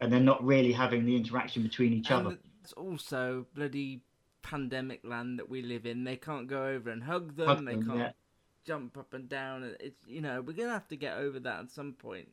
and 0.01 0.13
they're 0.13 0.19
not 0.19 0.45
really 0.45 0.73
having 0.73 1.07
the 1.07 1.15
interaction 1.15 1.63
between 1.63 1.93
each 1.93 2.11
and 2.11 2.27
other. 2.27 2.39
it's 2.61 2.73
also 2.73 3.47
bloody 3.55 4.03
pandemic 4.43 5.01
land 5.05 5.39
that 5.39 5.49
we 5.49 5.63
live 5.63 5.87
in. 5.87 6.03
They 6.03 6.17
can't 6.17 6.49
go 6.49 6.67
over 6.67 6.91
and 6.91 7.05
hug 7.05 7.37
them. 7.37 7.47
Hug 7.47 7.65
they 7.65 7.73
them, 7.77 7.87
can't 7.87 7.99
yeah. 7.99 8.11
jump 8.67 8.99
up 8.99 9.15
and 9.15 9.29
down. 9.29 9.77
It's 9.79 10.05
you 10.07 10.21
know 10.21 10.43
we're 10.43 10.55
gonna 10.55 10.71
have 10.71 10.89
to 10.89 10.97
get 10.97 11.17
over 11.17 11.39
that 11.39 11.61
at 11.61 11.71
some 11.71 11.93
point. 11.93 12.29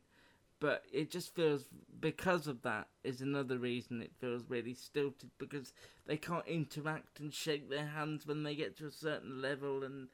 But 0.62 0.84
it 0.92 1.10
just 1.10 1.34
feels 1.34 1.64
because 1.98 2.46
of 2.46 2.62
that 2.62 2.86
is 3.02 3.20
another 3.20 3.58
reason 3.58 4.00
it 4.00 4.12
feels 4.20 4.44
really 4.48 4.74
stilted 4.74 5.32
because 5.36 5.72
they 6.06 6.16
can't 6.16 6.46
interact 6.46 7.18
and 7.18 7.34
shake 7.34 7.68
their 7.68 7.88
hands 7.88 8.28
when 8.28 8.44
they 8.44 8.54
get 8.54 8.78
to 8.78 8.86
a 8.86 8.92
certain 8.92 9.42
level, 9.42 9.82
and 9.82 10.06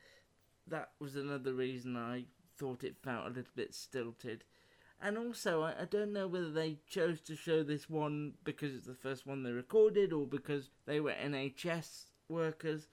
that 0.66 0.92
was 0.98 1.16
another 1.16 1.52
reason 1.52 1.98
I 1.98 2.24
thought 2.56 2.82
it 2.82 2.96
felt 3.04 3.26
a 3.26 3.28
little 3.28 3.52
bit 3.54 3.74
stilted. 3.74 4.44
And 5.02 5.18
also, 5.18 5.64
I, 5.64 5.82
I 5.82 5.84
don't 5.84 6.14
know 6.14 6.26
whether 6.26 6.50
they 6.50 6.78
chose 6.88 7.20
to 7.26 7.36
show 7.36 7.62
this 7.62 7.90
one 7.90 8.32
because 8.42 8.74
it's 8.74 8.86
the 8.86 8.94
first 8.94 9.26
one 9.26 9.42
they 9.42 9.52
recorded 9.52 10.14
or 10.14 10.26
because 10.26 10.70
they 10.86 10.98
were 10.98 11.12
NHS 11.12 12.04
workers. 12.30 12.88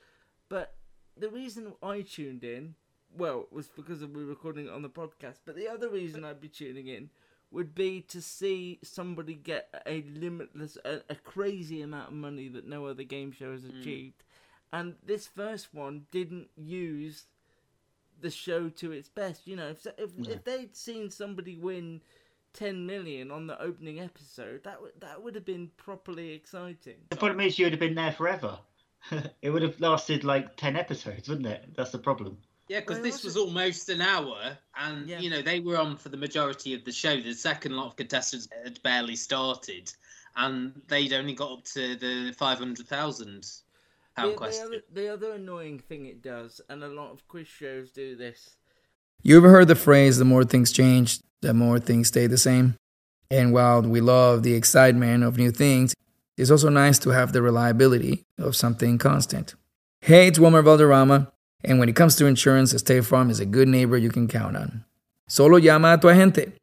But 0.49 0.75
the 1.15 1.29
reason 1.29 1.71
I 1.81 2.01
tuned 2.01 2.43
in, 2.43 2.75
well, 3.17 3.47
was 3.49 3.69
because 3.69 4.01
of 4.01 4.11
we 4.11 4.25
were 4.25 4.31
recording 4.31 4.65
it 4.65 4.73
on 4.73 4.81
the 4.81 4.89
podcast. 4.89 5.39
But 5.45 5.55
the 5.55 5.69
other 5.69 5.89
reason 5.89 6.25
I'd 6.25 6.41
be 6.41 6.49
tuning 6.49 6.89
in 6.89 7.09
would 7.51 7.73
be 7.73 8.01
to 8.01 8.21
see 8.21 8.79
somebody 8.83 9.33
get 9.33 9.73
a 9.85 10.03
limitless, 10.13 10.77
a, 10.83 11.01
a 11.09 11.15
crazy 11.15 11.81
amount 11.81 12.09
of 12.09 12.13
money 12.13 12.47
that 12.49 12.67
no 12.67 12.85
other 12.85 13.03
game 13.03 13.31
show 13.31 13.51
has 13.51 13.61
hmm. 13.61 13.79
achieved. 13.79 14.23
And 14.73 14.95
this 15.05 15.27
first 15.27 15.73
one 15.73 16.05
didn't 16.11 16.49
use 16.57 17.25
the 18.19 18.31
show 18.31 18.69
to 18.69 18.91
its 18.91 19.07
best. 19.07 19.47
You 19.47 19.55
know, 19.55 19.69
if 19.69 19.85
if, 19.97 20.11
if 20.27 20.43
they'd 20.43 20.75
seen 20.75 21.09
somebody 21.09 21.55
win 21.55 22.01
ten 22.53 22.85
million 22.85 23.31
on 23.31 23.47
the 23.47 23.61
opening 23.61 23.99
episode, 23.99 24.63
that 24.63 24.81
would 24.81 24.99
that 24.99 25.21
would 25.21 25.35
have 25.35 25.45
been 25.45 25.71
properly 25.77 26.31
exciting. 26.31 26.95
The 27.09 27.15
problem 27.15 27.39
is 27.41 27.57
you 27.57 27.65
would 27.65 27.73
have 27.73 27.79
been 27.79 27.95
there 27.95 28.11
forever. 28.11 28.57
it 29.41 29.49
would 29.49 29.61
have 29.61 29.79
lasted 29.79 30.23
like 30.23 30.55
10 30.55 30.75
episodes, 30.75 31.29
wouldn't 31.29 31.47
it? 31.47 31.75
That's 31.75 31.91
the 31.91 31.99
problem. 31.99 32.37
Yeah, 32.67 32.79
because 32.79 33.01
this 33.01 33.15
also- 33.15 33.27
was 33.27 33.37
almost 33.37 33.89
an 33.89 34.01
hour, 34.01 34.57
and 34.75 35.07
Yeah. 35.07 35.19
you 35.19 35.29
know 35.29 35.41
they 35.41 35.59
were 35.59 35.77
on 35.77 35.97
for 35.97 36.09
the 36.09 36.17
majority 36.17 36.73
of 36.73 36.83
the 36.83 36.91
show. 36.91 37.21
The 37.21 37.33
second 37.33 37.73
lot 37.75 37.87
of 37.87 37.95
contestants 37.95 38.47
had 38.63 38.81
barely 38.81 39.15
started, 39.15 39.93
and 40.35 40.81
they'd 40.87 41.13
only 41.13 41.33
got 41.33 41.51
up 41.51 41.63
to 41.65 41.95
the 41.95 42.33
five 42.37 42.57
hundred 42.57 42.87
thousand 42.87 43.45
pound 44.15 44.37
The, 44.37 44.39
the, 44.39 44.61
other, 44.63 44.81
the 44.93 45.07
other 45.13 45.31
annoying 45.33 45.79
thing 45.79 46.05
it 46.07 46.21
does, 46.21 46.59
and 46.69 46.83
a 46.83 46.87
lot 46.87 47.11
of 47.11 47.27
quiz 47.27 47.47
shows 47.47 47.91
do 47.91 48.15
this. 48.15 48.55
You 49.21 49.37
ever 49.37 49.49
heard 49.49 49.67
the 49.67 49.75
phrase, 49.75 50.17
the 50.17 50.25
more 50.25 50.43
things 50.43 50.71
change, 50.71 51.19
the 51.41 51.53
more 51.53 51.79
things 51.79 52.07
stay 52.07 52.25
the 52.27 52.37
same? 52.37 52.75
And 53.29 53.53
while 53.53 53.81
we 53.81 54.01
love 54.01 54.43
the 54.43 54.53
excitement 54.53 55.23
of 55.23 55.37
new 55.37 55.51
things, 55.51 55.93
it's 56.37 56.51
also 56.51 56.69
nice 56.69 56.99
to 56.99 57.09
have 57.09 57.31
the 57.33 57.41
reliability 57.41 58.23
of 58.37 58.55
something 58.55 58.97
constant. 58.97 59.55
Hey, 60.01 60.27
it's 60.27 60.37
Wilmer 60.39 60.61
Valderrama, 60.61 61.31
and 61.67 61.79
when 61.79 61.89
it 61.89 61.95
comes 61.95 62.15
to 62.15 62.25
insurance, 62.25 62.75
State 62.77 63.05
Farm 63.05 63.29
is 63.29 63.39
a 63.39 63.45
good 63.45 63.67
neighbor 63.67 63.97
you 63.97 64.09
can 64.09 64.27
count 64.27 64.55
on. 64.55 64.85
Solo 65.27 65.57
llama 65.57 65.93
a 65.93 65.97
tu 65.97 66.07
agente. 66.07 66.53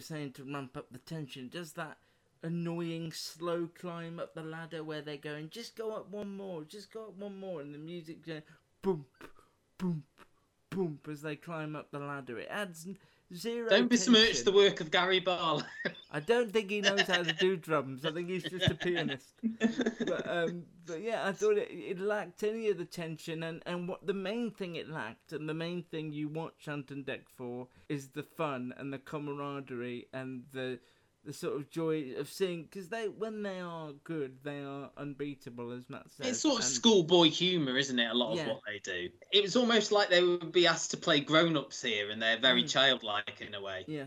Saying, 0.00 0.32
to 0.32 0.44
ramp 0.44 0.76
up 0.76 0.90
the 0.90 0.98
tension, 0.98 1.48
does 1.48 1.72
that 1.72 1.98
annoying 2.42 3.12
slow 3.12 3.68
climb 3.78 4.18
up 4.18 4.34
the 4.34 4.42
ladder 4.42 4.82
where 4.82 5.02
they're 5.02 5.16
going, 5.16 5.50
just 5.50 5.76
go 5.76 5.94
up 5.94 6.10
one 6.10 6.36
more, 6.36 6.64
just 6.64 6.92
go 6.92 7.04
up 7.04 7.16
one 7.18 7.38
more, 7.38 7.60
and 7.60 7.74
the 7.74 7.78
music 7.78 8.24
going 8.24 8.42
boom, 8.82 9.04
boom, 9.78 10.04
boom 10.70 10.98
as 11.10 11.22
they 11.22 11.36
climb 11.36 11.76
up 11.76 11.90
the 11.90 11.98
ladder. 11.98 12.38
It 12.38 12.48
adds 12.50 12.86
zero. 13.34 13.68
Don't 13.68 13.88
besmirch 13.88 14.44
the 14.44 14.52
work 14.52 14.80
of 14.80 14.90
Gary 14.90 15.20
Barlow. 15.20 15.62
I 16.10 16.20
don't 16.20 16.52
think 16.52 16.70
he 16.70 16.80
knows 16.80 17.02
how 17.02 17.22
to 17.22 17.32
do 17.32 17.56
drums. 17.56 18.04
I 18.04 18.12
think 18.12 18.28
he's 18.28 18.42
just 18.42 18.68
a 18.68 18.74
pianist. 18.74 19.34
But 20.06 20.28
um, 20.28 20.64
but 20.86 21.02
yeah, 21.02 21.26
I 21.26 21.32
thought 21.32 21.56
it, 21.56 21.68
it 21.70 22.00
lacked 22.00 22.42
any 22.42 22.68
of 22.68 22.78
the 22.78 22.84
tension, 22.84 23.42
and 23.44 23.62
and 23.66 23.88
what 23.88 24.06
the 24.06 24.14
main 24.14 24.50
thing 24.50 24.76
it 24.76 24.88
lacked, 24.88 25.32
and 25.32 25.48
the 25.48 25.54
main 25.54 25.82
thing 25.84 26.12
you 26.12 26.28
watch 26.28 26.68
Ant 26.68 26.90
and 26.90 27.04
Dec 27.06 27.20
for 27.36 27.68
is 27.88 28.08
the 28.08 28.22
fun 28.22 28.74
and 28.76 28.92
the 28.92 28.98
camaraderie 28.98 30.08
and 30.12 30.42
the 30.52 30.78
the 31.24 31.32
sort 31.32 31.56
of 31.56 31.68
joy 31.70 32.12
of 32.18 32.28
seeing 32.30 32.62
because 32.64 32.88
they 32.88 33.06
when 33.08 33.42
they 33.42 33.60
are 33.60 33.92
good 34.04 34.38
they 34.42 34.60
are 34.60 34.90
unbeatable 34.96 35.70
as 35.72 35.88
Matt 35.88 36.10
says. 36.10 36.26
It's 36.26 36.40
sort 36.40 36.60
of 36.60 36.64
and- 36.64 36.72
schoolboy 36.74 37.28
humour, 37.28 37.76
isn't 37.76 37.98
it? 37.98 38.10
A 38.10 38.14
lot 38.14 38.38
of 38.38 38.46
what 38.46 38.60
they 38.66 38.78
do. 38.78 39.08
It 39.32 39.42
was 39.42 39.56
almost 39.56 39.92
like 39.92 40.08
they 40.08 40.22
would 40.22 40.52
be 40.52 40.66
asked 40.66 40.90
to 40.92 40.96
play 40.96 41.20
grown-ups 41.20 41.82
here, 41.82 42.10
and 42.10 42.20
they're 42.22 42.38
very 42.38 42.64
Mm. 42.64 42.70
childlike 42.70 43.40
in 43.40 43.54
a 43.54 43.60
way. 43.60 43.84
Yeah, 43.86 44.06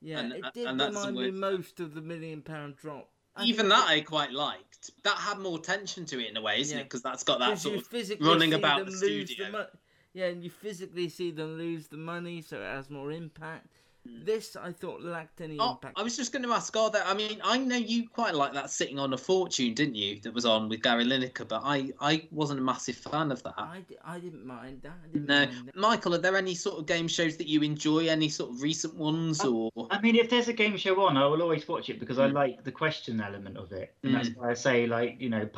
yeah. 0.00 0.20
And- 0.20 0.32
it 0.32 0.44
did 0.54 0.66
and 0.66 0.80
that's 0.80 0.94
the 0.94 1.08
remind 1.08 1.34
me 1.34 1.38
most 1.38 1.78
of 1.80 1.94
the 1.94 2.00
Million 2.00 2.40
Pound 2.42 2.76
Drop. 2.76 3.10
I 3.36 3.44
Even 3.44 3.68
that 3.68 3.88
it- 3.90 3.92
I 3.92 4.00
quite 4.00 4.32
liked. 4.32 4.90
That 5.04 5.16
had 5.16 5.38
more 5.38 5.58
tension 5.58 6.04
to 6.06 6.18
it 6.24 6.30
in 6.30 6.36
a 6.36 6.42
way, 6.42 6.60
isn't 6.60 6.76
Yeah. 6.76 6.82
it? 6.82 6.86
Because 6.86 7.02
that's 7.02 7.22
got 7.22 7.38
that 7.40 7.58
sort 7.58 7.76
of 7.76 8.20
running 8.20 8.54
about 8.54 8.86
the 8.86 8.92
studio. 8.92 9.50
mo- 9.50 9.66
yeah, 10.14 10.26
and 10.26 10.42
you 10.42 10.50
physically 10.50 11.08
see 11.08 11.30
them 11.30 11.56
lose 11.58 11.86
the 11.88 11.96
money, 11.96 12.42
so 12.42 12.60
it 12.60 12.64
has 12.64 12.88
more 12.90 13.12
impact. 13.12 13.79
This 14.04 14.56
I 14.56 14.72
thought 14.72 15.02
lacked 15.02 15.40
any 15.42 15.56
Hmm. 15.56 15.60
Oh, 15.60 15.70
impact. 15.72 15.98
I 15.98 16.02
was 16.02 16.16
just 16.16 16.32
going 16.32 16.42
to 16.44 16.52
ask, 16.52 16.74
are 16.74 16.90
there? 16.90 17.04
I 17.04 17.12
mean, 17.12 17.38
I 17.44 17.58
know 17.58 17.76
you 17.76 18.08
quite 18.08 18.34
like 18.34 18.54
that 18.54 18.70
sitting 18.70 18.98
on 18.98 19.12
a 19.12 19.18
fortune, 19.18 19.74
didn't 19.74 19.94
you? 19.94 20.20
That 20.22 20.32
was 20.32 20.46
on 20.46 20.68
with 20.70 20.82
Gary 20.82 21.04
Lineker, 21.04 21.46
but 21.46 21.60
I, 21.64 21.90
I 22.00 22.26
wasn't 22.30 22.60
a 22.60 22.62
massive 22.62 22.96
fan 22.96 23.30
of 23.30 23.42
that. 23.42 23.54
I, 23.58 23.84
I 24.02 24.18
didn't 24.18 24.46
mind 24.46 24.80
that. 24.82 24.92
I 25.04 25.08
didn't 25.08 25.28
no, 25.28 25.44
mind 25.44 25.68
that. 25.68 25.76
Michael, 25.76 26.14
are 26.14 26.18
there 26.18 26.36
any 26.36 26.54
sort 26.54 26.78
of 26.78 26.86
game 26.86 27.08
shows 27.08 27.36
that 27.36 27.46
you 27.46 27.60
enjoy? 27.62 28.06
Any 28.08 28.30
sort 28.30 28.50
of 28.50 28.62
recent 28.62 28.94
ones, 28.94 29.44
or 29.44 29.70
I 29.90 30.00
mean, 30.00 30.16
if 30.16 30.30
there's 30.30 30.48
a 30.48 30.54
game 30.54 30.76
show 30.78 30.98
on, 31.04 31.18
I 31.18 31.26
will 31.26 31.42
always 31.42 31.68
watch 31.68 31.90
it 31.90 32.00
because 32.00 32.18
I 32.18 32.28
Mm. 32.28 32.32
like 32.34 32.64
the 32.64 32.72
question 32.72 33.20
element 33.20 33.58
of 33.58 33.70
it. 33.72 33.94
And 34.02 34.14
that's 34.14 34.30
Mm. 34.30 34.36
why 34.36 34.50
I 34.50 34.54
say, 34.54 34.86
like, 34.86 35.20
you 35.20 35.28
know, 35.28 35.48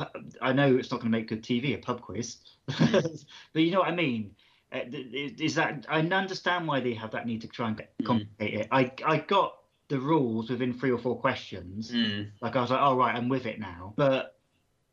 I 0.41 0.51
know 0.51 0.75
it's 0.75 0.91
not 0.91 0.99
going 0.99 1.11
to 1.11 1.17
make 1.17 1.27
good 1.29 1.43
TV, 1.43 1.75
a 1.75 1.77
pub 1.77 2.01
quiz, 2.01 2.37
Mm. 2.67 3.25
but 3.53 3.61
you 3.61 3.71
know 3.71 3.79
what 3.79 3.87
I 3.89 3.95
mean. 3.95 4.35
Uh, 4.73 4.79
Is 4.91 5.55
that 5.55 5.85
I 5.87 5.99
understand 5.99 6.67
why 6.67 6.79
they 6.79 6.93
have 6.95 7.11
that 7.11 7.27
need 7.27 7.41
to 7.41 7.47
try 7.47 7.67
and 7.69 7.77
Mm. 7.77 8.05
complicate 8.05 8.53
it. 8.61 8.67
I 8.71 8.91
I 9.05 9.17
got 9.19 9.59
the 9.89 9.99
rules 9.99 10.49
within 10.49 10.73
three 10.73 10.91
or 10.91 10.97
four 10.97 11.19
questions. 11.19 11.91
Mm. 11.91 12.31
Like 12.41 12.55
I 12.55 12.61
was 12.61 12.71
like, 12.71 12.81
oh 12.81 12.95
right, 12.97 13.15
I'm 13.15 13.29
with 13.29 13.45
it 13.45 13.59
now. 13.59 13.93
But 13.95 14.37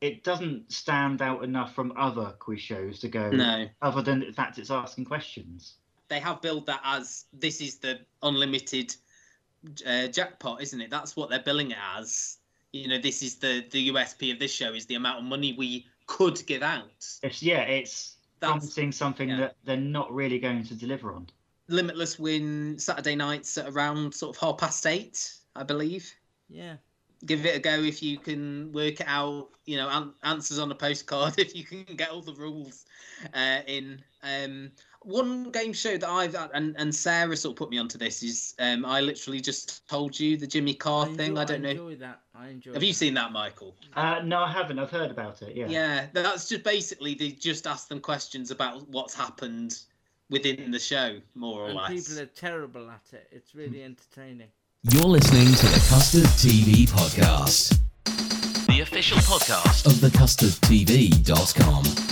it 0.01 0.24
doesn't 0.24 0.70
stand 0.72 1.22
out 1.22 1.45
enough 1.45 1.74
from 1.74 1.93
other 1.97 2.35
quiz 2.39 2.61
shows 2.61 3.01
to 3.01 3.09
go. 3.09 3.31
No. 3.31 3.68
Other 3.83 4.03
than 4.03 4.20
the 4.20 4.33
fact 4.33 4.59
it's 4.59 4.70
asking 4.70 5.05
questions. 5.07 5.76
They 6.09 6.20
have 6.20 6.41
billed 6.43 6.66
that 6.66 6.81
as 6.85 7.26
this 7.33 7.61
is 7.61 7.76
the 7.78 8.01
unlimited 8.22 8.95
uh, 9.87 10.09
jackpot, 10.09 10.61
isn't 10.62 10.81
it? 10.81 10.91
That's 10.91 11.16
what 11.16 11.31
they're 11.31 11.43
billing 11.43 11.70
it 11.70 11.78
as. 11.97 12.39
You 12.72 12.89
know, 12.89 12.99
this 12.99 13.22
is 13.22 13.37
the 13.37 13.64
the 13.70 13.91
USP 13.91 14.33
of 14.33 14.39
this 14.39 14.53
show 14.53 14.72
is 14.74 14.87
the 14.87 14.95
amount 14.97 15.18
of 15.18 15.24
money 15.24 15.55
we 15.57 15.87
could 16.07 16.45
give 16.47 16.62
out. 16.62 17.07
It's 17.22 17.43
yeah, 17.43 17.62
it's 17.62 18.16
promising 18.41 18.93
something 18.93 19.28
yeah. 19.28 19.36
that 19.36 19.57
they're 19.64 19.76
not 19.76 20.12
really 20.12 20.38
going 20.38 20.64
to 20.64 20.74
deliver 20.74 21.12
on. 21.14 21.26
Limitless 21.68 22.18
win 22.18 22.78
Saturday 22.78 23.14
nights 23.14 23.57
at 23.59 23.68
around 23.68 24.14
sort 24.14 24.36
of 24.36 24.41
half 24.41 24.59
past 24.59 24.86
eight, 24.86 25.32
I 25.55 25.62
believe. 25.62 26.12
Yeah. 26.49 26.76
Give 27.24 27.45
it 27.45 27.57
a 27.57 27.59
go 27.59 27.82
if 27.82 28.03
you 28.03 28.18
can 28.18 28.72
work 28.72 29.01
it 29.01 29.07
out. 29.07 29.51
You 29.66 29.76
know, 29.76 29.88
an- 29.88 30.14
answers 30.22 30.59
on 30.59 30.70
a 30.70 30.74
postcard 30.74 31.34
if 31.38 31.55
you 31.55 31.64
can 31.64 31.84
get 31.97 32.11
all 32.11 32.22
the 32.22 32.34
rules 32.34 32.86
uh, 33.34 33.61
in. 33.66 34.03
Um, 34.22 34.72
one 35.03 35.51
game 35.51 35.72
show 35.72 35.96
that 35.96 36.09
I've 36.09 36.34
and, 36.55 36.74
and 36.78 36.94
Sarah 36.94 37.36
sort 37.36 37.53
of 37.53 37.57
put 37.57 37.70
me 37.70 37.78
onto 37.78 37.98
this 37.98 38.22
is 38.22 38.55
um, 38.59 38.84
I 38.84 39.01
literally 39.01 39.40
just 39.40 39.86
told 39.88 40.18
you 40.18 40.36
the 40.36 40.46
Jimmy 40.46 40.74
Carr 40.74 41.07
I 41.07 41.12
thing. 41.14 41.38
I 41.38 41.44
don't 41.44 41.62
know. 41.62 41.70
enjoy 41.70 41.96
that. 41.96 42.20
I 42.34 42.48
enjoy. 42.48 42.72
Have 42.74 42.82
you 42.82 42.92
seen 42.92 43.14
that, 43.14 43.32
Michael? 43.32 43.74
Uh, 43.96 44.20
no, 44.24 44.40
I 44.40 44.53
haven't. 44.53 44.78
I've 44.78 44.90
heard 44.90 45.11
about 45.11 45.42
it. 45.42 45.57
Yeah. 45.57 45.68
Yeah, 45.68 46.07
that's 46.12 46.48
just 46.48 46.62
basically 46.64 47.14
they 47.14 47.30
just 47.30 47.66
ask 47.66 47.88
them 47.88 48.01
questions 48.01 48.51
about 48.51 48.88
what's 48.88 49.14
happened 49.14 49.78
within 50.28 50.70
the 50.70 50.78
show, 50.78 51.18
more 51.34 51.62
or 51.62 51.66
And 51.68 51.76
less. 51.76 52.09
people 52.09 52.22
are 52.22 52.26
terrible 52.26 52.90
at 52.90 53.03
it. 53.12 53.26
It's 53.32 53.55
really 53.55 53.82
entertaining. 53.82 54.48
You're 54.90 55.03
listening 55.05 55.46
to 55.46 55.66
the 55.66 55.86
Custard 55.90 56.24
TV 56.38 56.88
podcast 56.88 57.78
The 58.66 58.80
official 58.80 59.18
podcast. 59.18 59.86
of 59.86 60.01
the 60.01 60.09
thecustardtv.com. 60.09 62.10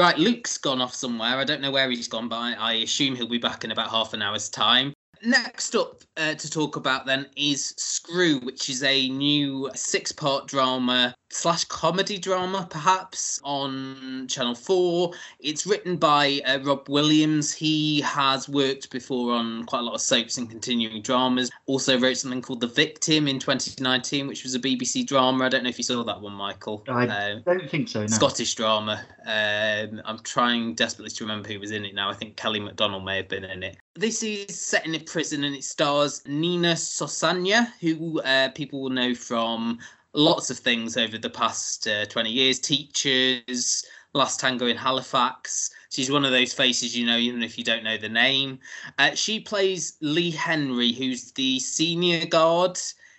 Right, 0.00 0.16
Luke's 0.16 0.56
gone 0.56 0.80
off 0.80 0.94
somewhere. 0.94 1.36
I 1.36 1.44
don't 1.44 1.60
know 1.60 1.70
where 1.70 1.90
he's 1.90 2.08
gone, 2.08 2.26
but 2.26 2.36
I, 2.36 2.54
I 2.54 2.72
assume 2.76 3.14
he'll 3.14 3.28
be 3.28 3.36
back 3.36 3.64
in 3.64 3.70
about 3.70 3.90
half 3.90 4.14
an 4.14 4.22
hour's 4.22 4.48
time. 4.48 4.94
Next 5.22 5.76
up 5.76 6.00
uh, 6.16 6.32
to 6.32 6.50
talk 6.50 6.76
about 6.76 7.04
then 7.04 7.26
is 7.36 7.74
Screw, 7.76 8.40
which 8.40 8.70
is 8.70 8.82
a 8.82 9.10
new 9.10 9.70
six 9.74 10.10
part 10.10 10.46
drama 10.46 11.14
slash 11.30 11.64
comedy 11.64 12.18
drama, 12.18 12.66
perhaps, 12.68 13.40
on 13.44 14.26
Channel 14.28 14.54
4. 14.54 15.12
It's 15.38 15.66
written 15.66 15.96
by 15.96 16.40
uh, 16.44 16.58
Rob 16.62 16.88
Williams. 16.88 17.52
He 17.52 18.00
has 18.02 18.48
worked 18.48 18.90
before 18.90 19.32
on 19.32 19.64
quite 19.64 19.78
a 19.80 19.82
lot 19.82 19.94
of 19.94 20.00
soaps 20.00 20.38
and 20.38 20.50
continuing 20.50 21.02
dramas. 21.02 21.50
Also 21.66 21.98
wrote 21.98 22.16
something 22.16 22.42
called 22.42 22.60
The 22.60 22.66
Victim 22.66 23.28
in 23.28 23.38
2019, 23.38 24.26
which 24.26 24.42
was 24.42 24.54
a 24.54 24.58
BBC 24.58 25.06
drama. 25.06 25.44
I 25.44 25.48
don't 25.48 25.62
know 25.62 25.70
if 25.70 25.78
you 25.78 25.84
saw 25.84 26.02
that 26.02 26.20
one, 26.20 26.32
Michael. 26.34 26.84
I 26.88 27.06
Uh, 27.06 27.38
don't 27.46 27.70
think 27.70 27.88
so. 27.88 28.00
No. 28.00 28.06
Scottish 28.08 28.54
drama. 28.56 29.00
Um, 29.24 30.02
I'm 30.04 30.18
trying 30.24 30.74
desperately 30.74 31.10
to 31.10 31.24
remember 31.24 31.48
who 31.48 31.60
was 31.60 31.70
in 31.70 31.84
it 31.84 31.94
now. 31.94 32.10
I 32.10 32.14
think 32.14 32.36
Kelly 32.36 32.60
MacDonald 32.60 33.04
may 33.04 33.18
have 33.18 33.28
been 33.28 33.44
in 33.44 33.62
it. 33.62 33.76
This 33.94 34.22
is 34.22 34.58
set 34.60 34.84
in 34.86 34.94
a 34.94 35.00
prison 35.00 35.44
and 35.44 35.54
it 35.54 35.64
stars 35.64 36.22
Nina 36.26 36.72
Sosanya, 36.74 37.68
who 37.80 38.20
uh, 38.22 38.48
people 38.50 38.82
will 38.82 38.90
know 38.90 39.14
from 39.14 39.78
lots 40.12 40.50
of 40.50 40.58
things 40.58 40.96
over 40.96 41.18
the 41.18 41.30
past 41.30 41.86
uh, 41.86 42.06
20 42.06 42.30
years 42.30 42.58
Teachers, 42.58 43.84
Last 44.12 44.40
Tango 44.40 44.66
in 44.66 44.76
Halifax. 44.76 45.70
She's 45.90 46.10
one 46.10 46.24
of 46.24 46.32
those 46.32 46.52
faces 46.52 46.96
you 46.96 47.06
know, 47.06 47.16
even 47.16 47.42
if 47.42 47.58
you 47.58 47.64
don't 47.64 47.84
know 47.84 47.96
the 47.96 48.08
name. 48.08 48.58
Uh, 48.98 49.14
she 49.14 49.40
plays 49.40 49.96
Lee 50.00 50.30
Henry, 50.30 50.92
who's 50.92 51.32
the 51.32 51.58
senior 51.60 52.26
guard. 52.26 52.78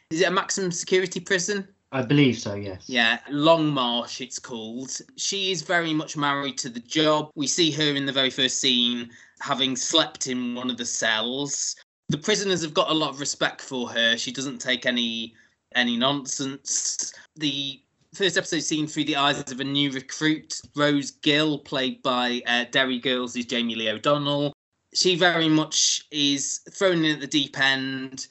Is 0.10 0.22
it 0.22 0.28
a 0.28 0.32
maximum 0.32 0.72
security 0.72 1.20
prison? 1.20 1.68
I 1.94 2.02
believe 2.02 2.40
so. 2.40 2.56
Yes. 2.56 2.84
Yeah, 2.88 3.20
Long 3.30 3.70
Marsh, 3.70 4.22
it's 4.22 4.40
called. 4.40 4.92
She 5.18 5.52
is 5.52 5.62
very 5.62 5.94
much 5.94 6.16
married 6.16 6.58
to 6.60 6.70
the 6.70 6.80
job. 6.80 7.32
We 7.36 7.48
see 7.48 7.72
her 7.72 7.96
in 7.96 8.06
the 8.06 8.14
very 8.14 8.30
first 8.30 8.60
scene 8.60 9.10
having 9.42 9.76
slept 9.76 10.28
in 10.28 10.56
one 10.56 10.70
of 10.70 10.78
the 10.78 10.86
cells. 10.86 11.76
The 12.10 12.18
prisoners 12.18 12.62
have 12.62 12.74
got 12.74 12.90
a 12.90 12.94
lot 12.94 13.10
of 13.10 13.20
respect 13.20 13.60
for 13.62 13.90
her. 13.90 14.16
She 14.18 14.32
doesn't 14.32 14.60
take 14.60 14.86
any 14.86 15.34
any 15.76 15.98
nonsense. 15.98 17.14
The 17.36 17.82
first 18.14 18.38
episode 18.38 18.64
seen 18.64 18.88
through 18.88 19.06
the 19.06 19.16
eyes 19.16 19.40
of 19.52 19.60
a 19.60 19.64
new 19.64 19.92
recruit, 19.92 20.62
Rose 20.76 21.12
Gill, 21.12 21.60
played 21.60 22.02
by 22.04 22.42
uh, 22.46 22.66
Derry 22.72 23.00
Girls, 23.00 23.36
is 23.36 23.46
Jamie 23.46 23.76
Lee 23.76 23.90
O'Donnell. 23.90 24.54
She 24.94 25.16
very 25.16 25.48
much 25.48 26.06
is 26.12 26.60
thrown 26.72 27.06
in 27.06 27.16
at 27.16 27.22
the 27.22 27.28
deep 27.28 27.58
end 27.58 28.28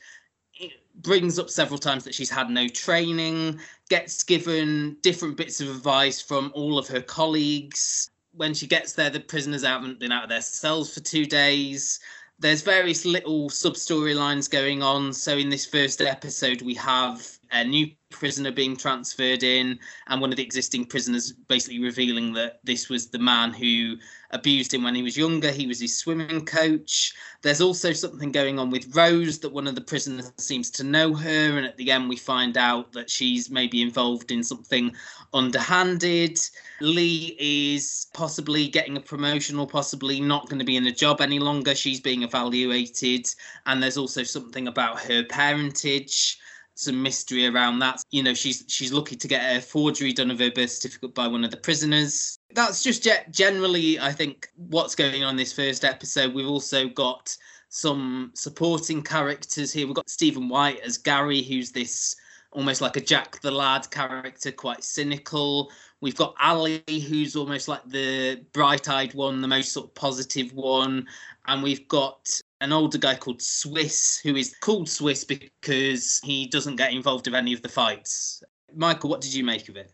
it 0.61 0.73
brings 1.03 1.39
up 1.39 1.51
several 1.51 1.79
times 1.79 2.05
that 2.05 2.15
she's 2.15 2.31
had 2.31 2.51
no 2.51 2.69
training, 2.69 3.59
gets 3.89 4.23
given 4.23 4.97
different 5.03 5.37
bits 5.37 5.61
of 5.61 5.69
advice 5.69 6.21
from 6.21 6.53
all 6.55 6.79
of 6.79 6.87
her 6.89 7.01
colleagues. 7.01 8.11
When 8.33 8.55
she 8.55 8.67
gets 8.67 8.93
there, 8.93 9.11
the 9.11 9.21
prisoners 9.21 9.65
haven't 9.65 9.99
been 9.99 10.13
out 10.13 10.25
of 10.25 10.29
their 10.29 10.43
cells 10.43 10.93
for 10.93 11.01
two 11.01 11.25
days. 11.25 11.99
There's 12.41 12.63
various 12.63 13.05
little 13.05 13.51
sub 13.51 13.75
storylines 13.75 14.51
going 14.51 14.83
on. 14.83 15.13
So, 15.13 15.37
in 15.37 15.51
this 15.51 15.67
first 15.67 16.01
episode, 16.01 16.63
we 16.63 16.73
have 16.75 17.39
a 17.53 17.65
new 17.65 17.91
prisoner 18.11 18.51
being 18.51 18.77
transferred 18.77 19.43
in, 19.43 19.79
and 20.09 20.21
one 20.21 20.31
of 20.31 20.37
the 20.37 20.43
existing 20.43 20.85
prisoners 20.85 21.33
basically 21.33 21.81
revealing 21.81 22.33
that 22.35 22.61
this 22.65 22.89
was 22.89 23.09
the 23.09 23.19
man 23.19 23.53
who 23.53 23.97
abused 24.33 24.73
him 24.75 24.83
when 24.83 24.95
he 24.95 25.03
was 25.03 25.17
younger. 25.17 25.51
He 25.51 25.67
was 25.67 25.81
his 25.81 25.97
swimming 25.97 26.45
coach. 26.45 27.15
There's 27.43 27.61
also 27.61 27.93
something 27.93 28.31
going 28.31 28.59
on 28.59 28.71
with 28.71 28.95
Rose 28.95 29.39
that 29.41 29.53
one 29.53 29.67
of 29.67 29.75
the 29.75 29.81
prisoners 29.81 30.33
seems 30.37 30.71
to 30.73 30.85
know 30.85 31.15
her, 31.15 31.57
and 31.57 31.67
at 31.67 31.77
the 31.77 31.91
end 31.91 32.09
we 32.09 32.17
find 32.17 32.57
out 32.57 32.93
that 32.93 33.09
she's 33.09 33.51
maybe 33.51 33.81
involved 33.81 34.31
in 34.31 34.43
something 34.43 34.95
underhanded. 35.33 36.39
Lee 36.81 37.37
is 37.39 38.09
possibly 38.13 38.69
getting 38.69 38.97
a 38.97 39.01
promotion 39.01 39.59
or 39.59 39.67
possibly 39.67 40.21
not 40.21 40.49
going 40.49 40.59
to 40.59 40.65
be 40.65 40.77
in 40.77 40.87
a 40.87 40.93
job 40.93 41.21
any 41.21 41.39
longer. 41.39 41.75
She's 41.75 42.01
being 42.01 42.23
evaluated, 42.23 43.27
and 43.67 43.83
there's 43.83 43.97
also 43.97 44.23
something 44.23 44.69
about 44.69 45.01
her 45.01 45.25
parentage 45.25 46.39
some 46.81 47.03
mystery 47.03 47.47
around 47.47 47.79
that. 47.81 48.03
You 48.11 48.23
know, 48.23 48.35
she's 48.35 48.65
she's 48.69 48.93
lucky 48.93 49.17
to 49.17 49.29
get 49.29 49.57
a 49.57 49.61
forgery 49.61 50.13
done 50.13 50.31
of 50.31 50.39
her 50.39 50.51
birth 50.51 50.71
certificate 50.71 51.15
by 51.15 51.29
one 51.29 51.45
of 51.45 51.51
the 51.51 51.57
prisoners. 51.57 52.39
That's 52.55 52.83
just 52.83 53.05
ge- 53.05 53.31
generally, 53.31 53.99
I 54.01 54.13
think, 54.13 54.49
what's 54.57 54.95
going 54.95 55.23
on 55.23 55.37
this 55.37 55.53
first 55.53 55.85
episode. 55.85 56.35
We've 56.35 56.47
also 56.49 56.89
got 56.89 57.37
some 57.69 58.33
supporting 58.35 59.03
characters 59.03 59.73
here. 59.73 59.87
We've 59.87 59.95
got 59.95 60.11
Stephen 60.11 60.49
White 60.49 60.81
as 60.81 60.99
Gary, 60.99 61.43
who's 61.43 61.71
this 61.71 62.17
almost 62.53 62.81
like 62.81 62.97
a 62.97 63.01
Jack 63.01 63.41
the 63.41 63.51
Lad 63.51 63.91
character, 63.91 64.51
quite 64.51 64.83
cynical. 64.83 65.71
We've 66.01 66.17
got 66.17 66.35
Ali, 66.41 66.83
who's 66.89 67.37
almost 67.37 67.69
like 67.69 67.87
the 67.87 68.45
bright-eyed 68.53 69.15
one, 69.15 69.41
the 69.41 69.49
most 69.49 69.73
sort 69.73 69.87
of 69.87 69.95
positive 69.95 70.53
one, 70.53 71.07
and 71.47 71.63
we've 71.63 71.87
got 71.89 72.41
an 72.61 72.73
older 72.73 72.99
guy 72.99 73.15
called 73.15 73.41
Swiss, 73.41 74.19
who 74.23 74.37
is 74.37 74.55
called 74.61 74.89
Swiss 74.89 75.25
because 75.25 76.21
he 76.25 76.47
doesn't 76.47 76.77
get 76.77 76.93
involved 76.93 77.27
with 77.27 77.35
any 77.35 77.53
of 77.53 77.63
the 77.63 77.69
fights. 77.69 78.43
Michael, 78.75 79.11
what 79.11 79.21
did 79.21 79.35
you 79.35 79.45
make 79.45 79.69
of 79.69 79.77
it? 79.77 79.93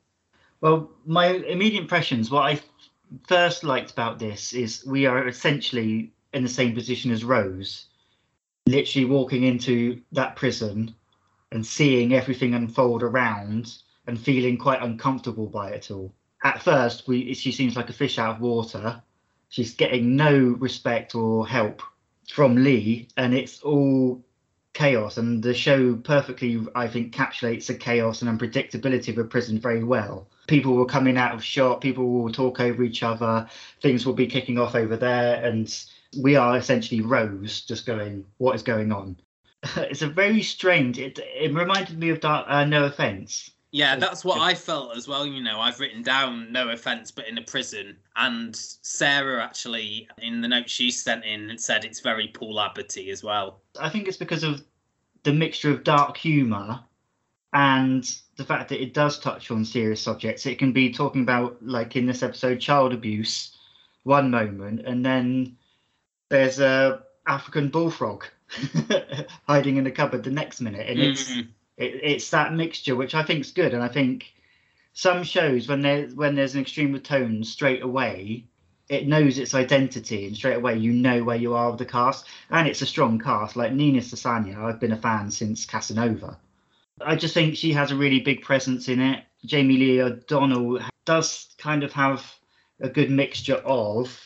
Well, 0.61 0.91
my 1.05 1.27
immediate 1.27 1.81
impressions, 1.81 2.31
what 2.31 2.43
I 2.43 2.61
first 3.29 3.65
liked 3.65 3.91
about 3.91 4.19
this 4.19 4.53
is 4.53 4.85
we 4.87 5.07
are 5.07 5.29
essentially 5.29 6.13
in 6.33 6.43
the 6.43 6.49
same 6.49 6.75
position 6.75 7.11
as 7.11 7.25
Rose, 7.25 7.87
literally 8.67 9.05
walking 9.05 9.45
into 9.45 10.01
that 10.13 10.37
prison 10.37 10.95
and 11.57 11.67
seeing 11.67 12.13
everything 12.13 12.53
unfold 12.53 13.03
around 13.03 13.79
and 14.07 14.21
feeling 14.21 14.59
quite 14.59 14.83
uncomfortable 14.83 15.47
by 15.47 15.71
it 15.71 15.91
all. 15.91 16.13
At 16.45 16.63
first, 16.63 17.09
we 17.09 17.33
she 17.33 17.51
seems 17.51 17.77
like 17.77 17.89
a 17.89 17.95
fish 17.95 18.19
out 18.19 18.37
of 18.37 18.43
water. 18.43 19.03
She's 19.49 19.75
getting 19.75 20.17
no 20.17 20.37
respect 20.37 21.15
or 21.15 21.49
help 21.49 21.81
from 22.29 22.57
Lee, 22.57 23.09
and 23.17 23.33
it's 23.35 23.63
all 23.63 24.23
chaos. 24.75 25.17
And 25.17 25.43
the 25.43 25.55
show 25.55 25.97
perfectly, 25.97 26.63
I 26.75 26.89
think, 26.89 27.15
encapsulates 27.15 27.69
the 27.69 27.75
chaos 27.75 28.21
and 28.21 28.39
unpredictability 28.39 29.09
of 29.09 29.17
a 29.17 29.25
prison 29.25 29.59
very 29.59 29.83
well. 29.83 30.29
People 30.49 30.77
will 30.77 30.85
come 30.85 31.07
in 31.07 31.17
out 31.17 31.35
of 31.35 31.43
shot, 31.43 31.81
people 31.81 32.07
will 32.07 32.31
talk 32.31 32.61
over 32.61 32.83
each 32.83 33.03
other, 33.03 33.49
things 33.81 34.05
will 34.05 34.13
be 34.13 34.27
kicking 34.27 34.59
off 34.59 34.75
over 34.75 34.99
there, 34.99 35.43
and 35.43 35.75
we 36.21 36.37
are 36.37 36.59
essentially 36.59 37.01
Rose, 37.01 37.63
just 37.63 37.87
going, 37.87 38.27
"What 38.37 38.57
is 38.57 38.63
going 38.63 38.93
on?" 38.93 39.17
it's 39.77 40.03
a 40.03 40.09
very 40.09 40.43
strange. 40.43 40.99
It 40.99 41.19
it 41.19 41.55
reminded 41.55 41.99
me 41.99 42.11
of 42.11 42.21
Dark, 42.21 42.47
uh, 42.49 42.65
No 42.65 42.85
Offense. 42.85 43.51
Yeah, 43.73 43.97
that's 43.97 44.25
what 44.25 44.41
I 44.41 44.55
felt 44.55 44.97
as 44.97 45.07
well. 45.07 45.27
You 45.27 45.43
know, 45.43 45.61
I've 45.61 45.81
written 45.81 46.03
down 46.03 46.51
no 46.51 46.71
offense, 46.71 47.11
but 47.11 47.29
in 47.29 47.37
a 47.37 47.43
prison. 47.43 47.99
And 48.15 48.57
Sarah 48.57 49.45
actually, 49.45 50.09
in 50.19 50.41
the 50.41 50.49
note 50.49 50.71
she 50.71 50.91
sent 50.91 51.27
in, 51.27 51.59
said 51.59 51.85
it's 51.85 52.01
very 52.01 52.29
Paul 52.29 52.57
Abboty 52.57 53.11
as 53.11 53.23
well. 53.23 53.61
I 53.79 53.91
think 53.91 54.09
it's 54.09 54.17
because 54.17 54.45
of 54.45 54.63
the 55.25 55.33
mixture 55.33 55.71
of 55.71 55.85
dark 55.85 56.17
humour 56.17 56.81
and 57.53 58.19
the 58.37 58.45
fact 58.45 58.71
that 58.71 58.81
it 58.81 58.95
does 58.95 59.19
touch 59.19 59.51
on 59.51 59.65
serious 59.65 60.01
subjects. 60.01 60.47
It 60.47 60.59
can 60.59 60.73
be 60.73 60.91
talking 60.91 61.23
about, 61.23 61.59
like 61.61 61.97
in 61.97 62.07
this 62.07 62.23
episode, 62.23 62.61
child 62.61 62.95
abuse, 62.95 63.59
one 64.05 64.31
moment, 64.31 64.87
and 64.87 65.05
then 65.05 65.57
there's 66.31 66.61
a 66.61 67.03
African 67.27 67.69
bullfrog 67.69 68.25
hiding 69.47 69.77
in 69.77 69.85
the 69.85 69.91
cupboard 69.91 70.25
the 70.25 70.31
next 70.31 70.61
minute, 70.61 70.89
and 70.89 71.01
it's 71.01 71.31
Mm. 71.31 71.49
it, 71.77 72.01
it's 72.03 72.31
that 72.31 72.55
mixture 72.55 72.97
which 72.97 73.15
I 73.15 73.23
think 73.23 73.41
is 73.41 73.53
good, 73.53 73.75
and 73.75 73.83
I 73.83 73.89
think 73.89 74.33
some 74.93 75.25
shows 75.25 75.69
when 75.69 75.83
there 75.83 76.07
when 76.09 76.35
there's 76.35 76.55
an 76.55 76.63
extreme 76.63 76.95
of 76.95 77.03
tone 77.03 77.45
straight 77.45 77.83
away, 77.83 78.45
it 78.89 79.07
knows 79.07 79.39
its 79.39 79.55
identity 79.55 80.27
and 80.27 80.37
straight 80.37 80.57
away 80.57 80.79
you 80.79 80.93
know 80.93 81.23
where 81.23 81.37
you 81.37 81.55
are 81.55 81.71
with 81.71 81.79
the 81.79 81.85
cast 81.85 82.27
and 82.51 82.67
it's 82.69 82.83
a 82.83 82.87
strong 82.87 83.19
cast. 83.19 83.57
Like 83.57 83.73
Nina 83.73 84.01
Sosanya 84.01 84.57
I've 84.57 84.81
been 84.81 84.93
a 84.93 84.97
fan 84.97 85.31
since 85.31 85.67
Casanova. 85.67 86.39
I 87.01 87.17
just 87.17 87.35
think 87.35 87.57
she 87.57 87.73
has 87.75 87.91
a 87.91 87.97
really 87.97 88.21
big 88.21 88.43
presence 88.43 88.89
in 88.89 89.01
it. 89.01 89.25
Jamie 89.45 89.77
Lee 89.77 90.01
O'Donnell 90.01 90.81
does 91.05 91.55
kind 91.59 91.83
of 91.85 91.93
have 91.93 92.35
a 92.81 92.89
good 92.89 93.11
mixture 93.11 93.57
of 93.57 94.19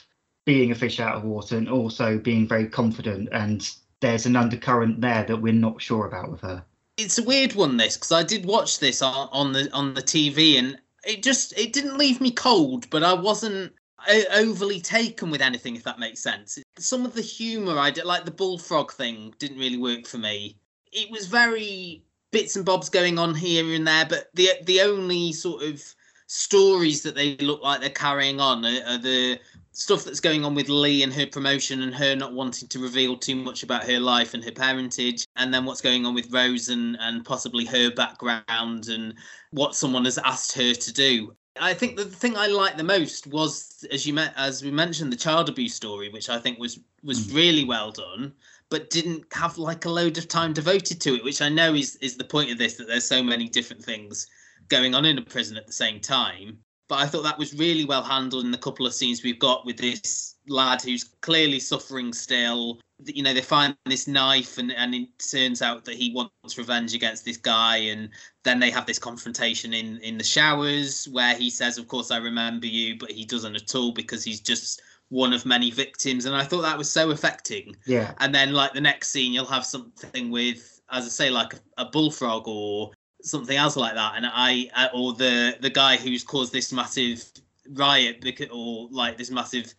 being 0.45 0.71
a 0.71 0.75
fish 0.75 1.01
out 1.01 1.17
of 1.17 1.25
water 1.25 1.57
and 1.57 1.69
also 1.69 2.19
being 2.19 2.47
very 2.47 2.69
confident 2.69 3.29
and 3.33 3.75
there's 4.01 4.27
an 4.27 4.37
undercurrent 4.37 5.01
there 5.01 5.25
that 5.25 5.41
we're 5.41 5.53
not 5.53 5.81
sure 5.81 6.07
about 6.07 6.31
with 6.31 6.41
her 6.41 6.65
it's 6.97 7.19
a 7.19 7.23
weird 7.23 7.55
one 7.55 7.77
this 7.77 7.97
because 7.97 8.13
I 8.13 8.23
did 8.23 8.45
watch 8.45 8.79
this 8.79 9.01
on, 9.01 9.29
on 9.33 9.53
the 9.53 9.71
on 9.73 9.95
the 9.95 10.03
TV 10.03 10.59
and 10.59 10.79
it 11.05 11.23
just 11.23 11.59
it 11.59 11.73
didn't 11.73 11.97
leave 11.97 12.21
me 12.21 12.31
cold 12.31 12.89
but 12.91 13.03
I 13.03 13.15
wasn't 13.15 13.73
uh, 14.09 14.23
overly 14.33 14.81
taken 14.81 15.31
with 15.31 15.43
anything, 15.43 15.77
if 15.77 15.85
that 15.85 15.99
makes 15.99 16.21
sense. 16.21 16.59
Some 16.79 17.05
of 17.05 17.15
the 17.15 17.23
humour 17.23 17.79
I 17.79 17.91
did, 17.91 18.05
like 18.05 18.25
the 18.25 18.31
bullfrog 18.31 18.93
thing, 18.93 19.35
didn't 19.39 19.59
really 19.59 19.77
work 19.77 20.07
for 20.07 20.19
me. 20.19 20.57
It 20.93 21.11
was 21.11 21.27
very 21.27 22.03
bits 22.31 22.57
and 22.57 22.65
bobs 22.65 22.89
going 22.89 23.19
on 23.19 23.35
here 23.35 23.75
and 23.75 23.87
there, 23.87 24.07
but 24.07 24.31
the 24.35 24.51
the 24.65 24.81
only 24.81 25.33
sort 25.33 25.63
of 25.63 25.83
stories 26.27 27.03
that 27.03 27.15
they 27.15 27.37
look 27.39 27.61
like 27.63 27.81
they're 27.81 27.91
carrying 27.91 28.41
on 28.41 28.65
are, 28.65 28.83
are 28.87 28.99
the 28.99 29.39
stuff 29.73 30.05
that's 30.05 30.21
going 30.21 30.45
on 30.45 30.55
with 30.55 30.69
Lee 30.69 31.03
and 31.03 31.13
her 31.13 31.27
promotion 31.27 31.83
and 31.83 31.95
her 31.95 32.15
not 32.15 32.33
wanting 32.33 32.69
to 32.69 32.79
reveal 32.79 33.17
too 33.17 33.37
much 33.37 33.63
about 33.63 33.85
her 33.85 34.01
life 34.01 34.35
and 34.35 34.45
her 34.45 34.53
parentage, 34.53 35.25
and 35.37 35.53
then 35.53 35.65
what's 35.65 35.81
going 35.81 36.05
on 36.05 36.15
with 36.15 36.33
Rose 36.33 36.69
and, 36.69 36.97
and 37.01 37.25
possibly 37.25 37.65
her 37.65 37.91
background 37.91 38.89
and 38.89 39.15
what 39.53 39.75
someone 39.75 40.05
has 40.05 40.19
asked 40.19 40.53
her 40.53 40.75
to 40.75 40.93
do. 40.93 41.35
I 41.61 41.75
think 41.75 41.97
the 41.97 42.05
thing 42.05 42.37
I 42.37 42.47
liked 42.47 42.79
the 42.79 42.85
most 42.85 43.27
was, 43.27 43.85
as 43.91 44.07
you 44.07 44.15
met, 44.15 44.33
as 44.37 44.63
we 44.63 44.71
mentioned, 44.71 45.13
the 45.13 45.17
child 45.17 45.49
abuse 45.49 45.75
story, 45.75 46.09
which 46.09 46.29
I 46.29 46.39
think 46.39 46.59
was 46.59 46.79
was 47.03 47.27
mm. 47.27 47.35
really 47.35 47.65
well 47.65 47.91
done, 47.91 48.33
but 48.69 48.91
didn't 48.91 49.25
have 49.33 49.59
like 49.59 49.85
a 49.85 49.91
load 49.91 50.17
of 50.17 50.29
time 50.29 50.53
devoted 50.53 51.01
to 51.01 51.17
it, 51.17 51.25
which 51.25 51.43
I 51.43 51.49
know 51.49 51.75
is 51.75 51.97
is 51.97 52.17
the 52.17 52.25
point 52.25 52.51
of 52.51 52.59
this 52.59 52.75
that 52.77 52.87
there's 52.87 53.05
so 53.05 53.23
many 53.23 53.49
different 53.49 53.85
things 53.85 54.27
going 54.69 54.95
on 54.95 55.05
in 55.05 55.19
a 55.19 55.23
prison 55.23 55.57
at 55.57 55.67
the 55.67 55.73
same 55.73 56.01
time. 56.01 56.59
But 56.91 56.99
I 56.99 57.07
thought 57.07 57.23
that 57.23 57.39
was 57.39 57.55
really 57.55 57.85
well 57.85 58.03
handled 58.03 58.45
in 58.45 58.51
the 58.51 58.59
couple 58.59 58.85
of 58.85 58.93
scenes 58.93 59.23
we've 59.23 59.39
got 59.39 59.65
with 59.65 59.77
this 59.77 60.35
lad 60.49 60.83
who's 60.83 61.05
clearly 61.05 61.61
suffering 61.61 62.13
still. 62.13 62.81
You 63.05 63.23
know, 63.23 63.33
they 63.33 63.43
find 63.43 63.77
this 63.87 64.09
knife, 64.09 64.59
and, 64.59 64.73
and 64.73 64.93
it 64.93 65.09
turns 65.31 65.63
out 65.63 65.85
that 65.85 65.95
he 65.95 66.13
wants 66.13 66.59
revenge 66.59 66.93
against 66.93 67.25
this 67.25 67.37
guy. 67.37 67.77
And 67.77 68.11
then 68.43 68.59
they 68.59 68.73
have 68.73 68.87
this 68.87 68.99
confrontation 68.99 69.73
in, 69.73 69.99
in 69.99 70.19
the 70.19 70.25
showers 70.25 71.07
where 71.13 71.37
he 71.37 71.49
says, 71.49 71.79
Of 71.79 71.87
course, 71.87 72.11
I 72.11 72.17
remember 72.17 72.67
you, 72.67 72.99
but 72.99 73.13
he 73.13 73.25
doesn't 73.25 73.55
at 73.55 73.73
all 73.77 73.93
because 73.93 74.25
he's 74.25 74.41
just 74.41 74.83
one 75.11 75.33
of 75.33 75.47
many 75.47 75.71
victims. 75.71 76.25
And 76.25 76.35
I 76.35 76.43
thought 76.43 76.63
that 76.63 76.77
was 76.77 76.91
so 76.91 77.13
affecting. 77.13 77.77
Yeah. 77.87 78.15
And 78.19 78.35
then, 78.35 78.53
like, 78.53 78.73
the 78.73 78.81
next 78.81 79.11
scene, 79.11 79.33
you'll 79.33 79.47
have 79.47 79.65
something 79.65 80.29
with, 80.29 80.83
as 80.91 81.07
I 81.07 81.09
say, 81.09 81.31
like 81.31 81.55
a, 81.55 81.61
a 81.79 81.85
bullfrog 81.85 82.49
or 82.49 82.91
something 83.23 83.57
else 83.57 83.77
like 83.77 83.95
that. 83.95 84.15
And 84.17 84.27
i 84.27 84.69
or 84.93 85.13
the 85.15 85.57
the 85.61 85.71
guy 85.71 85.97
who's 85.97 86.25
caused 86.25 86.53
this 86.53 86.73
massive 86.73 87.25
riot 87.71 88.21
because 88.21 88.49
or 88.51 88.89
like 88.91 89.17
this 89.17 89.31
massive 89.31 89.73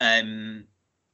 um 0.00 0.64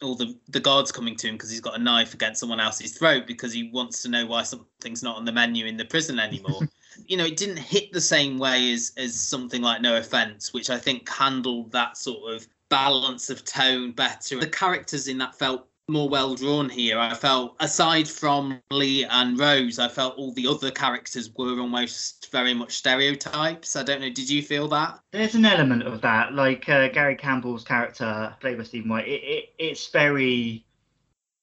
all 0.03 0.15
the 0.15 0.37
the 0.49 0.61
guards 0.61 0.93
coming 0.93 1.17
to 1.17 1.29
him 1.29 1.35
because 1.35 1.51
he's 1.51 1.61
got 1.61 1.75
a 1.75 1.83
knife 1.83 2.15
against 2.15 2.41
someone 2.41 2.61
else's 2.61 2.97
throat 2.97 3.27
because 3.27 3.53
he 3.53 3.71
wants 3.71 4.03
to 4.03 4.09
know 4.09 4.27
why 4.27 4.43
something's 4.43 5.03
not 5.03 5.17
on 5.17 5.25
the 5.25 5.33
menu 5.33 5.67
in 5.67 5.77
the 5.77 5.85
prison 5.85 6.19
anymore. 6.19 6.63
You 7.07 7.19
know 7.19 7.27
it 7.27 7.37
didn't 7.37 7.59
hit 7.59 7.93
the 7.93 8.01
same 8.01 8.39
way 8.39 8.73
as 8.73 8.93
as 8.97 9.21
something 9.21 9.61
like 9.61 9.83
no 9.83 9.99
offense 9.99 10.55
which 10.55 10.71
i 10.71 10.79
think 10.79 11.07
handled 11.11 11.71
that 11.73 11.99
sort 11.99 12.33
of 12.35 12.49
balance 12.69 13.31
of 13.31 13.45
tone 13.45 13.93
better. 13.93 14.41
The 14.41 14.49
characters 14.49 15.09
in 15.09 15.19
that 15.19 15.35
felt 15.35 15.67
more 15.89 16.09
well 16.09 16.35
drawn 16.35 16.69
here. 16.69 16.99
I 16.99 17.15
felt, 17.15 17.55
aside 17.61 18.09
from 18.09 18.61
Lee 18.71 19.05
and 19.05 19.39
Rose, 19.39 19.79
I 19.79 19.89
felt 19.89 20.17
all 20.17 20.33
the 20.33 20.47
other 20.47 20.71
characters 20.71 21.31
were 21.37 21.61
almost 21.61 22.31
very 22.33 22.55
much 22.55 22.73
stereotypes. 22.73 23.77
I 23.77 23.85
don't 23.85 24.01
know. 24.01 24.11
Did 24.11 24.29
you 24.29 24.43
feel 24.43 24.67
that? 24.69 24.99
There's 25.13 25.37
an 25.37 25.45
element 25.45 25.85
of 25.85 26.01
that, 26.01 26.35
like 26.35 26.69
uh, 26.69 26.89
Gary 26.89 27.17
Campbell's 27.17 27.65
character, 27.65 28.35
played 28.41 28.59
by 28.59 28.65
Stephen 28.65 28.91
White. 28.91 29.07
It, 29.07 29.23
it, 29.23 29.45
it's 29.59 29.89
very 29.89 30.65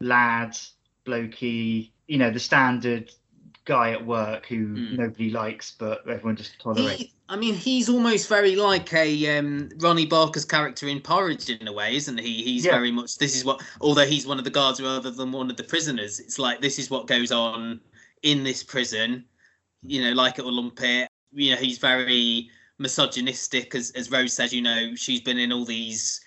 lad, 0.01 0.57
blokey, 1.05 1.91
you 2.07 2.17
know, 2.17 2.31
the 2.31 2.39
standard 2.39 3.11
guy 3.65 3.91
at 3.91 4.05
work 4.05 4.45
who 4.47 4.67
mm. 4.67 4.97
nobody 4.97 5.29
likes, 5.29 5.71
but 5.71 6.01
everyone 6.07 6.35
just 6.35 6.59
tolerates. 6.59 7.01
He, 7.01 7.12
I 7.29 7.37
mean, 7.37 7.55
he's 7.55 7.87
almost 7.87 8.27
very 8.27 8.55
like 8.55 8.93
a 8.93 9.37
um, 9.37 9.69
Ronnie 9.77 10.05
Barker's 10.05 10.45
character 10.45 10.87
in 10.87 10.99
Porridge 10.99 11.49
in 11.49 11.67
a 11.67 11.73
way, 11.73 11.95
isn't 11.95 12.19
he? 12.19 12.43
He's 12.43 12.65
yeah. 12.65 12.71
very 12.71 12.91
much 12.91 13.17
this 13.17 13.35
is 13.35 13.45
what, 13.45 13.61
although 13.79 14.05
he's 14.05 14.27
one 14.27 14.37
of 14.37 14.43
the 14.43 14.49
guards 14.49 14.81
rather 14.81 15.09
than 15.09 15.31
one 15.31 15.49
of 15.49 15.55
the 15.55 15.63
prisoners. 15.63 16.19
It's 16.19 16.37
like 16.37 16.59
this 16.59 16.79
is 16.79 16.89
what 16.89 17.07
goes 17.07 17.31
on 17.31 17.79
in 18.23 18.43
this 18.43 18.61
prison. 18.61 19.25
You 19.81 20.03
know, 20.03 20.11
like 20.11 20.37
at 20.39 20.45
it. 20.45 21.09
You 21.31 21.51
know, 21.51 21.57
he's 21.57 21.77
very 21.77 22.49
misogynistic, 22.77 23.73
as 23.73 23.91
as 23.91 24.11
Rose 24.11 24.33
says. 24.33 24.53
You 24.53 24.61
know, 24.61 24.93
she's 24.95 25.21
been 25.21 25.37
in 25.37 25.53
all 25.53 25.65
these 25.65 26.19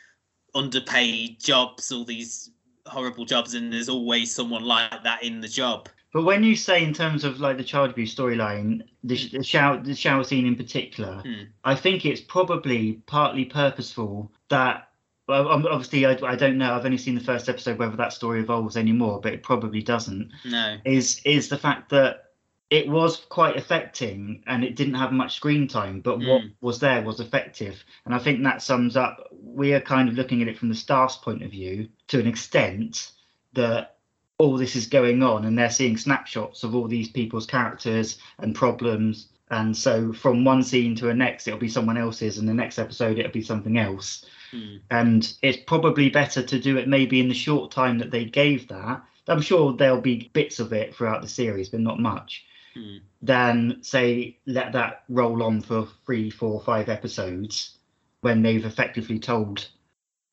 underpaid 0.55 1.41
jobs, 1.41 1.93
all 1.93 2.05
these 2.05 2.51
horrible 2.87 3.27
jobs, 3.27 3.55
and 3.55 3.73
there's 3.73 3.91
always 3.91 4.35
someone 4.35 4.65
like 4.65 5.03
that 5.03 5.23
in 5.23 5.41
the 5.41 5.49
job. 5.49 5.89
But 6.17 6.23
when 6.23 6.43
you 6.43 6.57
say 6.57 6.83
in 6.83 6.95
terms 6.95 7.25
of 7.25 7.41
like 7.41 7.59
the 7.59 7.63
child 7.63 7.91
abuse 7.91 8.15
storyline, 8.15 8.81
the, 9.05 9.29
the 9.29 9.45
shower 9.45 9.83
the 9.83 9.95
shower 9.95 10.25
scene 10.25 10.47
in 10.47 10.57
particular, 10.57 11.23
mm. 11.23 11.47
I 11.63 11.75
think 11.75 12.07
it's 12.07 12.23
probably 12.23 13.03
partly 13.05 13.45
purposeful 13.45 14.33
that. 14.49 14.89
Well, 15.29 15.47
obviously, 15.47 16.07
I, 16.07 16.17
I 16.23 16.35
don't 16.35 16.57
know. 16.57 16.73
I've 16.73 16.87
only 16.87 16.97
seen 16.97 17.17
the 17.17 17.21
first 17.21 17.51
episode 17.51 17.79
whether 17.79 17.97
that 17.97 18.15
story 18.15 18.41
evolves 18.41 18.79
anymore, 18.79 19.21
but 19.21 19.35
it 19.35 19.43
probably 19.43 19.83
doesn't. 19.83 20.33
No, 20.47 20.79
is 20.87 21.21
is 21.27 21.51
the 21.51 21.59
fact 21.59 21.91
that 21.91 22.31
it 22.71 22.89
was 22.89 23.19
quite 23.29 23.59
affecting 23.59 24.43
and 24.47 24.65
it 24.65 24.75
didn't 24.75 24.95
have 24.95 25.13
much 25.13 25.37
screen 25.37 25.69
time, 25.69 26.01
but 26.01 26.19
mm. 26.19 26.29
what 26.29 26.41
hmm. 26.41 26.49
was 26.63 26.79
there 26.79 27.03
was 27.03 27.21
effective. 27.21 27.85
And 28.07 28.15
I 28.15 28.19
think 28.21 28.43
that 28.43 28.63
sums 28.63 28.97
up. 28.97 29.29
We 29.33 29.75
are 29.75 29.83
kind 29.83 30.09
of 30.09 30.15
looking 30.15 30.41
at 30.41 30.49
it 30.49 30.57
from 30.57 30.71
the 30.71 30.75
staff's 30.75 31.17
point 31.19 31.43
of 31.43 31.51
view 31.51 31.91
to 32.09 32.19
an 32.19 32.27
extent 32.27 33.13
that 33.53 33.96
all 34.39 34.57
this 34.57 34.77
is 34.77 34.87
going 34.87 35.23
on 35.23 35.45
and 35.45 35.59
they're 35.59 35.71
seeing 35.71 35.97
snapshots 35.97 36.63
of 36.63 36.75
all 36.75 36.89
these 36.89 37.09
people's 37.09 37.47
characters 37.47 38.19
and 38.39 38.55
problems. 38.55 39.29
And 39.51 39.77
so 39.77 40.13
from 40.13 40.45
one 40.45 40.63
scene 40.63 40.95
to 40.97 41.07
the 41.07 41.15
next 41.15 41.47
it'll 41.47 41.61
be 41.61 41.69
someone 41.69 41.97
else's 41.97 42.39
and 42.39 42.49
the 42.49 42.55
next 42.55 42.79
episode 42.79 43.19
it'll 43.19 43.33
be 43.33 43.43
something 43.43 43.79
else. 43.79 44.27
Mm. 44.53 44.81
and 44.93 45.35
it's 45.43 45.59
probably 45.67 46.09
better 46.09 46.41
to 46.41 46.61
do 46.61 46.77
it 46.77 46.87
maybe 46.87 47.19
in 47.19 47.29
the 47.29 47.35
short 47.35 47.73
time 47.73 47.99
that 47.99 48.13
they 48.13 48.25
gave 48.25 48.69
that. 48.69 49.03
I'm 49.27 49.43
sure 49.43 49.73
there'll 49.73 50.01
be 50.01 50.31
bits 50.35 50.61
of 50.61 50.73
it 50.73 50.95
throughout 50.95 51.21
the 51.21 51.29
series 51.29 51.69
but 51.69 51.81
not 51.81 51.99
much. 51.99 52.45
Mm. 52.77 53.01
than 53.23 53.79
say 53.83 54.39
let 54.47 54.73
that 54.75 55.05
roll 55.09 55.43
on 55.43 55.63
for 55.63 55.89
three 56.05 56.29
four 56.31 56.61
five 56.61 56.91
episodes 56.91 57.79
when 58.21 58.43
they've 58.43 58.67
effectively 58.67 59.19
told 59.19 59.67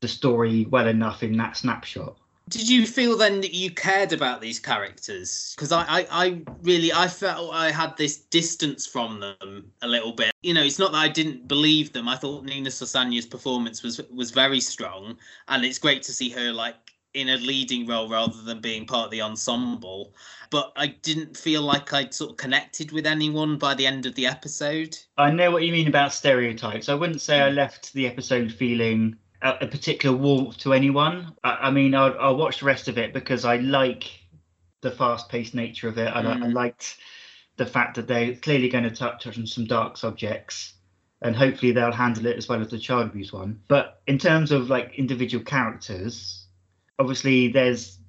the 0.01 0.07
story 0.09 0.65
well 0.69 0.87
enough 0.87 1.23
in 1.23 1.37
that 1.37 1.55
snapshot 1.55 2.17
did 2.49 2.69
you 2.69 2.85
feel 2.85 3.17
then 3.17 3.41
that 3.41 3.53
you 3.53 3.71
cared 3.71 4.13
about 4.13 4.41
these 4.41 4.59
characters? 4.59 5.53
Because 5.55 5.71
I, 5.71 5.83
I, 5.87 6.07
I 6.11 6.41
really, 6.61 6.91
I 6.91 7.07
felt 7.07 7.53
I 7.53 7.71
had 7.71 7.95
this 7.97 8.17
distance 8.17 8.85
from 8.85 9.19
them 9.19 9.71
a 9.81 9.87
little 9.87 10.11
bit. 10.11 10.31
You 10.41 10.53
know, 10.53 10.63
it's 10.63 10.79
not 10.79 10.91
that 10.91 10.99
I 10.99 11.07
didn't 11.07 11.47
believe 11.47 11.93
them. 11.93 12.07
I 12.07 12.15
thought 12.15 12.43
Nina 12.43 12.69
Sosanya's 12.69 13.25
performance 13.25 13.81
was 13.81 14.01
was 14.11 14.31
very 14.31 14.59
strong, 14.59 15.17
and 15.47 15.63
it's 15.63 15.79
great 15.79 16.03
to 16.03 16.11
see 16.11 16.29
her 16.29 16.51
like 16.51 16.75
in 17.13 17.29
a 17.29 17.37
leading 17.37 17.85
role 17.85 18.09
rather 18.09 18.41
than 18.41 18.59
being 18.59 18.85
part 18.85 19.05
of 19.05 19.11
the 19.11 19.21
ensemble. 19.21 20.13
But 20.49 20.73
I 20.75 20.87
didn't 20.87 21.37
feel 21.37 21.61
like 21.61 21.93
I'd 21.93 22.13
sort 22.13 22.31
of 22.31 22.37
connected 22.37 22.91
with 22.91 23.05
anyone 23.05 23.57
by 23.57 23.73
the 23.73 23.87
end 23.87 24.05
of 24.05 24.15
the 24.15 24.25
episode. 24.25 24.97
I 25.17 25.31
know 25.31 25.51
what 25.51 25.63
you 25.63 25.71
mean 25.71 25.87
about 25.87 26.13
stereotypes. 26.13 26.89
I 26.89 26.95
wouldn't 26.95 27.21
say 27.21 27.41
I 27.41 27.49
hmm. 27.49 27.55
left 27.55 27.93
the 27.93 28.07
episode 28.07 28.51
feeling 28.51 29.17
a, 29.43 29.57
a 29.61 29.67
particular 29.67 30.15
warmth 30.15 30.57
to 30.59 30.73
anyone. 30.73 31.33
I, 31.43 31.57
I 31.63 31.71
mean, 31.71 31.93
I'll, 31.93 32.17
I'll, 32.19 32.37
watch 32.37 32.59
the 32.59 32.65
rest 32.65 32.87
of 32.87 32.97
it 32.97 33.13
because 33.13 33.45
I 33.45 33.57
like 33.57 34.09
the 34.81 34.91
fast-paced 34.91 35.53
nature 35.53 35.87
of 35.87 35.97
it, 35.97 36.11
and 36.13 36.27
mm. 36.27 36.31
I, 36.31 36.33
I, 36.33 36.49
mm. 36.49 36.53
liked 36.53 36.97
the 37.57 37.65
fact 37.65 37.95
that 37.95 38.07
they're 38.07 38.35
clearly 38.35 38.69
going 38.69 38.85
to 38.85 38.91
touch 38.91 39.27
on 39.27 39.45
some 39.45 39.65
dark 39.65 39.97
subjects, 39.97 40.73
and 41.21 41.35
hopefully 41.35 41.71
they'll 41.71 41.91
handle 41.91 42.25
it 42.25 42.37
as 42.37 42.47
well 42.47 42.61
as 42.61 42.69
the 42.69 42.79
child 42.79 43.07
abuse 43.07 43.31
one. 43.31 43.61
But 43.67 44.01
in 44.07 44.17
terms 44.17 44.51
of 44.51 44.69
like 44.69 44.97
individual 44.97 45.43
characters, 45.43 46.47
obviously 46.97 47.49
there's 47.49 47.99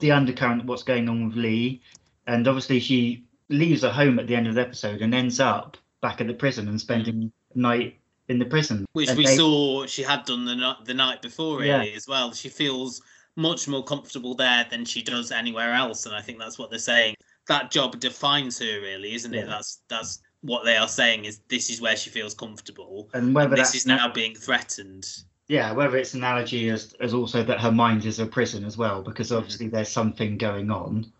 the 0.00 0.12
undercurrent 0.12 0.62
of 0.62 0.68
what's 0.68 0.82
going 0.82 1.08
on 1.08 1.28
with 1.28 1.36
Lee, 1.36 1.82
and 2.26 2.48
obviously 2.48 2.80
she 2.80 3.24
leaves 3.50 3.82
her 3.82 3.90
home 3.90 4.18
at 4.18 4.26
the 4.26 4.34
end 4.34 4.46
of 4.46 4.54
the 4.54 4.62
episode 4.62 5.02
and 5.02 5.14
ends 5.14 5.38
up 5.38 5.76
back 6.00 6.20
at 6.20 6.26
the 6.26 6.34
prison 6.34 6.68
and 6.68 6.80
spending 6.80 7.14
mm. 7.14 7.32
night 7.54 7.98
in 8.28 8.38
the 8.38 8.44
prison, 8.44 8.86
which 8.92 9.10
we 9.12 9.26
they... 9.26 9.36
saw 9.36 9.86
she 9.86 10.02
had 10.02 10.24
done 10.24 10.44
the 10.44 10.56
night 10.56 10.84
the 10.84 10.94
night 10.94 11.22
before, 11.22 11.58
really 11.58 11.90
yeah. 11.90 11.96
as 11.96 12.08
well. 12.08 12.32
She 12.32 12.48
feels 12.48 13.02
much 13.36 13.66
more 13.68 13.84
comfortable 13.84 14.34
there 14.34 14.66
than 14.70 14.84
she 14.84 15.02
does 15.02 15.32
anywhere 15.32 15.72
else, 15.72 16.06
and 16.06 16.14
I 16.14 16.20
think 16.20 16.38
that's 16.38 16.58
what 16.58 16.70
they're 16.70 16.78
saying. 16.78 17.16
That 17.48 17.70
job 17.70 18.00
defines 18.00 18.58
her, 18.58 18.80
really, 18.80 19.14
isn't 19.14 19.34
it? 19.34 19.46
That's 19.46 19.82
that's 19.88 20.20
what 20.40 20.64
they 20.64 20.76
are 20.76 20.88
saying 20.88 21.24
is 21.24 21.40
this 21.48 21.70
is 21.70 21.80
where 21.80 21.96
she 21.96 22.10
feels 22.10 22.34
comfortable, 22.34 23.08
and 23.14 23.34
whether 23.34 23.56
this 23.56 23.68
that's 23.68 23.74
is 23.74 23.86
now 23.86 24.12
being 24.12 24.34
threatened. 24.34 25.06
Yeah, 25.48 25.72
whether 25.72 25.96
it's 25.98 26.14
analogy 26.14 26.70
as 26.70 26.94
as 27.00 27.12
also 27.12 27.42
that 27.42 27.60
her 27.60 27.72
mind 27.72 28.06
is 28.06 28.18
a 28.18 28.26
prison 28.26 28.64
as 28.64 28.78
well, 28.78 29.02
because 29.02 29.28
Mm-hmm. 29.28 29.38
obviously 29.38 29.68
there's 29.68 29.90
something 29.90 30.38
going 30.38 30.70
on, 30.70 31.12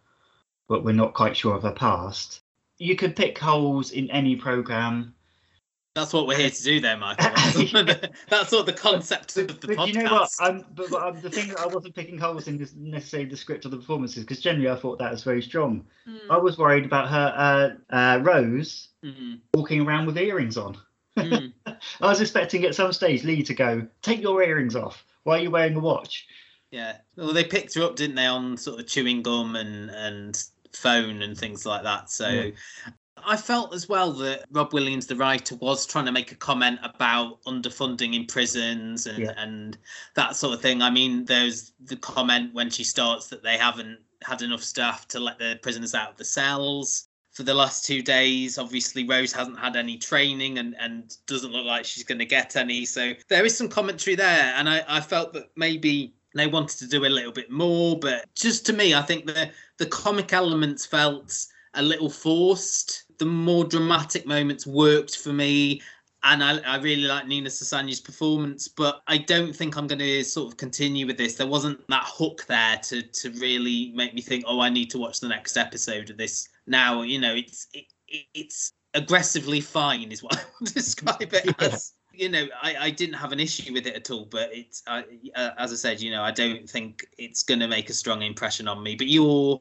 but 0.69 0.85
we're 0.85 0.93
not 0.93 1.15
quite 1.15 1.37
sure 1.37 1.55
of 1.55 1.63
her 1.63 1.73
past. 1.73 2.41
You 2.79 2.97
could 2.97 3.15
pick 3.17 3.39
holes 3.39 3.93
in 3.93 4.11
any 4.11 4.37
program. 4.37 5.15
That's 5.95 6.12
what 6.12 6.26
we're 6.26 6.36
here 6.36 6.51
to 6.51 6.62
do, 6.62 6.80
there, 6.80 6.97
Michael. 6.97 7.30
That's 8.28 8.49
sort 8.51 8.61
of 8.61 8.66
the 8.66 8.72
concept 8.72 9.36
of 9.36 9.61
the 9.61 9.68
But 9.68 9.76
podcast. 9.76 9.86
you 9.86 10.03
know 10.03 10.12
what? 10.12 10.30
I'm, 10.40 10.64
but, 10.74 10.90
but 10.90 11.03
um, 11.07 11.20
the 11.20 11.30
thing 11.30 11.49
that 11.51 11.61
I 11.61 11.66
wasn't 11.66 11.95
picking 11.95 12.18
holes 12.18 12.49
in 12.49 12.61
is 12.61 12.74
necessarily 12.74 13.28
the 13.30 13.36
script 13.36 13.64
or 13.64 13.68
the 13.68 13.76
performances, 13.76 14.24
because 14.24 14.40
generally 14.40 14.68
I 14.68 14.74
thought 14.74 14.99
that 14.99 15.12
was 15.12 15.22
very 15.22 15.40
strong. 15.40 15.86
Hmm. 16.05 16.16
I 16.30 16.36
was 16.36 16.59
worried 16.59 16.84
about 16.84 17.09
her 17.09 17.76
uh, 17.92 17.95
uh, 17.95 18.18
Rose 18.22 18.88
Mhm. 19.05 19.38
walking 19.55 19.82
around 19.82 20.07
with 20.07 20.18
earrings 20.18 20.57
on. 20.57 20.76
Mm. 21.16 21.53
I 21.66 21.76
was 22.01 22.20
expecting 22.20 22.64
at 22.64 22.74
some 22.74 22.92
stage 22.92 23.22
Lee 23.22 23.42
to 23.45 23.55
go, 23.55 23.86
"Take 24.03 24.20
your 24.20 24.42
earrings 24.42 24.74
off. 24.74 25.05
Why 25.22 25.36
are 25.38 25.42
you 25.42 25.51
wearing 25.51 25.76
a 25.76 25.80
watch?" 25.80 26.26
Yeah. 26.72 26.97
Well, 27.14 27.32
they 27.32 27.45
picked 27.45 27.74
her 27.74 27.82
up, 27.84 27.95
didn't 27.97 28.16
they, 28.16 28.26
on 28.26 28.57
sort 28.57 28.80
of 28.80 28.86
chewing 28.88 29.22
gum 29.22 29.55
and 29.55 29.90
and 29.90 30.42
phone 30.72 31.22
and 31.22 31.38
things 31.38 31.64
like 31.64 31.84
that. 31.84 32.11
So. 32.11 32.28
Yeah. 32.28 32.51
I 33.27 33.37
felt 33.37 33.75
as 33.75 33.89
well 33.89 34.12
that 34.12 34.45
Rob 34.51 34.72
Williams, 34.72 35.07
the 35.07 35.16
writer, 35.16 35.57
was 35.57 35.87
trying 35.87 36.07
to 36.07 36.12
make 36.12 36.33
a 36.33 36.37
comment 36.37 36.79
about 36.83 37.43
underfunding 37.45 38.14
in 38.14 38.27
prisons 38.27 39.07
and, 39.07 39.18
Yeah. 39.18 39.33
and 39.37 39.77
that 40.14 40.37
sort 40.37 40.55
of 40.55 40.61
thing. 40.61 40.83
I 40.83 40.91
mean, 40.91 41.25
there's 41.25 41.72
the 41.85 41.97
comment 41.97 42.55
when 42.55 42.70
she 42.70 42.85
starts 42.85 43.29
that 43.29 43.43
they 43.43 43.57
haven't 43.57 43.99
had 44.22 44.43
enough 44.43 44.62
staff 44.62 45.07
to 45.09 45.20
let 45.20 45.39
the 45.39 45.59
prisoners 45.62 45.95
out 45.95 46.11
of 46.11 46.16
the 46.16 46.25
cells 46.25 47.09
for 47.33 47.43
the 47.43 47.55
last 47.55 47.85
two 47.85 48.01
days. 48.01 48.59
Obviously, 48.59 49.07
Rose 49.07 49.33
hasn't 49.33 49.59
had 49.59 49.77
any 49.77 49.99
training 49.99 50.59
and, 50.59 50.75
and 50.79 51.16
doesn't 51.27 51.53
look 51.53 51.66
like 51.66 51.85
she's 51.85 52.05
going 52.05 52.20
to 52.20 52.25
get 52.25 52.57
any. 52.57 52.85
So 52.85 53.12
there 53.29 53.45
is 53.45 53.57
some 53.57 53.68
commentary 53.68 54.14
there. 54.16 54.55
And 54.57 54.68
I, 54.68 54.85
I 54.89 55.01
felt 55.01 55.33
that 55.35 55.51
maybe 55.57 56.14
they 56.35 56.47
wanted 56.47 56.79
to 56.79 56.87
do 56.87 57.05
a 57.05 57.09
little 57.09 57.33
bit 57.33 57.51
more. 57.51 57.99
But 57.99 58.27
just 58.35 58.64
to 58.66 58.72
me, 58.72 58.95
I 58.95 59.03
think 59.03 59.27
the, 59.27 59.51
the 59.79 59.87
comic 59.87 60.33
elements 60.33 60.87
felt 60.87 61.47
a 61.75 61.83
little 61.83 62.11
forced. 62.11 63.04
The 63.19 63.27
more 63.27 63.65
dramatic 63.65 64.27
moments 64.27 64.67
worked 64.67 65.19
for 65.19 65.33
me. 65.33 65.83
And 66.23 66.43
I, 66.43 66.59
I 66.61 66.77
really 66.77 67.03
like 67.03 67.27
Nina 67.27 67.51
Sosanya's 67.51 68.01
performance, 68.01 68.67
but 68.67 69.03
I 69.07 69.19
don't 69.19 69.55
think 69.55 69.77
I'm 69.77 69.87
going 69.87 69.99
to 69.99 70.25
sort 70.25 70.51
of 70.51 70.57
continue 70.57 71.07
with 71.07 71.19
this. 71.19 71.35
There 71.35 71.47
wasn't 71.47 71.87
that 71.89 72.05
hook 72.07 72.47
there 72.49 72.79
to 72.85 73.03
to 73.03 73.31
really 73.33 73.93
make 73.95 74.15
me 74.15 74.23
think, 74.23 74.45
oh, 74.47 74.61
I 74.61 74.71
need 74.71 74.91
to 74.93 74.99
watch 74.99 75.21
the 75.21 75.29
next 75.29 75.59
episode 75.59 76.09
of 76.09 76.17
this 76.17 76.49
now. 76.67 77.03
You 77.03 77.21
know, 77.21 77.35
it's 77.35 77.67
it, 77.75 77.85
it, 78.09 78.25
it's 78.33 78.73
aggressively 78.95 79.61
fine, 79.61 80.11
is 80.12 80.23
what 80.23 80.37
I 80.39 80.45
would 80.61 80.73
describe 80.73 81.21
it 81.35 81.62
as. 81.62 81.93
You 82.17 82.29
know, 82.29 82.47
I, 82.62 82.77
I 82.77 82.91
didn't 82.91 83.17
have 83.17 83.33
an 83.33 83.41
issue 83.41 83.73
with 83.73 83.89
it 83.89 83.97
at 83.97 84.09
all, 84.09 84.25
but 84.25 84.49
it's 84.55 84.85
uh, 84.87 85.03
as 85.59 85.73
I 85.73 85.77
said, 85.77 86.01
you 86.01 86.12
know, 86.12 86.23
I 86.23 86.31
don't 86.31 86.71
think 86.71 87.05
it's 87.19 87.43
going 87.43 87.59
to 87.59 87.67
make 87.67 87.91
a 87.91 87.93
strong 87.93 88.23
impression 88.23 88.69
on 88.69 88.83
me. 88.83 88.95
But 88.95 89.09
you're 89.09 89.59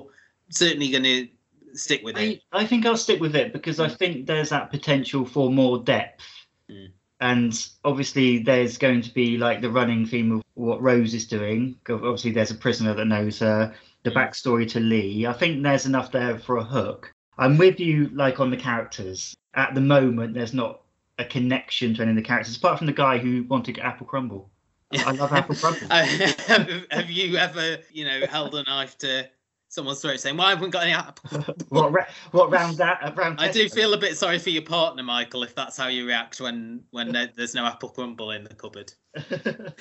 certainly 0.49 0.91
going 0.91 1.03
to 1.03 1.27
stick 1.73 2.01
with 2.03 2.17
it. 2.17 2.41
I, 2.51 2.61
I 2.61 2.65
think 2.65 2.85
I'll 2.85 2.97
stick 2.97 3.19
with 3.19 3.35
it 3.35 3.53
because 3.53 3.79
I 3.79 3.89
think 3.89 4.27
there's 4.27 4.49
that 4.49 4.69
potential 4.71 5.25
for 5.25 5.51
more 5.51 5.79
depth. 5.79 6.23
Mm. 6.69 6.91
And 7.21 7.67
obviously, 7.85 8.39
there's 8.39 8.77
going 8.77 9.01
to 9.01 9.13
be 9.13 9.37
like 9.37 9.61
the 9.61 9.69
running 9.71 10.05
theme 10.05 10.31
of 10.33 10.43
what 10.55 10.81
Rose 10.81 11.13
is 11.13 11.25
doing. 11.25 11.77
Obviously, 11.89 12.31
there's 12.31 12.51
a 12.51 12.55
prisoner 12.55 12.93
that 12.93 13.05
knows 13.05 13.39
her, 13.39 13.73
the 14.03 14.09
Mm. 14.11 14.15
backstory 14.15 14.67
to 14.69 14.79
Lee. 14.79 15.25
I 15.25 15.33
think 15.33 15.63
there's 15.63 15.85
enough 15.85 16.11
there 16.11 16.37
for 16.37 16.57
a 16.57 16.63
hook. 16.63 17.11
I'm 17.37 17.57
with 17.57 17.79
you, 17.79 18.09
like 18.13 18.39
on 18.39 18.49
the 18.51 18.57
characters. 18.57 19.35
At 19.55 19.73
the 19.73 19.81
moment, 19.81 20.33
there's 20.33 20.53
not 20.53 20.81
a 21.19 21.25
connection 21.25 21.93
to 21.95 22.01
any 22.01 22.11
of 22.11 22.15
the 22.17 22.21
characters, 22.21 22.57
apart 22.57 22.77
from 22.79 22.87
the 22.87 22.93
guy 22.93 23.17
who 23.17 23.43
wanted 23.43 23.79
apple 23.79 24.05
crumble. 24.05 24.49
I 24.91 25.11
love 25.11 25.31
apple 25.31 25.55
crumble. 25.61 25.87
have, 25.89 26.85
have 26.91 27.09
you 27.09 27.37
ever, 27.37 27.77
you 27.91 28.05
know, 28.05 28.25
held 28.29 28.53
a 28.55 28.63
knife 28.63 28.97
to 28.99 29.29
someone's 29.73 30.01
throat 30.01 30.19
saying, 30.19 30.37
"Why 30.37 30.49
haven't 30.49 30.65
we 30.65 30.69
got 30.69 30.83
any 30.83 30.93
apple?" 30.93 31.55
what 31.69 31.91
ra- 31.91 32.05
what 32.31 32.51
round 32.51 32.77
that 32.77 32.99
uh, 33.01 33.11
round? 33.15 33.39
I 33.39 33.51
do 33.51 33.67
feel 33.67 33.93
a 33.93 33.97
bit 33.97 34.17
sorry 34.17 34.39
for 34.39 34.51
your 34.51 34.61
partner, 34.61 35.03
Michael, 35.03 35.43
if 35.43 35.55
that's 35.55 35.75
how 35.75 35.87
you 35.87 36.05
react 36.05 36.39
when 36.39 36.83
when 36.91 37.11
there- 37.11 37.31
there's 37.35 37.55
no 37.55 37.65
apple 37.65 37.89
crumble 37.89 38.31
in 38.31 38.43
the 38.43 38.53
cupboard. 38.53 38.93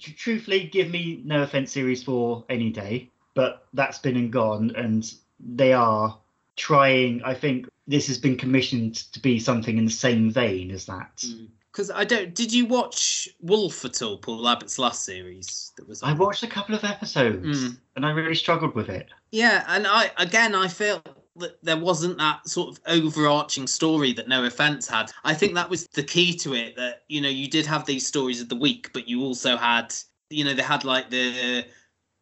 Truthfully, 0.00 0.64
give 0.72 0.90
me 0.90 1.20
no 1.24 1.42
offense 1.42 1.72
series 1.72 2.02
four 2.02 2.44
any 2.48 2.70
day, 2.70 3.10
but 3.34 3.66
that's 3.74 3.98
been 3.98 4.16
and 4.16 4.32
gone, 4.32 4.72
and 4.76 5.12
they 5.40 5.72
are 5.72 6.18
trying. 6.56 7.22
I 7.24 7.34
think 7.34 7.68
this 7.86 8.06
has 8.06 8.16
been 8.16 8.36
commissioned 8.36 8.94
to 9.12 9.20
be 9.20 9.38
something 9.38 9.76
in 9.76 9.84
the 9.84 9.90
same 9.90 10.30
vein 10.30 10.70
as 10.70 10.86
that. 10.86 11.16
Mm. 11.26 11.48
Because 11.74 11.90
I 11.90 12.04
don't. 12.04 12.32
Did 12.36 12.52
you 12.52 12.66
watch 12.66 13.28
Wolf 13.40 13.84
at 13.84 14.00
all, 14.00 14.18
Paul 14.18 14.46
Abbott's 14.46 14.78
last 14.78 15.04
series 15.04 15.72
that 15.76 15.88
was? 15.88 16.04
I 16.04 16.12
watched 16.12 16.44
a 16.44 16.46
couple 16.46 16.72
of 16.76 16.84
episodes, 16.84 17.64
Mm. 17.64 17.78
and 17.96 18.06
I 18.06 18.10
really 18.10 18.36
struggled 18.36 18.76
with 18.76 18.88
it. 18.88 19.08
Yeah, 19.32 19.64
and 19.66 19.84
I 19.84 20.12
again 20.16 20.54
I 20.54 20.68
felt 20.68 21.04
that 21.36 21.58
there 21.64 21.76
wasn't 21.76 22.16
that 22.18 22.48
sort 22.48 22.68
of 22.70 22.80
overarching 22.86 23.66
story 23.66 24.12
that 24.12 24.28
No 24.28 24.44
Offense 24.44 24.86
had. 24.86 25.10
I 25.24 25.34
think 25.34 25.54
that 25.54 25.68
was 25.68 25.88
the 25.88 26.04
key 26.04 26.32
to 26.34 26.54
it. 26.54 26.76
That 26.76 27.02
you 27.08 27.20
know 27.20 27.28
you 27.28 27.48
did 27.48 27.66
have 27.66 27.84
these 27.86 28.06
stories 28.06 28.40
of 28.40 28.48
the 28.48 28.56
week, 28.56 28.90
but 28.92 29.08
you 29.08 29.22
also 29.22 29.56
had 29.56 29.92
you 30.30 30.44
know 30.44 30.54
they 30.54 30.62
had 30.62 30.84
like 30.84 31.10
the 31.10 31.66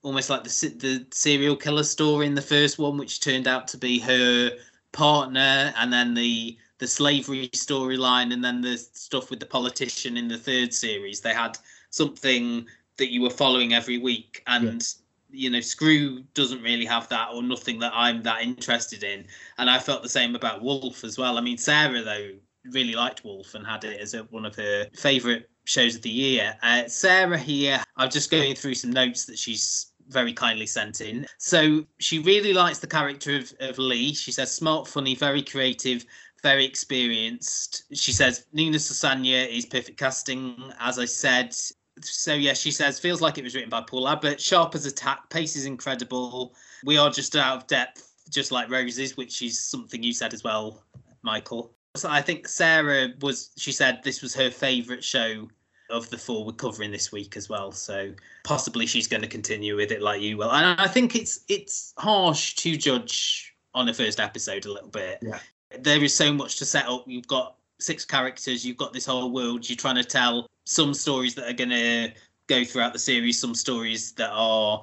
almost 0.03 0.31
like 0.31 0.45
the 0.45 0.49
the 0.79 1.07
serial 1.13 1.57
killer 1.57 1.85
story 1.85 2.25
in 2.27 2.35
the 2.35 2.41
first 2.41 2.79
one, 2.79 2.97
which 2.97 3.21
turned 3.21 3.47
out 3.47 3.69
to 3.69 3.77
be 3.77 3.99
her 3.99 4.51
partner, 4.93 5.75
and 5.77 5.93
then 5.93 6.15
the 6.15 6.57
the 6.83 6.89
slavery 6.89 7.49
storyline, 7.51 8.33
and 8.33 8.43
then 8.45 8.61
the 8.61 8.77
stuff 8.77 9.31
with 9.31 9.39
the 9.39 9.47
politician 9.47 10.17
in 10.17 10.27
the 10.27 10.37
third 10.37 10.75
series. 10.75 11.21
They 11.21 11.33
had 11.33 11.57
something 11.91 12.67
that 12.97 13.13
you 13.13 13.23
were 13.23 13.31
following 13.31 13.73
every 13.73 13.99
week, 13.99 14.43
and 14.49 14.85
you 15.31 15.49
know, 15.49 15.61
Screw 15.61 16.25
doesn't 16.35 16.61
really 16.61 16.85
have 16.85 17.09
that, 17.11 17.29
or 17.33 17.41
nothing 17.41 17.79
that 17.79 17.93
I'm 17.95 18.25
that 18.25 18.43
interested 18.43 19.05
in. 19.05 19.27
And 19.59 19.71
I 19.71 19.79
felt 19.79 20.03
the 20.03 20.09
same 20.09 20.35
about 20.35 20.61
Wolf 20.61 21.05
as 21.05 21.17
well. 21.17 21.39
I 21.39 21.41
mean, 21.41 21.57
Sarah 21.57 22.03
though 22.03 22.33
really 22.73 22.97
liked 22.97 23.23
Wolf 23.25 23.55
and 23.55 23.65
had 23.65 23.85
it 23.85 24.01
as 24.01 24.15
a, 24.15 24.25
one 24.25 24.45
of 24.45 24.57
her 24.57 24.89
favourite 24.93 25.45
shows 25.65 25.95
of 25.95 26.03
the 26.03 26.11
year. 26.11 26.57
Uh, 26.65 26.89
Sarah 26.89 27.39
here, 27.39 27.81
I'm 27.97 28.11
just 28.11 28.29
going 28.29 28.57
through 28.57 28.75
some 28.75 28.91
notes 28.91 29.25
that 29.27 29.39
she's 29.39 29.93
very 30.09 30.33
kindly 30.33 30.67
sent 30.67 31.01
in. 31.01 31.27
So 31.39 31.85
she 31.99 32.19
really 32.19 32.53
likes 32.53 32.81
the 32.81 32.87
character 32.87 33.37
of, 33.37 33.53
of 33.61 33.79
Lee. 33.79 34.15
She 34.15 34.33
says 34.33 34.53
smart, 34.53 34.89
funny, 34.89 35.15
very 35.15 35.43
creative, 35.43 36.05
very 36.43 36.65
experienced. 36.65 37.85
She 37.93 38.13
says 38.13 38.47
Nina 38.53 38.79
Sosanya 38.79 39.49
is 39.49 39.67
perfect 39.67 39.99
casting, 39.99 40.73
as 40.81 40.99
I 40.99 41.05
said. 41.05 41.55
So 42.01 42.35
yeah, 42.35 42.55
she 42.55 42.71
says 42.71 42.99
feels 42.99 43.21
like 43.21 43.39
it 43.39 43.45
was 43.45 43.55
written 43.55 43.71
by 43.71 43.83
Paul 43.83 44.09
Abbott. 44.09 44.41
Sharp 44.41 44.75
as 44.75 44.87
attack, 44.87 45.31
pace 45.31 45.57
is 45.57 45.67
incredible. 45.67 46.55
We 46.85 46.99
are 46.99 47.11
just 47.11 47.37
out 47.37 47.57
of 47.57 47.67
depth, 47.67 48.13
just 48.31 48.51
like 48.51 48.71
Roses, 48.71 49.17
which 49.17 49.43
is 49.43 49.61
something 49.61 50.03
you 50.03 50.13
said 50.13 50.35
as 50.35 50.43
well, 50.43 50.83
Michael. 51.23 51.75
So 51.95 52.09
I 52.09 52.23
think 52.23 52.49
Sarah 52.49 53.09
was. 53.21 53.51
She 53.59 53.73
said 53.73 54.01
this 54.03 54.23
was 54.23 54.35
her 54.35 54.51
favourite 54.51 55.05
show 55.05 55.49
of 55.91 56.09
the 56.09 56.19
four 56.19 56.45
we're 56.45 56.53
covering 56.53 56.91
this 56.91 57.13
week 57.13 57.37
as 57.37 57.49
well. 57.49 57.71
So 57.71 58.13
possibly 58.45 58.87
she's 58.87 59.07
going 59.07 59.23
to 59.23 59.29
continue 59.29 59.77
with 59.77 59.93
it 59.93 60.01
like 60.01 60.23
you 60.23 60.39
will. 60.39 60.51
And 60.51 60.81
I 60.81 60.89
think 60.89 61.15
it's 61.15 61.41
it's 61.49 61.93
harsh 61.99 62.55
to 62.57 62.77
judge 62.77 63.55
on 63.75 63.89
a 63.89 63.95
first 63.95 64.19
episode 64.19 64.65
a 64.65 64.73
little 64.73 64.89
bit. 64.89 65.19
Yeah. 65.23 65.39
There 65.81 66.03
is 66.03 66.15
so 66.15 66.33
much 66.33 66.57
to 66.57 66.65
set 66.65 66.87
up. 66.89 67.05
You've 67.07 67.29
got 67.29 67.57
six 67.79 68.05
characters. 68.05 68.65
You've 68.65 68.77
got 68.77 68.93
this 68.93 69.07
whole 69.07 69.31
world. 69.31 69.69
You're 69.69 69.77
trying 69.77 69.97
to 69.97 70.05
tell 70.05 70.49
some 70.65 70.95
stories 70.95 71.35
that 71.35 71.49
are 71.49 71.53
going 71.55 71.71
to 71.71 72.13
go 72.47 72.65
throughout 72.65 72.93
the 72.93 72.99
series. 72.99 73.39
Some 73.39 73.55
stories 73.55 74.13
that 74.13 74.31
are 74.33 74.83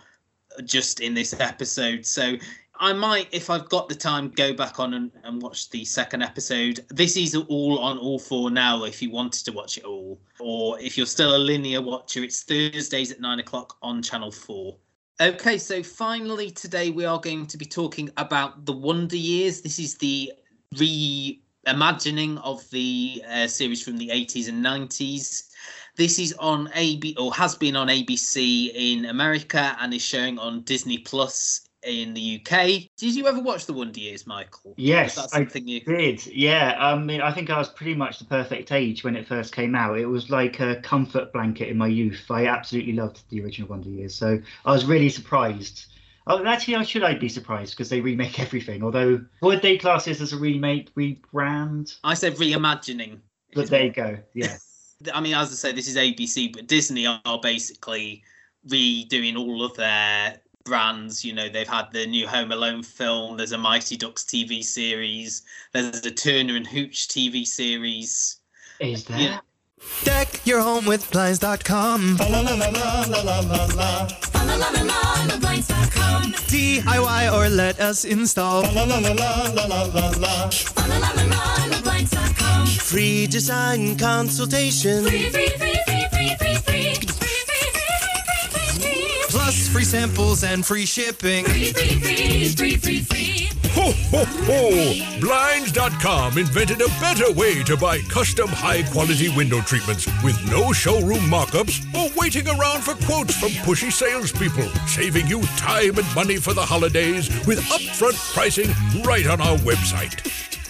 just 0.65 0.99
in 0.99 1.13
this 1.13 1.33
episode. 1.39 2.05
So 2.05 2.35
I 2.81 2.93
might, 2.93 3.27
if 3.33 3.49
I've 3.49 3.67
got 3.67 3.89
the 3.89 3.95
time, 3.95 4.29
go 4.29 4.53
back 4.53 4.79
on 4.79 4.93
and, 4.93 5.11
and 5.23 5.41
watch 5.41 5.69
the 5.69 5.83
second 5.83 6.23
episode. 6.23 6.85
This 6.89 7.17
is 7.17 7.35
all 7.35 7.79
on 7.79 7.97
all 7.97 8.19
four 8.19 8.49
now 8.49 8.85
if 8.85 9.01
you 9.01 9.11
wanted 9.11 9.43
to 9.45 9.51
watch 9.51 9.77
it 9.77 9.83
all. 9.83 10.19
Or 10.39 10.79
if 10.79 10.97
you're 10.97 11.05
still 11.05 11.35
a 11.35 11.37
linear 11.37 11.81
watcher, 11.81 12.23
it's 12.23 12.43
Thursdays 12.43 13.11
at 13.11 13.19
nine 13.19 13.39
o'clock 13.39 13.77
on 13.81 14.01
Channel 14.01 14.31
4. 14.31 14.77
Okay, 15.21 15.57
so 15.57 15.83
finally 15.83 16.49
today 16.49 16.91
we 16.91 17.03
are 17.03 17.19
going 17.19 17.45
to 17.47 17.57
be 17.57 17.65
talking 17.65 18.09
about 18.15 18.65
the 18.65 18.71
Wonder 18.71 19.17
Years. 19.17 19.59
This 19.59 19.77
is 19.77 19.95
the 19.95 20.31
reimagining 20.76 22.39
of 22.43 22.70
the 22.70 23.24
uh, 23.28 23.47
series 23.47 23.84
from 23.84 23.97
the 23.97 24.09
80s 24.09 24.49
and 24.49 24.63
90s. 24.63 25.49
This 25.95 26.20
is 26.20 26.34
on 26.39 26.70
AB 26.76 27.15
or 27.20 27.34
has 27.34 27.55
been 27.55 27.76
on 27.76 27.88
ABC 27.88 28.72
in 28.74 29.05
America 29.05 29.76
and 29.80 29.93
is 29.93 30.01
showing 30.01 30.39
on 30.39 30.61
Disney 30.61 30.99
Plus 30.99 31.67
in 31.84 32.13
the 32.13 32.39
UK. 32.39 32.89
Did 32.97 33.15
you 33.15 33.28
ever 33.28 33.41
watch 33.41 33.65
the 33.65 33.74
Wonder 33.74 33.99
Years, 33.99 34.28
Michael? 34.28 34.74
Yes, 34.78 35.17
I 35.34 35.47
you 35.55 35.82
did. 35.82 36.26
Yeah, 36.28 36.76
I 36.78 36.97
mean, 36.97 37.22
I 37.22 37.32
think 37.32 37.49
I 37.49 37.57
was 37.57 37.70
pretty 37.70 37.95
much 37.95 38.20
the 38.20 38.26
perfect 38.26 38.72
age 38.72 39.03
when 39.03 39.15
it 39.15 39.28
first 39.28 39.53
came 39.53 39.76
out. 39.76 39.97
It 39.97 40.05
was 40.05 40.30
like 40.30 40.59
a 40.59 40.76
comfort 40.82 41.34
blanket 41.34 41.70
in 41.70 41.78
my 41.78 41.88
youth. 41.88 42.26
I 42.30 42.47
absolutely 42.47 42.93
loved 42.93 43.22
the 43.30 43.41
original 43.43 43.70
Wonder 43.70 43.89
Years, 43.89 44.13
so 44.13 44.39
I 44.65 44.72
was 44.72 44.86
really 44.86 45.09
surprised. 45.09 45.86
Oh, 46.30 46.45
actually, 46.45 46.75
I 46.75 46.84
should 46.84 47.03
I 47.03 47.15
be 47.15 47.27
surprised 47.27 47.75
because 47.75 47.89
they 47.89 48.01
remake 48.01 48.39
everything? 48.39 48.84
Although, 48.84 49.25
would 49.41 49.63
they 49.63 49.77
class 49.77 50.05
this 50.05 50.21
as 50.21 50.32
a 50.32 50.38
remake, 50.38 50.93
rebrand? 50.93 51.97
I 52.03 52.13
said 52.13 52.36
reimagining. 52.36 53.19
But 53.55 53.69
there 53.69 53.86
you 53.86 53.91
go. 53.91 54.17
Yeah. 54.36 54.55
I 55.13 55.21
mean, 55.21 55.34
as 55.34 55.51
I 55.51 55.55
say, 55.55 55.71
this 55.71 55.88
is 55.88 55.95
ABC, 55.95 56.53
but 56.53 56.67
Disney 56.67 57.07
are 57.07 57.39
basically 57.41 58.21
redoing 58.67 59.38
all 59.38 59.65
of 59.65 59.75
their 59.75 60.39
brands. 60.65 61.25
You 61.25 61.34
know, 61.34 61.49
they've 61.49 61.67
had 61.67 61.91
the 61.91 62.05
new 62.05 62.27
Home 62.27 62.51
Alone 62.51 62.84
film. 62.84 63.38
There's 63.38 63.53
a 63.53 63.57
Mighty 63.57 63.97
Ducks 63.97 64.23
TV 64.23 64.63
series. 64.63 65.41
There's 65.73 66.05
a 66.05 66.11
Turner 66.11 66.55
and 66.55 66.67
Hooch 66.67 67.07
TV 67.07 67.47
series. 67.47 68.38
Is 68.80 69.05
there? 69.05 69.19
Yeah. 69.19 69.39
Deck 70.03 70.45
your 70.45 70.61
home 70.61 70.86
with 70.86 71.09
Blinds.com. 71.11 72.17
DIY 76.82 77.34
or 77.34 77.49
let 77.49 77.80
us 77.80 78.05
install. 78.05 78.61
La 78.61 78.84
la 78.84 78.99
la 78.99 79.11
la 79.11 79.51
la 79.53 79.65
la 79.65 79.84
la 79.84 80.09
la. 80.17 80.49
Free 82.65 83.27
design 83.27 83.97
consultation. 83.97 85.03
Free, 85.05 85.30
free, 85.30 85.49
free, 85.49 85.75
free, 85.86 86.05
free, 86.11 86.36
free, 86.39 86.55
free. 86.55 86.93
Plus 89.30 89.67
free 89.69 89.84
samples 89.84 90.43
and 90.43 90.65
free 90.65 90.86
shipping. 90.86 91.45
Free, 91.45 91.73
free, 91.73 91.99
free, 91.99 92.55
free, 92.55 92.77
free, 92.77 93.01
free. 93.01 93.28
Ho, 93.74 93.91
ho, 94.11 94.26
ho! 94.45 95.20
Blinds.com 95.20 96.38
invented 96.38 96.82
a 96.82 96.88
better 96.99 97.32
way 97.34 97.63
to 97.63 97.78
buy 97.78 97.99
custom 98.01 98.47
high 98.47 98.84
quality 98.84 99.30
window 99.30 99.61
treatments 99.61 100.07
with 100.24 100.38
no 100.49 100.74
showroom 100.74 101.20
markups 101.30 101.80
or 101.95 102.11
waiting 102.20 102.47
around 102.47 102.82
for 102.82 102.95
quotes 103.05 103.36
from 103.39 103.49
pushy 103.65 103.91
salespeople, 103.91 104.67
saving 104.88 105.28
you 105.28 105.41
time 105.57 105.97
and 105.97 106.15
money 106.15 106.38
for 106.38 106.53
the 106.53 106.61
holidays 106.61 107.30
with 107.45 107.59
upfront 107.70 108.17
pricing 108.34 108.70
right 109.03 109.28
on 109.28 109.39
our 109.41 109.57
website. 109.57 110.17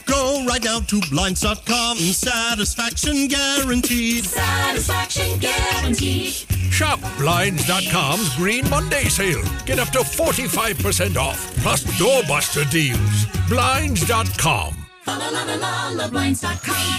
Go 0.06 0.44
right 0.46 0.64
now 0.64 0.80
to 0.80 1.00
Blinds.com. 1.10 1.98
Satisfaction 1.98 3.28
guaranteed. 3.28 4.26
Satisfaction 4.26 5.40
guaranteed. 5.40 6.59
Shop 6.80 7.02
Blinds.com's 7.18 8.34
Green 8.38 8.70
Monday 8.70 9.10
sale. 9.10 9.44
Get 9.66 9.80
up 9.80 9.90
to 9.90 10.00
45% 10.00 11.18
off, 11.18 11.54
plus 11.58 11.84
doorbuster 12.00 12.64
deals. 12.72 13.26
Blinds.com. 13.50 14.78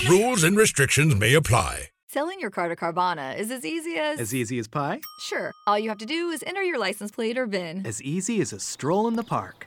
Rules 0.07 0.45
and 0.45 0.59
restrictions 0.59 1.15
may 1.15 1.33
apply. 1.33 1.89
Selling 2.09 2.41
your 2.41 2.51
car 2.51 2.69
to 2.69 2.77
Carvana 2.77 3.39
is 3.39 3.51
as 3.51 3.65
easy 3.65 3.97
as. 3.97 4.21
As 4.21 4.35
easy 4.35 4.59
as 4.59 4.69
pie? 4.69 5.01
Sure. 5.21 5.51
All 5.67 5.79
you 5.79 5.89
have 5.89 5.97
to 5.99 6.07
do 6.07 6.29
is 6.29 6.45
enter 6.47 6.63
your 6.63 6.79
license 6.79 7.11
plate 7.11 7.39
or 7.39 7.47
VIN. 7.47 7.87
As 7.87 8.03
easy 8.03 8.43
as 8.43 8.53
a 8.53 8.61
stroll 8.61 9.09
in 9.09 9.17
the 9.17 9.25
park. 9.25 9.67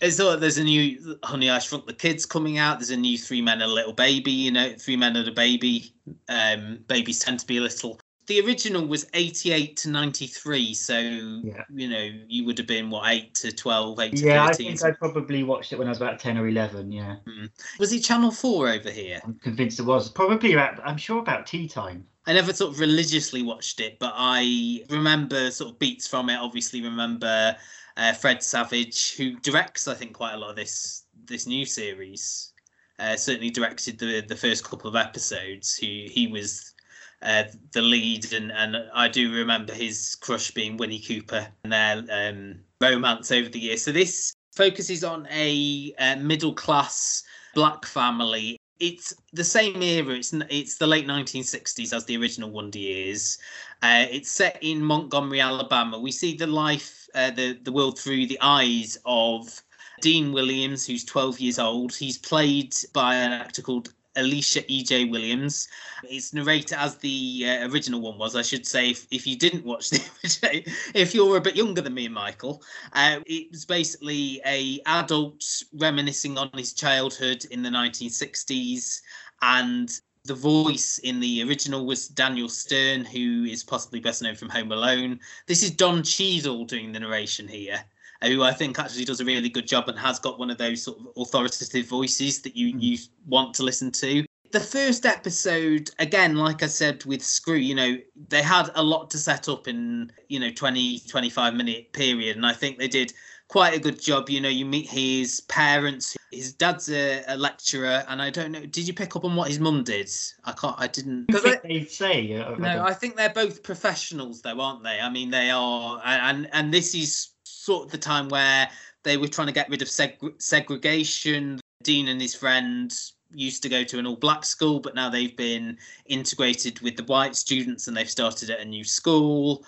It's 0.00 0.16
thought 0.16 0.40
there's 0.40 0.58
a 0.58 0.64
new 0.64 1.18
Honey 1.22 1.50
I 1.50 1.58
Shrunk 1.58 1.86
the 1.86 1.92
Kids 1.92 2.26
coming 2.26 2.58
out. 2.58 2.78
There's 2.78 2.90
a 2.90 2.96
new 2.96 3.16
Three 3.16 3.40
Men 3.40 3.62
and 3.62 3.70
a 3.70 3.74
Little 3.74 3.92
Baby. 3.92 4.32
You 4.32 4.52
know, 4.52 4.74
Three 4.78 4.96
Men 4.96 5.16
and 5.16 5.28
a 5.28 5.32
Baby. 5.32 5.94
Um, 6.28 6.80
babies 6.86 7.20
tend 7.20 7.40
to 7.40 7.46
be 7.46 7.58
a 7.58 7.60
little. 7.60 8.00
The 8.26 8.40
original 8.40 8.86
was 8.86 9.06
88 9.12 9.76
to 9.78 9.90
93, 9.90 10.72
so 10.72 10.98
yeah. 10.98 11.62
you 11.70 11.90
know 11.90 12.10
you 12.26 12.46
would 12.46 12.56
have 12.56 12.66
been 12.66 12.88
what 12.88 13.10
8 13.10 13.34
to 13.36 13.52
12, 13.52 14.00
8 14.00 14.16
to 14.16 14.24
yeah, 14.24 14.46
13. 14.46 14.66
I 14.66 14.76
think 14.76 14.84
I 14.84 14.96
probably 14.96 15.42
watched 15.42 15.72
it 15.74 15.78
when 15.78 15.88
I 15.88 15.90
was 15.90 15.98
about 15.98 16.18
10 16.18 16.38
or 16.38 16.48
11. 16.48 16.90
Yeah. 16.90 17.16
Mm. 17.26 17.50
Was 17.78 17.92
it 17.92 18.00
Channel 18.00 18.30
4 18.30 18.68
over 18.68 18.90
here? 18.90 19.20
I'm 19.24 19.34
convinced 19.34 19.78
it 19.78 19.84
was. 19.84 20.08
Probably 20.08 20.54
about. 20.54 20.80
I'm 20.84 20.96
sure 20.96 21.18
about 21.20 21.46
tea 21.46 21.68
time. 21.68 22.06
I 22.26 22.32
never 22.32 22.54
sort 22.54 22.72
of 22.72 22.80
religiously 22.80 23.42
watched 23.42 23.80
it, 23.80 23.98
but 23.98 24.14
I 24.16 24.82
remember 24.88 25.50
sort 25.50 25.72
of 25.72 25.78
beats 25.78 26.06
from 26.06 26.30
it. 26.30 26.36
Obviously, 26.36 26.80
remember 26.82 27.54
uh, 27.96 28.12
Fred 28.12 28.42
Savage, 28.42 29.16
who 29.16 29.38
directs, 29.40 29.88
I 29.88 29.94
think, 29.94 30.14
quite 30.14 30.34
a 30.34 30.38
lot 30.38 30.50
of 30.50 30.56
this 30.56 31.04
this 31.26 31.46
new 31.46 31.64
series. 31.64 32.52
Uh, 32.98 33.16
certainly 33.16 33.50
directed 33.50 33.98
the 33.98 34.20
the 34.20 34.36
first 34.36 34.64
couple 34.64 34.88
of 34.88 34.96
episodes. 34.96 35.76
Who 35.76 35.86
he 35.86 36.28
was 36.30 36.74
uh, 37.22 37.44
the 37.72 37.82
lead, 37.82 38.32
and 38.32 38.52
and 38.52 38.76
I 38.94 39.08
do 39.08 39.32
remember 39.32 39.72
his 39.72 40.14
crush 40.16 40.50
being 40.50 40.76
Winnie 40.76 41.00
Cooper 41.00 41.46
and 41.64 41.72
their 41.72 42.04
um, 42.10 42.60
romance 42.80 43.32
over 43.32 43.48
the 43.48 43.58
years. 43.58 43.82
So 43.82 43.92
this 43.92 44.34
focuses 44.54 45.02
on 45.02 45.26
a 45.30 45.94
uh, 45.98 46.16
middle 46.16 46.54
class 46.54 47.22
black 47.54 47.86
family. 47.86 48.58
It's 48.80 49.14
the 49.32 49.44
same 49.44 49.82
era. 49.82 50.14
It's 50.14 50.32
it's 50.50 50.76
the 50.76 50.86
late 50.86 51.06
1960s 51.06 51.92
as 51.92 52.04
the 52.04 52.16
original 52.16 52.50
Wonder 52.50 52.78
Years. 52.78 53.38
Uh, 53.84 54.06
it's 54.10 54.30
set 54.30 54.56
in 54.62 54.82
Montgomery, 54.82 55.42
Alabama. 55.42 55.98
We 55.98 56.10
see 56.10 56.34
the 56.34 56.46
life, 56.46 57.06
uh, 57.14 57.30
the 57.32 57.52
the 57.52 57.70
world 57.70 57.98
through 57.98 58.26
the 58.28 58.38
eyes 58.40 58.96
of 59.04 59.62
Dean 60.00 60.32
Williams, 60.32 60.86
who's 60.86 61.04
12 61.04 61.38
years 61.38 61.58
old. 61.58 61.94
He's 61.94 62.16
played 62.16 62.74
by 62.94 63.16
an 63.16 63.32
actor 63.32 63.60
called 63.60 63.92
Elisha 64.16 64.62
E.J. 64.72 65.10
Williams. 65.10 65.68
It's 66.02 66.32
narrated 66.32 66.78
as 66.78 66.96
the 66.96 67.44
uh, 67.46 67.68
original 67.68 68.00
one 68.00 68.16
was. 68.16 68.34
I 68.34 68.40
should 68.40 68.66
say, 68.66 68.88
if, 68.92 69.06
if 69.10 69.26
you 69.26 69.36
didn't 69.36 69.66
watch 69.66 69.90
the 69.90 70.00
original, 70.24 70.62
if 70.94 71.14
you're 71.14 71.36
a 71.36 71.42
bit 71.42 71.54
younger 71.54 71.82
than 71.82 71.92
me 71.92 72.06
and 72.06 72.14
Michael, 72.14 72.62
uh, 72.94 73.20
it 73.26 73.50
was 73.50 73.66
basically 73.66 74.40
a 74.46 74.80
adult 74.86 75.44
reminiscing 75.74 76.38
on 76.38 76.48
his 76.56 76.72
childhood 76.72 77.44
in 77.50 77.62
the 77.62 77.68
1960s, 77.68 79.02
and 79.42 80.00
the 80.24 80.34
voice 80.34 80.98
in 80.98 81.20
the 81.20 81.42
original 81.42 81.84
was 81.84 82.08
Daniel 82.08 82.48
Stern, 82.48 83.04
who 83.04 83.44
is 83.44 83.62
possibly 83.62 84.00
best 84.00 84.22
known 84.22 84.34
from 84.34 84.48
Home 84.48 84.72
Alone. 84.72 85.20
This 85.46 85.62
is 85.62 85.70
Don 85.70 86.02
Cheadle 86.02 86.64
doing 86.64 86.92
the 86.92 87.00
narration 87.00 87.46
here 87.46 87.84
who 88.22 88.42
I 88.42 88.52
think 88.52 88.78
actually 88.78 89.04
does 89.04 89.20
a 89.20 89.24
really 89.24 89.48
good 89.48 89.66
job 89.66 89.88
and 89.88 89.98
has 89.98 90.18
got 90.18 90.38
one 90.38 90.50
of 90.50 90.58
those 90.58 90.82
sort 90.82 90.98
of 90.98 91.08
authoritative 91.16 91.86
voices 91.86 92.42
that 92.42 92.56
you 92.56 92.72
hmm. 92.72 92.78
you 92.78 92.98
want 93.26 93.54
to 93.54 93.62
listen 93.62 93.90
to. 93.92 94.24
The 94.50 94.60
first 94.60 95.04
episode, 95.04 95.90
again, 95.98 96.36
like 96.36 96.62
I 96.62 96.68
said 96.68 97.04
with 97.04 97.24
Screw, 97.24 97.56
you 97.56 97.74
know, 97.74 97.96
they 98.28 98.40
had 98.40 98.70
a 98.76 98.82
lot 98.82 99.10
to 99.10 99.18
set 99.18 99.48
up 99.48 99.66
in, 99.66 100.12
you 100.28 100.38
know, 100.38 100.50
20, 100.52 101.00
25 101.00 101.54
minute 101.54 101.92
period. 101.92 102.36
And 102.36 102.46
I 102.46 102.52
think 102.52 102.78
they 102.78 102.86
did 102.86 103.12
quite 103.54 103.76
a 103.76 103.78
good 103.78 104.02
job. 104.02 104.28
You 104.28 104.40
know, 104.40 104.48
you 104.48 104.66
meet 104.66 104.90
his 104.90 105.42
parents. 105.42 106.16
His 106.32 106.52
dad's 106.52 106.90
a, 106.90 107.22
a 107.28 107.36
lecturer, 107.36 108.02
and 108.08 108.20
I 108.20 108.28
don't 108.28 108.50
know. 108.50 108.66
Did 108.66 108.88
you 108.88 108.92
pick 108.92 109.14
up 109.14 109.24
on 109.24 109.36
what 109.36 109.46
his 109.46 109.60
mum 109.60 109.84
did? 109.84 110.10
I 110.44 110.50
can't. 110.50 110.74
I 110.76 110.88
didn't. 110.88 111.28
Because 111.28 111.44
they 111.62 111.84
say. 111.84 112.36
Uh, 112.36 112.56
no, 112.56 112.82
I 112.82 112.92
think 112.92 113.14
they're 113.14 113.32
both 113.32 113.62
professionals, 113.62 114.42
though, 114.42 114.60
aren't 114.60 114.82
they? 114.82 114.98
I 114.98 115.08
mean, 115.08 115.30
they 115.30 115.50
are, 115.50 116.02
and 116.04 116.48
and 116.52 116.74
this 116.74 116.96
is 116.96 117.28
sort 117.44 117.84
of 117.86 117.92
the 117.92 117.98
time 117.98 118.28
where 118.28 118.68
they 119.04 119.16
were 119.16 119.28
trying 119.28 119.46
to 119.46 119.52
get 119.52 119.70
rid 119.70 119.82
of 119.82 119.88
seg- 119.88 120.42
segregation. 120.42 121.60
Dean 121.84 122.08
and 122.08 122.20
his 122.20 122.34
friend 122.34 122.92
used 123.30 123.62
to 123.62 123.68
go 123.68 123.84
to 123.84 124.00
an 124.00 124.06
all 124.06 124.16
black 124.16 124.44
school, 124.44 124.80
but 124.80 124.96
now 124.96 125.08
they've 125.08 125.36
been 125.36 125.78
integrated 126.06 126.80
with 126.80 126.96
the 126.96 127.04
white 127.04 127.36
students 127.36 127.86
and 127.86 127.96
they've 127.96 128.10
started 128.10 128.50
at 128.50 128.58
a 128.58 128.64
new 128.64 128.82
school. 128.82 129.64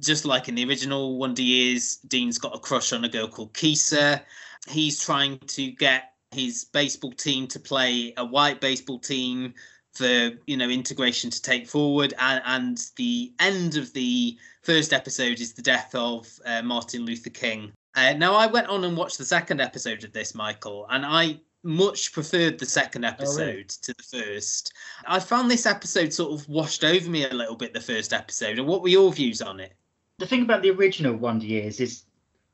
Just 0.00 0.24
like 0.24 0.48
in 0.48 0.54
the 0.54 0.64
original 0.68 1.18
Wonder 1.18 1.42
Years, 1.42 1.96
Dean's 2.08 2.38
got 2.38 2.54
a 2.54 2.58
crush 2.58 2.92
on 2.92 3.04
a 3.04 3.08
girl 3.08 3.28
called 3.28 3.52
Keisa. 3.54 4.20
He's 4.68 5.00
trying 5.00 5.38
to 5.38 5.70
get 5.70 6.14
his 6.34 6.64
baseball 6.64 7.12
team 7.12 7.46
to 7.46 7.60
play 7.60 8.12
a 8.16 8.24
white 8.24 8.60
baseball 8.60 8.98
team 8.98 9.54
for 9.94 10.32
you 10.46 10.56
know 10.56 10.68
integration 10.68 11.30
to 11.30 11.40
take 11.40 11.66
forward 11.66 12.12
and 12.18 12.42
and 12.46 12.90
the 12.96 13.32
end 13.38 13.76
of 13.76 13.92
the 13.92 14.36
first 14.62 14.92
episode 14.92 15.40
is 15.40 15.52
the 15.52 15.62
death 15.62 15.94
of 15.94 16.28
uh, 16.46 16.60
martin 16.62 17.02
luther 17.02 17.30
king 17.30 17.72
uh, 17.94 18.12
now 18.14 18.34
i 18.34 18.46
went 18.46 18.66
on 18.66 18.84
and 18.84 18.96
watched 18.96 19.18
the 19.18 19.24
second 19.24 19.60
episode 19.60 20.02
of 20.02 20.12
this 20.12 20.34
michael 20.34 20.86
and 20.90 21.06
i 21.06 21.38
much 21.62 22.12
preferred 22.12 22.58
the 22.58 22.66
second 22.66 23.04
episode 23.04 23.40
oh, 23.40 23.46
really? 23.46 23.64
to 23.64 23.94
the 23.94 24.02
first 24.02 24.72
i 25.06 25.18
found 25.18 25.50
this 25.50 25.64
episode 25.64 26.12
sort 26.12 26.32
of 26.38 26.46
washed 26.48 26.84
over 26.84 27.08
me 27.08 27.24
a 27.24 27.32
little 27.32 27.56
bit 27.56 27.72
the 27.72 27.80
first 27.80 28.12
episode 28.12 28.58
and 28.58 28.66
what 28.66 28.82
were 28.82 28.88
your 28.88 29.12
views 29.12 29.40
on 29.40 29.60
it 29.60 29.74
the 30.18 30.26
thing 30.26 30.42
about 30.42 30.62
the 30.62 30.70
original 30.70 31.14
wonder 31.14 31.46
years 31.46 31.80
is 31.80 32.04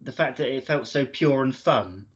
the 0.00 0.12
fact 0.12 0.38
that 0.38 0.48
it 0.48 0.66
felt 0.66 0.86
so 0.86 1.04
pure 1.06 1.42
and 1.42 1.54
fun 1.54 2.06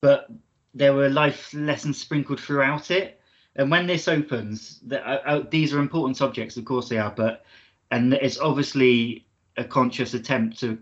but 0.00 0.28
there 0.74 0.92
were 0.92 1.08
life 1.08 1.52
lessons 1.54 1.98
sprinkled 1.98 2.40
throughout 2.40 2.90
it 2.90 3.20
and 3.56 3.70
when 3.70 3.86
this 3.86 4.08
opens, 4.08 4.80
the, 4.86 5.06
uh, 5.06 5.22
uh, 5.24 5.44
these 5.50 5.72
are 5.72 5.78
important 5.78 6.16
subjects, 6.16 6.56
of 6.56 6.64
course 6.64 6.88
they 6.88 6.98
are, 6.98 7.12
but 7.12 7.44
and 7.90 8.14
it's 8.14 8.38
obviously 8.38 9.26
a 9.56 9.64
conscious 9.64 10.14
attempt 10.14 10.58
to 10.60 10.78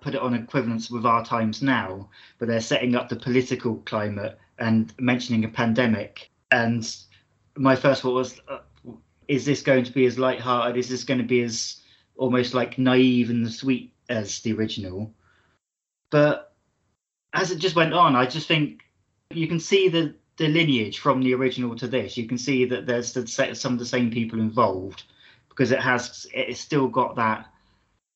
put 0.00 0.14
it 0.14 0.20
on 0.20 0.34
equivalence 0.34 0.90
with 0.90 1.04
our 1.04 1.24
times 1.24 1.62
now, 1.62 2.08
but 2.38 2.46
they're 2.46 2.60
setting 2.60 2.94
up 2.94 3.08
the 3.08 3.16
political 3.16 3.76
climate 3.78 4.38
and 4.58 4.94
mentioning 5.00 5.44
a 5.44 5.48
pandemic. 5.48 6.30
And 6.52 6.88
my 7.56 7.74
first 7.74 8.02
thought 8.02 8.14
was, 8.14 8.40
uh, 8.48 8.58
is 9.26 9.44
this 9.44 9.62
going 9.62 9.82
to 9.84 9.92
be 9.92 10.06
as 10.06 10.18
light-hearted? 10.18 10.76
Is 10.76 10.88
this 10.88 11.02
going 11.02 11.18
to 11.18 11.24
be 11.24 11.42
as 11.42 11.80
almost 12.16 12.54
like 12.54 12.78
naive 12.78 13.30
and 13.30 13.50
sweet 13.52 13.92
as 14.08 14.40
the 14.40 14.52
original? 14.52 15.12
But 16.10 16.54
as 17.32 17.50
it 17.50 17.58
just 17.58 17.76
went 17.76 17.94
on, 17.94 18.16
I 18.16 18.26
just 18.26 18.48
think 18.48 18.82
you 19.30 19.46
can 19.46 19.60
see 19.60 19.88
the 19.88 20.14
the 20.36 20.48
lineage 20.48 20.98
from 20.98 21.22
the 21.22 21.34
original 21.34 21.74
to 21.76 21.88
this. 21.88 22.16
You 22.16 22.26
can 22.26 22.38
see 22.38 22.66
that 22.66 22.86
there's 22.86 23.12
the, 23.12 23.26
some 23.26 23.72
of 23.72 23.78
the 23.78 23.86
same 23.86 24.10
people 24.10 24.38
involved 24.38 25.04
because 25.48 25.70
it 25.70 25.80
has 25.80 26.26
it's 26.34 26.60
still 26.60 26.88
got 26.88 27.16
that 27.16 27.46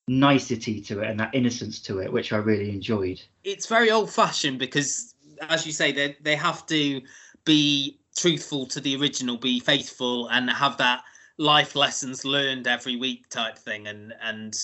nicety 0.06 0.80
to 0.82 1.00
it 1.00 1.10
and 1.10 1.20
that 1.20 1.34
innocence 1.34 1.80
to 1.80 2.00
it, 2.00 2.12
which 2.12 2.32
I 2.32 2.36
really 2.36 2.70
enjoyed. 2.70 3.22
It's 3.44 3.66
very 3.66 3.90
old 3.90 4.10
fashioned 4.10 4.58
because, 4.58 5.14
as 5.48 5.64
you 5.66 5.72
say, 5.72 5.92
they 5.92 6.16
they 6.20 6.36
have 6.36 6.66
to 6.66 7.00
be 7.44 7.98
truthful 8.16 8.66
to 8.66 8.80
the 8.80 8.96
original, 8.96 9.38
be 9.38 9.60
faithful, 9.60 10.28
and 10.28 10.50
have 10.50 10.76
that 10.78 11.02
life 11.40 11.74
lessons 11.74 12.24
learned 12.24 12.66
every 12.66 12.96
week 12.96 13.28
type 13.30 13.58
thing. 13.58 13.88
And 13.88 14.14
and 14.22 14.56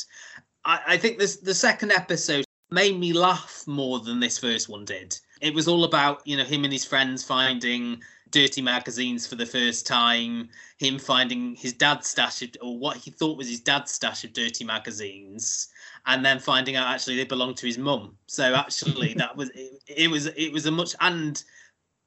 I, 0.64 0.80
I 0.88 0.96
think 0.98 1.18
this 1.18 1.36
the 1.38 1.54
second 1.54 1.90
episode 1.90 2.44
made 2.70 2.98
me 2.98 3.12
laugh 3.12 3.64
more 3.66 3.98
than 4.00 4.20
this 4.20 4.38
first 4.38 4.68
one 4.68 4.84
did. 4.84 5.18
It 5.40 5.54
was 5.54 5.66
all 5.66 5.84
about 5.84 6.24
you 6.26 6.36
know 6.36 6.44
him 6.44 6.64
and 6.64 6.72
his 6.72 6.84
friends 6.84 7.24
finding 7.24 8.00
dirty 8.30 8.60
magazines 8.60 9.26
for 9.26 9.36
the 9.36 9.46
first 9.46 9.86
time, 9.86 10.48
him 10.78 10.98
finding 10.98 11.54
his 11.54 11.72
dad's 11.72 12.08
stash 12.08 12.42
of, 12.42 12.50
or 12.60 12.78
what 12.78 12.96
he 12.96 13.10
thought 13.10 13.38
was 13.38 13.48
his 13.48 13.60
dad's 13.60 13.92
stash 13.92 14.24
of 14.24 14.32
dirty 14.32 14.64
magazines, 14.64 15.68
and 16.04 16.24
then 16.24 16.38
finding 16.38 16.76
out 16.76 16.88
actually 16.88 17.16
they 17.16 17.24
belonged 17.24 17.56
to 17.56 17.66
his 17.66 17.78
mum. 17.78 18.16
So 18.26 18.54
actually 18.54 19.14
that 19.14 19.34
was 19.34 19.50
it, 19.50 19.80
it 19.86 20.10
was 20.10 20.26
it 20.26 20.52
was 20.52 20.66
a 20.66 20.70
much 20.70 20.94
and 21.00 21.42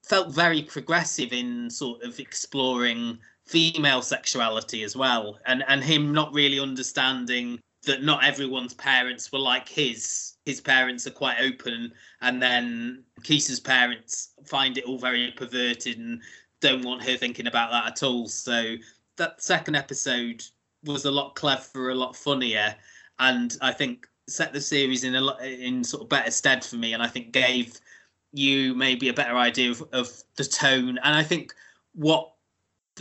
felt 0.03 0.33
very 0.33 0.61
progressive 0.61 1.33
in 1.33 1.69
sort 1.69 2.03
of 2.03 2.19
exploring 2.19 3.19
female 3.49 4.01
sexuality 4.01 4.83
as 4.83 4.95
well 4.95 5.39
and 5.47 5.63
and 5.67 5.83
him 5.83 6.11
not 6.11 6.31
really 6.33 6.59
understanding 6.59 7.59
that 7.83 8.03
not 8.03 8.23
everyone's 8.23 8.73
parents 8.73 9.31
were 9.31 9.39
like 9.39 9.67
his. 9.67 10.33
His 10.45 10.61
parents 10.61 11.07
are 11.07 11.11
quite 11.11 11.37
open 11.41 11.91
and 12.21 12.41
then 12.41 13.03
Keisa's 13.21 13.59
parents 13.59 14.33
find 14.45 14.77
it 14.77 14.85
all 14.85 14.97
very 14.97 15.31
perverted 15.31 15.97
and 15.97 16.21
don't 16.59 16.83
want 16.83 17.03
her 17.03 17.15
thinking 17.15 17.47
about 17.47 17.71
that 17.71 17.87
at 17.87 18.03
all. 18.03 18.27
So 18.27 18.75
that 19.17 19.41
second 19.41 19.75
episode 19.75 20.43
was 20.83 21.05
a 21.05 21.11
lot 21.11 21.35
cleverer 21.35 21.91
a 21.91 21.95
lot 21.95 22.15
funnier 22.15 22.75
and 23.19 23.57
I 23.61 23.71
think 23.71 24.07
set 24.27 24.53
the 24.53 24.61
series 24.61 25.03
in 25.03 25.15
a 25.15 25.21
lot 25.21 25.43
in 25.43 25.83
sort 25.83 26.03
of 26.03 26.09
better 26.09 26.31
stead 26.31 26.63
for 26.63 26.75
me 26.75 26.93
and 26.93 27.01
I 27.01 27.07
think 27.07 27.31
gave 27.31 27.79
you 28.33 28.75
maybe 28.75 29.09
a 29.09 29.13
better 29.13 29.35
idea 29.35 29.71
of, 29.71 29.83
of 29.91 30.09
the 30.35 30.43
tone. 30.43 30.99
And 31.03 31.15
I 31.15 31.23
think 31.23 31.53
what 31.93 32.33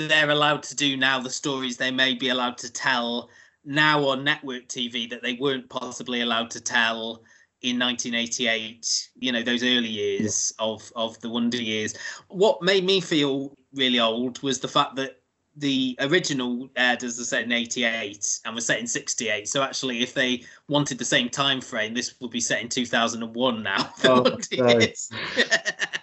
they're 0.07 0.31
allowed 0.31 0.63
to 0.63 0.77
do 0.77 0.97
now 0.97 1.19
the 1.19 1.31
stories 1.31 1.77
they 1.77 1.91
may 1.91 2.15
be 2.15 2.29
allowed 2.29 2.59
to 2.59 2.73
tell 2.73 3.29
now 3.65 4.05
on 4.05 4.25
network 4.25 4.67
TV 4.69 5.09
that 5.11 5.23
they 5.23 5.35
weren't 5.35 5.69
possibly 5.69 6.21
allowed 6.21 6.51
to 6.51 6.61
tell 6.61 7.23
in 7.63 7.79
1988 7.79 9.09
you 9.17 9.33
know 9.33 9.43
those 9.43 9.63
early 9.63 9.89
years 9.89 10.53
yeah. 10.59 10.67
of 10.67 10.93
of 10.95 11.21
the 11.21 11.29
wonder 11.29 11.61
years. 11.61 11.95
What 12.29 12.63
made 12.63 12.85
me 12.85 13.01
feel 13.01 13.57
really 13.75 14.01
old 14.01 14.43
was 14.43 14.61
the 14.61 14.69
fact 14.69 14.97
that 14.97 15.19
the 15.59 15.97
original 16.01 16.69
aired 16.77 17.03
as 17.03 17.19
I 17.19 17.25
said 17.25 17.45
in 17.45 17.53
88 17.53 18.41
and 18.45 18.55
was 18.55 18.67
set 18.67 18.79
in 18.79 18.87
68 18.87 19.49
so 19.49 19.61
actually 19.63 20.03
if 20.03 20.15
they 20.15 20.45
wanted 20.69 20.99
the 20.99 21.05
same 21.05 21.29
time 21.29 21.61
frame 21.61 21.95
this 21.95 22.15
would 22.21 22.31
be 22.31 22.41
set 22.41 22.63
in 22.63 22.69
2001 22.69 23.63
now 23.63 23.93
oh, 24.05 24.39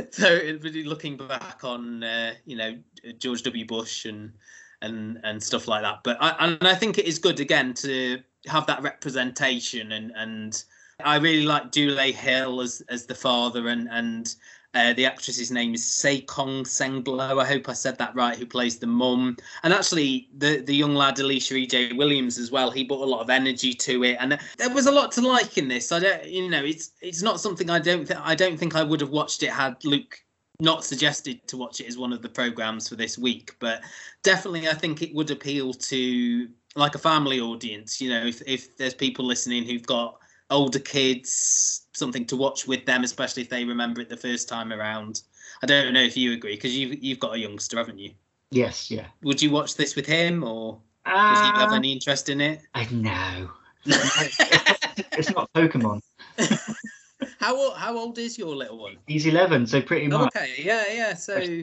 so 0.10 0.28
really 0.62 0.84
looking 0.84 1.16
back 1.16 1.60
on 1.64 2.02
uh, 2.02 2.34
you 2.46 2.56
know 2.56 2.76
George 3.18 3.42
W 3.42 3.66
Bush 3.66 4.04
and 4.04 4.32
and 4.80 5.20
and 5.24 5.42
stuff 5.42 5.68
like 5.68 5.82
that. 5.82 6.00
But 6.04 6.16
I 6.20 6.30
and 6.38 6.66
I 6.66 6.74
think 6.74 6.98
it 6.98 7.06
is 7.06 7.18
good 7.18 7.40
again 7.40 7.74
to 7.74 8.20
have 8.46 8.66
that 8.66 8.82
representation 8.82 9.92
and 9.92 10.12
and 10.16 10.64
I 11.04 11.16
really 11.16 11.44
like 11.44 11.72
Dulé 11.72 12.12
Hill 12.12 12.60
as 12.60 12.82
as 12.88 13.06
the 13.06 13.14
father 13.14 13.68
and 13.68 13.88
and 13.90 14.34
uh, 14.74 14.92
the 14.94 15.04
actress's 15.04 15.50
name 15.50 15.74
is 15.74 15.84
Saycon 15.84 16.62
Sengbloh. 16.62 17.42
I 17.42 17.44
hope 17.44 17.68
I 17.68 17.74
said 17.74 17.98
that 17.98 18.14
right. 18.14 18.38
Who 18.38 18.46
plays 18.46 18.78
the 18.78 18.86
mum? 18.86 19.36
And 19.62 19.72
actually, 19.72 20.28
the 20.38 20.60
the 20.60 20.74
young 20.74 20.94
lad 20.94 21.20
Elisha 21.20 21.56
E.J. 21.56 21.92
Williams 21.92 22.38
as 22.38 22.50
well. 22.50 22.70
He 22.70 22.84
brought 22.84 23.02
a 23.02 23.10
lot 23.10 23.20
of 23.20 23.28
energy 23.28 23.74
to 23.74 24.04
it, 24.04 24.16
and 24.18 24.38
there 24.56 24.70
was 24.70 24.86
a 24.86 24.92
lot 24.92 25.12
to 25.12 25.20
like 25.20 25.58
in 25.58 25.68
this. 25.68 25.92
I 25.92 25.98
don't, 26.00 26.24
you 26.24 26.48
know, 26.48 26.64
it's 26.64 26.92
it's 27.02 27.22
not 27.22 27.40
something 27.40 27.68
I 27.68 27.78
don't 27.78 28.06
think 28.06 28.20
I 28.20 28.34
don't 28.34 28.58
think 28.58 28.74
I 28.74 28.82
would 28.82 29.00
have 29.00 29.10
watched 29.10 29.42
it 29.42 29.50
had 29.50 29.84
Luke 29.84 30.18
not 30.58 30.84
suggested 30.84 31.46
to 31.48 31.56
watch 31.56 31.80
it 31.80 31.86
as 31.86 31.98
one 31.98 32.12
of 32.12 32.22
the 32.22 32.28
programs 32.28 32.88
for 32.88 32.94
this 32.94 33.18
week, 33.18 33.54
but 33.58 33.82
definitely 34.22 34.68
I 34.68 34.74
think 34.74 35.02
it 35.02 35.14
would 35.14 35.30
appeal 35.30 35.72
to 35.72 36.48
like 36.76 36.94
a 36.94 36.98
family 36.98 37.40
audience. 37.40 38.00
You 38.00 38.10
know, 38.10 38.24
if 38.24 38.40
if 38.46 38.74
there's 38.78 38.94
people 38.94 39.26
listening 39.26 39.64
who've 39.64 39.86
got 39.86 40.21
older 40.52 40.78
kids, 40.78 41.86
something 41.92 42.24
to 42.26 42.36
watch 42.36 42.66
with 42.66 42.84
them, 42.86 43.04
especially 43.04 43.42
if 43.42 43.48
they 43.48 43.64
remember 43.64 44.00
it 44.00 44.08
the 44.08 44.16
first 44.16 44.48
time 44.48 44.72
around. 44.72 45.22
I 45.62 45.66
don't 45.66 45.92
know 45.92 46.02
if 46.02 46.16
you 46.16 46.32
agree 46.32 46.54
because 46.54 46.76
you 46.76 46.96
you've 47.00 47.20
got 47.20 47.34
a 47.34 47.38
youngster, 47.38 47.78
haven't 47.78 47.98
you? 47.98 48.12
Yes, 48.50 48.90
yeah. 48.90 49.06
Would 49.22 49.40
you 49.40 49.50
watch 49.50 49.76
this 49.76 49.96
with 49.96 50.06
him, 50.06 50.44
or 50.44 50.78
uh, 51.06 51.34
does 51.34 51.40
he 51.40 51.60
have 51.60 51.72
uh, 51.72 51.76
any 51.76 51.92
interest 51.92 52.28
in 52.28 52.40
it? 52.40 52.62
I 52.74 52.86
know. 52.90 53.50
it's 53.86 55.30
not 55.34 55.52
Pokemon. 55.54 56.02
how 57.40 57.56
old, 57.56 57.76
how 57.76 57.96
old 57.96 58.18
is 58.18 58.38
your 58.38 58.54
little 58.54 58.78
one? 58.78 58.96
He's 59.06 59.26
eleven, 59.26 59.66
so 59.66 59.80
pretty 59.80 60.08
much. 60.08 60.34
Okay, 60.36 60.54
yeah, 60.58 60.84
yeah. 60.92 61.14
So 61.14 61.62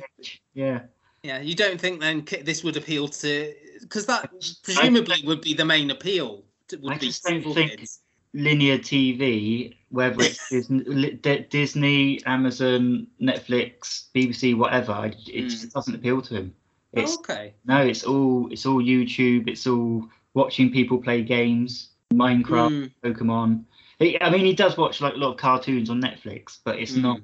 yeah, 0.54 0.82
yeah. 1.24 1.40
You 1.40 1.56
don't 1.56 1.80
think 1.80 2.00
then 2.00 2.26
this 2.44 2.64
would 2.64 2.78
appeal 2.78 3.08
to 3.08 3.54
because 3.82 4.06
that 4.08 4.32
presumably 4.64 5.24
would 5.26 5.42
be 5.42 5.54
the 5.54 5.66
main 5.66 5.92
appeal. 5.92 6.44
To, 6.70 6.78
would 6.78 6.94
I 6.94 6.98
be 6.98 7.08
just 7.08 7.24
don't 7.24 7.44
think 7.54 7.78
kids. 7.78 8.02
Linear 8.34 8.78
TV, 8.78 9.76
whether 9.90 10.18
it's 10.22 11.48
Disney, 11.50 12.24
Amazon, 12.26 13.08
Netflix, 13.22 14.06
BBC, 14.16 14.56
whatever, 14.56 15.06
it 15.06 15.16
mm. 15.16 15.50
just 15.50 15.74
doesn't 15.74 15.96
appeal 15.96 16.22
to 16.24 16.36
him. 16.36 16.56
It's, 16.94 17.16
oh, 17.16 17.20
okay. 17.20 17.54
No, 17.66 17.82
it's 17.82 18.04
all 18.04 18.52
it's 18.52 18.66
all 18.66 18.82
YouTube. 18.82 19.48
It's 19.48 19.68
all 19.68 20.08
watching 20.34 20.72
people 20.72 20.98
play 20.98 21.22
games, 21.24 21.90
Minecraft, 22.14 22.90
mm. 22.90 22.92
Pokemon. 23.04 23.66
I 24.02 24.30
mean, 24.30 24.46
he 24.46 24.54
does 24.54 24.78
watch 24.78 25.02
like 25.02 25.14
a 25.14 25.18
lot 25.18 25.32
of 25.32 25.38
cartoons 25.38 25.90
on 25.90 26.02
Netflix, 26.02 26.60
but 26.64 26.80
it's 26.80 26.94
mm. 26.94 27.02
not. 27.02 27.20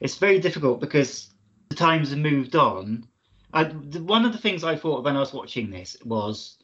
It's 0.00 0.16
very 0.16 0.38
difficult 0.38 0.80
because 0.80 1.30
the 1.68 1.76
times 1.76 2.10
have 2.10 2.18
moved 2.18 2.56
on. 2.56 3.06
I, 3.52 3.64
the, 3.64 4.02
one 4.02 4.24
of 4.24 4.32
the 4.32 4.38
things 4.38 4.64
I 4.64 4.76
thought 4.76 5.04
when 5.04 5.16
I 5.16 5.20
was 5.20 5.32
watching 5.32 5.70
this 5.70 5.96
was, 6.04 6.56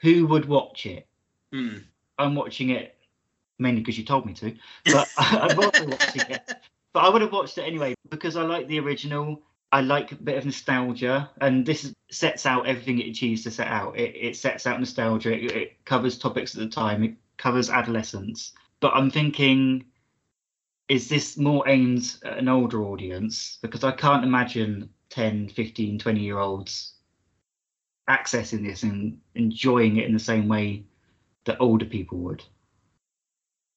who 0.00 0.26
would 0.26 0.46
watch 0.46 0.86
it? 0.86 1.06
Mm. 1.52 1.82
I'm 2.18 2.34
watching 2.34 2.70
it 2.70 2.95
mainly 3.58 3.80
because 3.80 3.98
you 3.98 4.04
told 4.04 4.26
me 4.26 4.34
to, 4.34 4.54
but 4.86 5.08
I, 5.18 5.54
watching 5.56 5.90
it. 6.30 6.54
But 6.92 7.04
I 7.04 7.08
would 7.08 7.22
have 7.22 7.32
watched 7.32 7.58
it 7.58 7.62
anyway 7.62 7.94
because 8.10 8.36
I 8.36 8.42
like 8.42 8.68
the 8.68 8.80
original. 8.80 9.42
I 9.72 9.80
like 9.80 10.12
a 10.12 10.14
bit 10.14 10.38
of 10.38 10.44
nostalgia, 10.44 11.30
and 11.40 11.66
this 11.66 11.92
sets 12.10 12.46
out 12.46 12.66
everything 12.66 13.00
it 13.00 13.08
achieves 13.08 13.42
to 13.42 13.50
set 13.50 13.66
out. 13.66 13.98
It, 13.98 14.14
it 14.14 14.36
sets 14.36 14.66
out 14.66 14.78
nostalgia. 14.78 15.32
It, 15.32 15.50
it 15.50 15.84
covers 15.84 16.18
topics 16.18 16.54
at 16.54 16.60
the 16.60 16.68
time. 16.68 17.02
It 17.02 17.14
covers 17.36 17.68
adolescence 17.68 18.52
but 18.80 18.94
I'm 18.94 19.10
thinking, 19.10 19.86
is 20.88 21.08
this 21.08 21.36
more 21.36 21.68
aimed 21.68 22.16
at 22.24 22.38
an 22.38 22.48
older 22.48 22.82
audience? 22.84 23.58
Because 23.62 23.84
I 23.84 23.92
can't 23.92 24.24
imagine 24.24 24.90
10, 25.10 25.48
15, 25.48 25.98
20 25.98 26.20
year 26.20 26.38
olds 26.38 26.94
accessing 28.08 28.64
this 28.64 28.82
and 28.82 29.18
enjoying 29.34 29.96
it 29.96 30.06
in 30.06 30.12
the 30.12 30.18
same 30.18 30.46
way 30.46 30.84
that 31.44 31.60
older 31.60 31.86
people 31.86 32.18
would. 32.18 32.44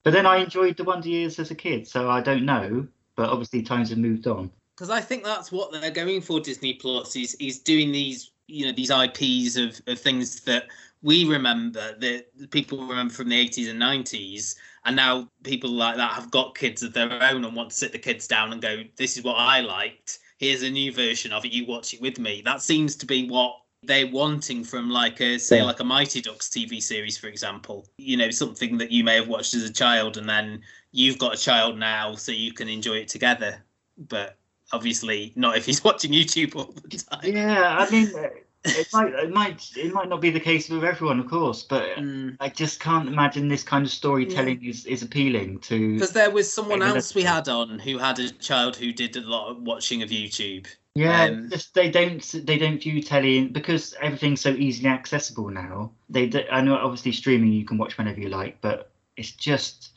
But 0.03 0.13
then 0.13 0.25
I 0.25 0.37
enjoyed 0.37 0.77
the 0.77 0.83
Wonder 0.83 1.09
Years 1.09 1.39
as 1.39 1.51
a 1.51 1.55
kid, 1.55 1.87
so 1.87 2.09
I 2.09 2.21
don't 2.21 2.45
know. 2.45 2.87
But 3.15 3.29
obviously, 3.29 3.61
times 3.61 3.89
have 3.89 3.97
moved 3.97 4.27
on. 4.27 4.49
Because 4.75 4.89
I 4.89 5.01
think 5.01 5.23
that's 5.23 5.51
what 5.51 5.71
they're 5.71 5.91
going 5.91 6.21
for. 6.21 6.39
Disney 6.39 6.75
Plus 6.75 7.15
is 7.15 7.35
is 7.35 7.59
doing 7.59 7.91
these, 7.91 8.31
you 8.47 8.65
know, 8.65 8.71
these 8.71 8.91
IPs 8.91 9.57
of, 9.57 9.81
of 9.87 9.99
things 9.99 10.41
that 10.41 10.67
we 11.01 11.25
remember 11.25 11.95
that 11.99 12.51
people 12.51 12.85
remember 12.85 13.13
from 13.13 13.29
the 13.29 13.47
80s 13.47 13.69
and 13.69 13.81
90s 13.81 14.55
and 14.85 14.95
now 14.95 15.29
people 15.43 15.69
like 15.69 15.95
that 15.95 16.11
have 16.11 16.29
got 16.31 16.57
kids 16.57 16.83
of 16.83 16.93
their 16.93 17.11
own 17.23 17.45
and 17.45 17.55
want 17.55 17.69
to 17.69 17.75
sit 17.75 17.91
the 17.91 17.99
kids 17.99 18.27
down 18.27 18.51
and 18.51 18.61
go 18.61 18.83
this 18.97 19.17
is 19.17 19.23
what 19.23 19.35
i 19.35 19.61
liked 19.61 20.19
here's 20.37 20.63
a 20.63 20.69
new 20.69 20.91
version 20.91 21.31
of 21.31 21.45
it 21.45 21.53
you 21.53 21.65
watch 21.65 21.93
it 21.93 22.01
with 22.01 22.19
me 22.19 22.41
that 22.43 22.61
seems 22.61 22.95
to 22.95 23.05
be 23.05 23.29
what 23.29 23.55
they're 23.83 24.07
wanting 24.07 24.63
from 24.63 24.89
like 24.89 25.21
a 25.21 25.37
say 25.37 25.63
like 25.63 25.79
a 25.79 25.83
mighty 25.83 26.21
ducks 26.21 26.49
tv 26.49 26.81
series 26.81 27.17
for 27.17 27.27
example 27.27 27.87
you 27.97 28.17
know 28.17 28.29
something 28.29 28.77
that 28.77 28.91
you 28.91 29.03
may 29.03 29.15
have 29.15 29.27
watched 29.27 29.53
as 29.53 29.63
a 29.63 29.71
child 29.71 30.17
and 30.17 30.27
then 30.27 30.61
you've 30.91 31.17
got 31.17 31.33
a 31.33 31.37
child 31.37 31.77
now 31.77 32.13
so 32.13 32.31
you 32.31 32.51
can 32.51 32.67
enjoy 32.67 32.95
it 32.95 33.07
together 33.07 33.63
but 34.09 34.37
obviously 34.73 35.31
not 35.35 35.57
if 35.57 35.65
he's 35.65 35.83
watching 35.83 36.11
youtube 36.11 36.55
all 36.55 36.73
the 36.83 36.97
time 36.97 37.21
yeah 37.23 37.77
i 37.79 37.89
mean 37.89 38.11
it 38.65 38.87
might, 38.91 39.13
it 39.13 39.31
might, 39.31 39.71
it 39.77 39.93
might 39.93 40.09
not 40.09 40.19
be 40.19 40.29
the 40.29 40.39
case 40.39 40.69
with 40.69 40.83
everyone, 40.83 41.19
of 41.19 41.27
course, 41.27 41.63
but 41.63 41.83
Mm. 41.95 42.35
I 42.39 42.49
just 42.49 42.79
can't 42.79 43.07
imagine 43.07 43.47
this 43.47 43.63
kind 43.63 43.85
of 43.85 43.91
storytelling 43.91 44.63
is, 44.63 44.85
is 44.85 45.01
appealing 45.01 45.59
to. 45.59 45.93
Because 45.93 46.11
there 46.11 46.29
was 46.29 46.51
someone 46.51 46.81
else 46.81 47.15
we 47.15 47.23
had 47.23 47.47
on 47.47 47.79
who 47.79 47.97
had 47.97 48.19
a 48.19 48.29
child 48.29 48.75
who 48.75 48.91
did 48.91 49.15
a 49.15 49.21
lot 49.21 49.49
of 49.49 49.61
watching 49.61 50.03
of 50.03 50.09
YouTube. 50.09 50.67
Yeah, 50.95 51.25
Um, 51.25 51.49
just 51.49 51.73
they 51.73 51.89
don't 51.89 52.21
they 52.45 52.57
don't 52.57 52.81
view 52.81 53.01
telly 53.01 53.47
because 53.47 53.93
everything's 54.01 54.41
so 54.41 54.49
easily 54.49 54.89
accessible 54.89 55.49
now. 55.49 55.91
They 56.09 56.47
I 56.51 56.61
know 56.61 56.75
obviously 56.75 57.11
streaming 57.11 57.53
you 57.53 57.65
can 57.65 57.77
watch 57.77 57.97
whenever 57.97 58.19
you 58.19 58.29
like, 58.29 58.59
but 58.61 58.91
it's 59.15 59.31
just 59.31 59.91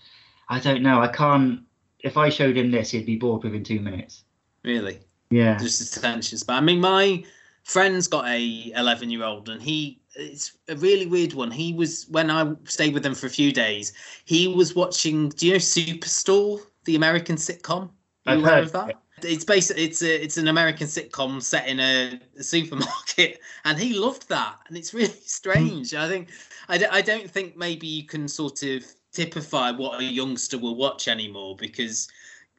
I 0.49 0.61
don't 0.61 0.83
know. 0.83 1.01
I 1.01 1.09
can't. 1.09 1.63
If 2.01 2.17
I 2.17 2.29
showed 2.29 2.57
him 2.57 2.71
this, 2.71 2.91
he'd 2.91 3.07
be 3.07 3.17
bored 3.17 3.45
within 3.45 3.65
two 3.65 3.81
minutes. 3.81 4.25
Really? 4.65 5.01
Yeah. 5.31 5.57
Just 5.57 5.97
attentions. 5.97 6.43
But 6.43 6.55
I 6.55 6.61
mean, 6.61 6.81
my 6.81 7.25
friend's 7.65 8.07
got 8.07 8.27
a 8.27 8.73
11 8.77 9.09
year 9.11 9.25
old, 9.25 9.49
and 9.49 9.63
he 9.63 10.01
it's 10.15 10.59
a 10.69 10.77
really 10.77 11.07
weird 11.07 11.33
one. 11.33 11.51
He 11.51 11.73
was 11.73 12.07
when 12.11 12.31
I 12.31 12.53
stayed 12.65 12.93
with 12.93 13.07
him 13.07 13.15
for 13.15 13.27
a 13.27 13.31
few 13.31 13.53
days. 13.53 13.93
He 14.25 14.49
was 14.49 14.75
watching. 14.75 15.31
Do 15.31 15.47
you 15.47 15.53
know 15.53 15.59
Superstore, 15.59 16.61
the 16.85 16.97
American 16.97 17.37
sitcom? 17.37 17.91
Are 18.27 18.35
you 18.35 18.39
I've 18.39 18.39
aware 18.41 18.55
heard 18.57 18.65
of 18.65 18.73
that? 18.73 19.02
It's 19.25 19.45
basically 19.45 19.85
it's 19.85 20.03
a 20.03 20.23
it's 20.23 20.37
an 20.37 20.49
American 20.49 20.87
sitcom 20.87 21.43
set 21.43 21.67
in 21.67 21.81
a, 21.81 22.21
a 22.39 22.43
supermarket, 22.43 23.41
and 23.65 23.79
he 23.79 23.99
loved 23.99 24.29
that, 24.29 24.57
and 24.69 24.77
it's 24.77 24.95
really 24.95 25.09
strange. 25.25 25.95
I 25.95 26.09
think 26.09 26.29
I, 26.69 26.79
d- 26.79 26.87
I 26.91 27.03
don't 27.03 27.31
think 27.31 27.57
maybe 27.57 27.87
you 27.87 28.05
can 28.05 28.29
sort 28.29 28.63
of 28.63 28.85
typify 29.13 29.71
what 29.71 30.01
a 30.01 30.05
youngster 30.05 30.59
will 30.59 30.75
watch 30.75 31.07
anymore 31.09 31.55
because 31.57 32.09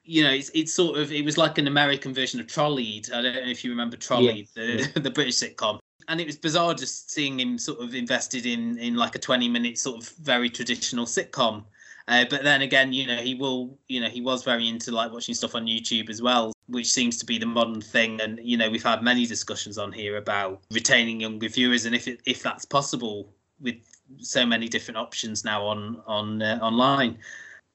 you 0.06 0.24
know 0.24 0.32
it's 0.32 0.50
it's 0.54 0.74
sort 0.74 1.00
of 1.00 1.12
it 1.12 1.26
was 1.26 1.38
like 1.38 1.58
an 1.58 1.68
American 1.68 2.14
version 2.14 2.40
of 2.40 2.48
Trolleyed. 2.48 3.12
I 3.12 3.22
don't 3.22 3.34
know 3.34 3.42
if 3.42 3.64
you 3.64 3.72
remember 3.72 3.98
Trolleyed, 3.98 4.50
the 4.56 4.92
the 5.00 5.12
British 5.12 5.36
sitcom. 5.36 5.80
And 6.10 6.20
it 6.20 6.28
was 6.28 6.36
bizarre 6.36 6.74
just 6.74 7.12
seeing 7.12 7.40
him 7.40 7.58
sort 7.58 7.80
of 7.80 7.96
invested 7.96 8.46
in 8.46 8.78
in 8.78 8.96
like 8.96 9.16
a 9.16 9.20
20 9.20 9.48
minute 9.48 9.78
sort 9.78 10.02
of 10.02 10.10
very 10.18 10.50
traditional 10.50 11.06
sitcom. 11.06 11.64
Uh, 12.08 12.26
but 12.30 12.44
then 12.44 12.62
again, 12.62 12.92
you 12.92 13.08
know, 13.08 13.16
he 13.16 13.36
will, 13.36 13.78
you 13.88 14.02
know, 14.02 14.10
he 14.10 14.22
was 14.22 14.44
very 14.44 14.68
into 14.68 14.92
like 14.92 15.12
watching 15.12 15.34
stuff 15.34 15.56
on 15.56 15.66
YouTube 15.66 16.10
as 16.10 16.22
well, 16.22 16.52
which 16.68 16.92
seems 16.92 17.18
to 17.18 17.26
be 17.26 17.38
the 17.38 17.46
modern 17.46 17.82
thing. 17.82 18.22
And 18.22 18.40
you 18.44 18.58
know, 18.58 18.70
we've 18.70 18.84
had 18.84 19.02
many 19.04 19.26
discussions 19.26 19.78
on 19.78 19.92
here 19.92 20.18
about 20.18 20.62
retaining 20.72 21.22
younger 21.22 21.50
viewers 21.50 21.86
and 21.86 21.96
if 21.96 22.08
it, 22.08 22.22
if 22.26 22.42
that's 22.44 22.66
possible 22.66 23.34
with 23.62 23.76
so 24.20 24.46
many 24.46 24.68
different 24.68 24.98
options 24.98 25.44
now 25.46 25.66
on 25.66 26.02
on 26.08 26.42
uh, 26.42 26.60
online. 26.62 27.18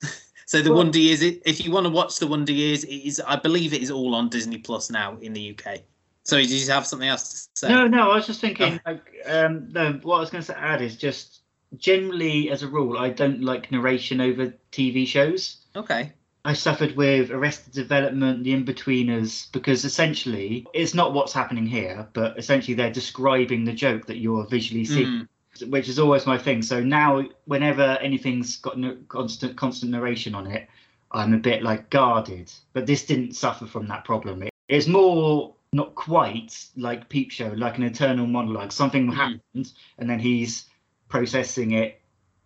so 0.47 0.61
the 0.63 0.71
Well- 0.71 0.79
Wonder 0.79 0.99
Years, 0.99 1.23
i- 1.23 1.41
if 1.45 1.65
you 1.65 1.71
want 1.71 1.85
to 1.87 1.91
watch 1.91 2.19
the 2.19 2.27
Wonder 2.27 2.53
Years, 2.53 2.85
it 2.85 2.95
is 2.95 3.21
I 3.27 3.37
believe 3.37 3.73
it 3.73 3.83
is 3.83 3.91
all 3.91 4.15
on 4.15 4.29
Disney 4.29 4.59
Plus 4.59 4.91
now 4.91 5.17
in 5.21 5.33
the 5.33 5.57
UK. 5.59 5.81
So 6.25 6.37
did 6.37 6.51
you 6.51 6.71
have 6.71 6.87
something 6.87 7.09
else 7.09 7.49
to 7.55 7.59
say? 7.61 7.69
No, 7.71 7.87
no, 7.87 8.11
I 8.11 8.17
was 8.17 8.27
just 8.27 8.43
thinking. 8.43 8.79
Like, 8.85 9.03
um, 9.27 9.71
no, 9.71 9.95
what 10.03 10.17
I 10.19 10.21
was 10.21 10.29
going 10.29 10.45
to 10.45 10.59
add 10.61 10.83
is 10.83 10.95
just 10.97 11.41
generally, 11.79 12.51
as 12.51 12.63
a 12.63 12.69
rule, 12.69 12.99
I 12.99 13.09
don't 13.09 13.41
like 13.43 13.73
narration 13.73 14.21
over 14.21 14.53
TV 14.71 15.07
shows. 15.07 15.65
Okay. 15.75 16.13
I 16.49 16.55
suffered 16.55 16.97
with 16.97 17.31
Arrested 17.31 17.75
Development, 17.75 18.43
The 18.43 18.55
Inbetweeners, 18.55 19.53
because 19.53 19.85
essentially 19.85 20.67
it's 20.73 20.95
not 20.95 21.13
what's 21.13 21.35
happening 21.35 21.67
here, 21.67 22.09
but 22.15 22.39
essentially 22.39 22.73
they're 22.73 22.91
describing 22.91 23.67
the 23.67 23.75
joke 23.75 24.07
that 24.07 24.17
you're 24.17 24.47
visually 24.47 24.87
hmm. 24.87 24.95
seeing, 24.95 25.29
which 25.69 25.91
is 25.91 25.99
always 25.99 26.25
my 26.25 26.39
thing. 26.39 26.63
So 26.63 26.81
now, 26.83 27.23
whenever 27.45 27.99
anything's 28.01 28.57
got 28.57 28.79
no, 28.79 28.97
constant 29.09 29.59
constant 29.59 29.93
narration 29.93 30.35
on 30.35 30.47
it, 30.47 30.67
I'm 31.13 31.35
a 31.35 31.39
bit 31.39 31.63
like 31.63 31.91
guarded. 31.91 32.51
But 32.73 32.87
this 32.87 33.05
didn't 33.05 33.35
suffer 33.35 33.67
from 33.67 33.87
that 33.89 34.07
problem. 34.07 34.45
It, 34.45 34.51
it's 34.69 34.87
more 34.87 35.55
not 35.75 35.97
quite 35.97 36.65
like 36.79 37.11
Peep 37.11 37.31
Show, 37.31 37.49
like 37.49 37.77
an 37.77 37.85
eternal 37.85 38.27
monologue. 38.27 38.73
Something 38.73 39.09
hmm. 39.09 39.13
happened, 39.13 39.73
and 39.99 40.09
then 40.09 40.19
he's 40.19 40.65
processing 41.11 41.73
it. 41.73 42.01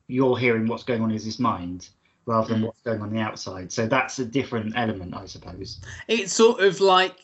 You're 0.09 0.37
hearing 0.37 0.67
what's 0.67 0.83
going 0.83 1.03
on 1.03 1.13
in 1.13 1.21
his 1.21 1.39
mind 1.39 1.89
rather 2.27 2.55
than 2.55 2.63
what's 2.63 2.81
going 2.83 3.01
on 3.03 3.13
the 3.13 3.21
outside. 3.21 3.73
So 3.73 3.87
that's 3.87 4.19
a 4.19 4.25
different 4.25 4.75
element, 4.77 5.15
I 5.15 5.27
suppose. 5.27 5.81
It's 6.09 6.33
sort 6.33 6.61
of 6.61 6.81
like 6.81 7.17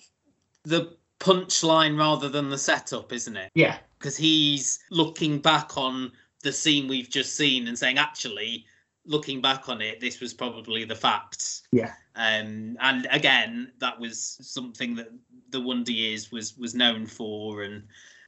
the 0.64 0.96
punchline 1.20 1.98
rather 1.98 2.28
than 2.28 2.50
the 2.50 2.58
setup, 2.58 3.12
isn't 3.12 3.36
it? 3.36 3.50
Yeah. 3.54 3.78
Because 3.98 4.16
he's 4.16 4.80
looking 4.90 5.38
back 5.38 5.76
on 5.76 6.12
the 6.42 6.52
scene 6.52 6.88
we've 6.88 7.10
just 7.10 7.36
seen 7.36 7.68
and 7.68 7.78
saying, 7.78 7.98
actually, 7.98 8.64
looking 9.04 9.40
back 9.40 9.68
on 9.68 9.80
it, 9.80 10.00
this 10.00 10.20
was 10.20 10.32
probably 10.32 10.84
the 10.84 10.94
facts. 10.94 11.62
Yeah. 11.72 11.92
Um, 12.14 12.76
and 12.80 13.06
again, 13.10 13.72
that 13.78 13.98
was 13.98 14.38
something 14.40 14.94
that 14.96 15.08
the 15.50 15.60
Wonder 15.60 15.92
Years 15.92 16.30
was 16.30 16.56
was 16.56 16.74
known 16.74 17.06
for, 17.06 17.62
and 17.62 17.82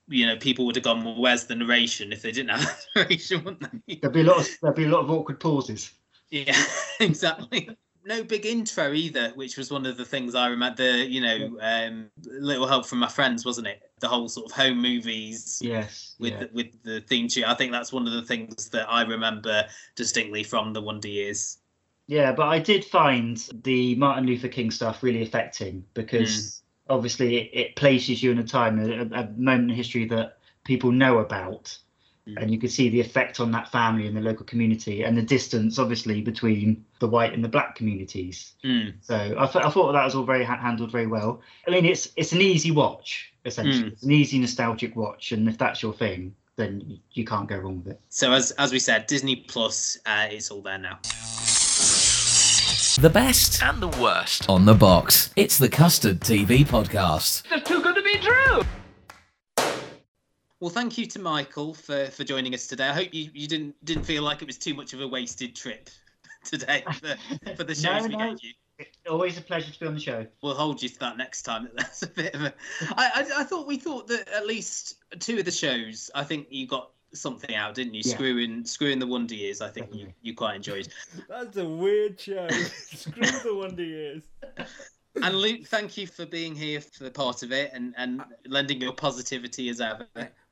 you 0.09 0.27
know, 0.27 0.37
people 0.37 0.67
would 0.67 0.77
have 0.77 0.85
gone, 0.85 1.05
"Well, 1.05 1.21
where's 1.21 1.45
the 1.45 1.55
narration?" 1.55 2.13
If 2.13 2.23
they 2.23 2.33
didn't 2.33 2.51
have 2.51 2.87
narration, 2.97 3.45
wouldn't 3.45 3.87
they? 3.87 3.97
There'd 3.97 4.15
be 4.15 4.21
a 4.21 4.25
lot 4.25 4.41
of 4.41 4.49
there'll 4.61 4.77
be 4.77 4.85
a 4.85 4.89
lot 4.89 5.01
of 5.01 5.11
awkward 5.11 5.39
pauses. 5.39 5.93
Yeah, 6.31 6.57
exactly. 7.01 7.77
No 8.05 8.25
big 8.25 8.47
intro 8.47 8.93
either, 8.93 9.31
which 9.35 9.59
was 9.59 9.71
one 9.71 9.85
of 9.85 9.97
the 9.97 10.05
things 10.05 10.35
I 10.35 10.49
remember. 10.49 10.77
The 10.77 11.07
you 11.07 11.21
know, 11.21 11.59
um, 11.61 12.11
little 12.25 12.67
help 12.67 12.87
from 12.87 12.99
my 12.99 13.09
friends, 13.09 13.45
wasn't 13.45 13.67
it? 13.67 13.83
The 14.01 14.09
whole 14.09 14.29
sort 14.29 14.47
of 14.47 14.53
home 14.53 14.81
movies. 14.81 15.61
Yes. 15.63 16.15
With 16.19 16.33
yeah. 16.33 16.39
the, 16.39 16.51
with 16.53 16.83
the 16.83 17.01
theme 17.03 17.29
tune, 17.29 17.45
I 17.45 17.55
think 17.55 17.73
that's 17.73 17.93
one 17.93 18.07
of 18.07 18.13
the 18.13 18.23
things 18.23 18.71
that 18.71 18.91
I 18.91 19.03
remember 19.03 19.67
distinctly 19.97 20.43
from 20.43 20.73
the 20.73 20.81
Wonder 20.81 21.09
Years. 21.09 21.59
Yeah, 22.07 22.33
but 22.33 22.49
I 22.49 22.59
did 22.59 22.85
find 22.85 23.37
the 23.63 23.95
Martin 23.95 24.27
Luther 24.27 24.49
King 24.49 24.73
stuff 24.73 25.03
really 25.03 25.23
affecting 25.23 25.85
because 25.95 26.61
obviously 26.89 27.37
it, 27.37 27.51
it 27.53 27.77
places 27.77 28.21
you 28.21 28.33
in 28.33 28.39
a 28.39 28.45
time, 28.45 28.81
a, 28.81 29.03
a 29.17 29.29
moment 29.37 29.71
in 29.71 29.77
history 29.77 30.07
that 30.07 30.39
people 30.65 30.91
know 30.91 31.19
about. 31.19 31.79
And 32.37 32.51
you 32.51 32.59
could 32.59 32.71
see 32.71 32.89
the 32.89 33.01
effect 33.01 33.41
on 33.41 33.51
that 33.53 33.71
family 33.71 34.07
and 34.07 34.17
the 34.17 34.21
local 34.21 34.45
community 34.47 35.03
and 35.03 35.17
the 35.17 35.23
distance, 35.23 35.79
obviously, 35.79 36.21
between 36.21 36.85
the 37.01 37.09
white 37.09 37.33
and 37.33 37.43
the 37.43 37.49
black 37.49 37.75
communities. 37.75 38.53
Mm. 38.65 38.95
So 39.01 39.15
I, 39.17 39.47
th- 39.47 39.65
I 39.65 39.71
thought 39.71 39.93
that 39.93 40.05
was 40.05 40.15
all 40.15 40.25
very 40.25 40.45
ha- 40.45 40.59
handled 40.59 40.93
very 40.93 41.07
well. 41.07 41.41
I 41.67 41.71
mean, 41.71 41.85
it's 41.85 42.13
it's 42.17 42.33
an 42.33 42.41
easy 42.41 42.71
watch, 42.71 43.33
essentially. 43.45 43.91
Mm. 43.91 43.93
It's 43.93 44.03
an 44.03 44.13
easy 44.13 44.39
nostalgic 44.39 44.95
watch. 44.97 45.33
And 45.33 45.49
if 45.49 45.59
that's 45.59 45.83
your 45.83 45.93
thing, 45.93 46.35
then 46.57 46.83
you, 46.87 46.99
you 47.13 47.25
can't 47.25 47.49
go 47.49 47.57
wrong 47.57 47.79
with 47.79 47.95
it. 47.95 48.01
So 48.11 48.33
as 48.33 48.53
as 48.53 48.73
we 48.73 48.79
said, 48.79 49.07
Disney 49.07 49.37
Plus, 49.37 49.99
uh, 50.07 50.29
it's 50.31 50.51
all 50.51 50.63
there 50.63 50.79
now. 50.79 50.99
The 53.01 53.11
best 53.11 53.63
and 53.63 53.81
the 53.81 53.89
worst 53.89 54.49
on 54.49 54.67
the 54.67 54.75
box. 54.75 55.33
It's 55.37 55.59
the 55.59 55.69
Custard 55.69 56.21
TV 56.21 56.67
podcast. 56.67 57.49
That's 57.49 57.67
too 57.67 57.81
good 57.83 57.95
to 57.95 58.03
be 58.03 58.19
true. 58.19 58.63
Well, 60.61 60.71
thank 60.71 60.99
you 60.99 61.07
to 61.07 61.19
Michael 61.19 61.73
for, 61.73 62.07
for 62.07 62.23
joining 62.23 62.53
us 62.55 62.67
today. 62.67 62.89
I 62.89 62.93
hope 62.93 63.15
you, 63.15 63.31
you 63.33 63.49
didn't 63.49 63.83
didn't 63.85 64.05
feel 64.05 64.23
like 64.23 64.43
it 64.43 64.47
was 64.47 64.59
too 64.59 64.75
much 64.75 64.93
of 64.93 65.01
a 65.01 65.09
wasted 65.09 65.57
trip 65.57 65.89
today 66.45 66.85
for, 67.01 67.17
for 67.57 67.65
the 67.65 67.75
shows 67.75 67.85
No, 67.85 68.03
we 68.03 68.09
no. 68.17 68.31
gave 68.31 68.45
you. 68.45 68.53
Always 69.11 69.37
a 69.37 69.43
pleasure 69.43 69.73
to 69.73 69.81
be 69.81 69.87
on 69.87 69.95
the 69.95 70.01
show. 70.01 70.27
We'll 70.43 70.55
hold 70.55 70.83
you 70.83 70.89
to 70.91 70.99
that 71.01 71.17
next 71.17 71.43
time. 71.43 71.69
That's 71.77 72.03
a 72.03 72.07
bit 72.09 72.35
of 72.35 72.43
a. 72.43 72.55
I, 72.97 73.11
I, 73.15 73.41
I 73.41 73.45
thought 73.45 73.67
we 73.67 73.79
thought 73.79 74.07
that 74.09 74.29
at 74.29 74.47
least 74.47 74.97
two 75.19 75.39
of 75.39 75.47
the 75.47 75.51
shows. 75.51 76.11
I 76.15 76.25
think 76.25 76.47
you 76.51 76.67
got 76.67 76.91
something 77.15 77.55
out, 77.55 77.75
didn't 77.75 77.95
you? 77.95 78.03
Yeah. 78.05 78.15
Screwing 78.15 78.65
Screwing 78.67 78.99
the 78.99 79.07
Wonder 79.07 79.35
Years. 79.35 79.63
I 79.63 79.69
think 79.69 79.95
you, 79.95 80.13
you 80.21 80.35
quite 80.35 80.57
enjoyed. 80.57 80.89
That's 81.29 81.57
a 81.57 81.65
weird 81.65 82.21
show. 82.21 82.49
Screw 82.51 83.23
the 83.23 83.55
Wonder 83.55 83.85
Years. 83.85 84.23
And 85.23 85.35
Luke, 85.37 85.67
thank 85.67 85.97
you 85.97 86.07
for 86.07 86.25
being 86.25 86.55
here 86.55 86.81
for 86.81 87.11
part 87.11 87.43
of 87.43 87.51
it 87.51 87.73
and, 87.75 87.95
and 87.97 88.23
lending 88.47 88.81
your 88.81 88.93
positivity 88.93 89.69
as 89.69 89.81
ever. 89.81 90.07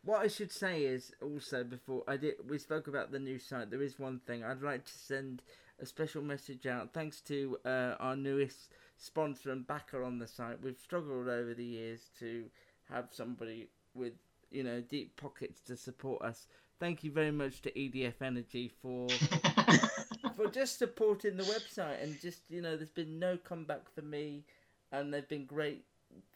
What 0.04 0.20
I 0.20 0.28
should 0.28 0.52
say 0.52 0.82
is 0.82 1.12
also 1.20 1.64
before 1.64 2.04
I 2.06 2.16
did, 2.16 2.34
we 2.48 2.58
spoke 2.58 2.86
about 2.86 3.10
the 3.10 3.18
new 3.18 3.38
site. 3.38 3.70
There 3.70 3.82
is 3.82 3.98
one 3.98 4.20
thing 4.26 4.44
I'd 4.44 4.62
like 4.62 4.84
to 4.84 4.98
send 4.98 5.42
a 5.80 5.86
special 5.86 6.22
message 6.22 6.66
out. 6.66 6.92
Thanks 6.92 7.20
to 7.22 7.58
uh, 7.64 7.94
our 7.98 8.16
newest 8.16 8.72
sponsor 8.96 9.50
and 9.50 9.66
backer 9.66 10.02
on 10.02 10.18
the 10.18 10.26
site. 10.26 10.62
We've 10.62 10.78
struggled 10.78 11.28
over 11.28 11.54
the 11.54 11.64
years 11.64 12.10
to 12.20 12.44
have 12.90 13.08
somebody 13.10 13.68
with 13.94 14.14
you 14.50 14.62
know 14.62 14.80
deep 14.80 15.16
pockets 15.16 15.60
to 15.62 15.76
support 15.76 16.22
us. 16.22 16.46
Thank 16.80 17.02
you 17.02 17.10
very 17.10 17.32
much 17.32 17.60
to 17.62 17.72
EDF 17.72 18.22
Energy 18.22 18.70
for 18.80 19.08
for 20.36 20.48
just 20.48 20.78
supporting 20.78 21.36
the 21.36 21.42
website 21.44 22.02
and 22.02 22.20
just 22.20 22.42
you 22.48 22.62
know 22.62 22.76
there's 22.76 22.90
been 22.90 23.18
no 23.18 23.36
comeback 23.36 23.92
for 23.94 24.02
me, 24.02 24.44
and 24.92 25.12
they've 25.12 25.28
been 25.28 25.44
great 25.44 25.84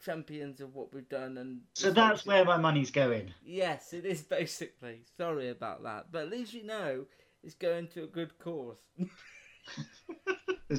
champions 0.04 0.60
of 0.60 0.74
what 0.74 0.92
we've 0.92 1.08
done 1.08 1.38
and 1.38 1.60
So 1.74 1.90
that's 1.90 2.26
where 2.26 2.44
my 2.44 2.56
money's 2.56 2.90
going. 2.90 3.32
Yes, 3.44 3.92
it 3.92 4.04
is 4.04 4.22
basically. 4.38 5.02
Sorry 5.16 5.50
about 5.50 5.82
that, 5.84 6.06
but 6.12 6.22
at 6.22 6.30
least 6.30 6.52
you 6.54 6.64
know 6.64 7.04
it's 7.42 7.54
going 7.54 7.88
to 7.88 8.04
a 8.04 8.06
good 8.06 8.38
cause. 8.38 8.78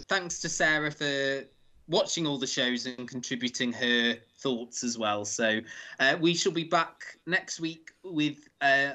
Thanks 0.10 0.40
to 0.40 0.50
Sarah 0.50 0.92
for 0.92 1.44
watching 1.88 2.26
all 2.26 2.38
the 2.38 2.48
shows 2.48 2.86
and 2.86 3.08
contributing 3.08 3.72
her 3.74 4.16
thoughts 4.40 4.84
as 4.84 4.98
well. 4.98 5.26
So 5.26 5.60
uh, 6.00 6.18
we 6.20 6.34
shall 6.34 6.52
be 6.52 6.64
back 6.64 7.04
next 7.26 7.60
week 7.60 7.92
with. 8.04 8.48
Uh, 8.62 8.92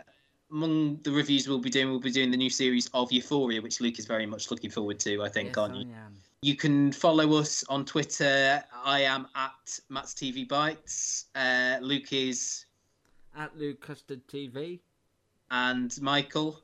among 0.50 0.96
the 1.02 1.10
reviews 1.10 1.46
we'll 1.46 1.58
be 1.58 1.68
doing, 1.68 1.90
we'll 1.90 2.00
be 2.00 2.10
doing 2.10 2.30
the 2.30 2.36
new 2.38 2.48
series 2.48 2.88
of 2.94 3.12
Euphoria, 3.12 3.60
which 3.60 3.82
Luke 3.82 3.98
is 3.98 4.06
very 4.06 4.24
much 4.24 4.50
looking 4.50 4.70
forward 4.70 4.98
to. 5.00 5.22
I 5.22 5.28
think, 5.28 5.48
Yes, 5.48 5.58
aren't 5.58 5.74
I 5.74 5.78
you? 5.80 5.92
am. 5.92 6.14
You 6.42 6.54
can 6.54 6.92
follow 6.92 7.34
us 7.34 7.64
on 7.68 7.84
Twitter. 7.84 8.62
I 8.84 9.00
am 9.00 9.26
at 9.34 9.80
Matt's 9.88 10.14
TV 10.14 10.46
Bites. 10.48 11.26
Uh, 11.34 11.78
Luke 11.80 12.12
is 12.12 12.64
at 13.36 13.56
Lou 13.58 13.74
Custard 13.74 14.20
TV. 14.28 14.78
And 15.50 16.00
Michael? 16.00 16.62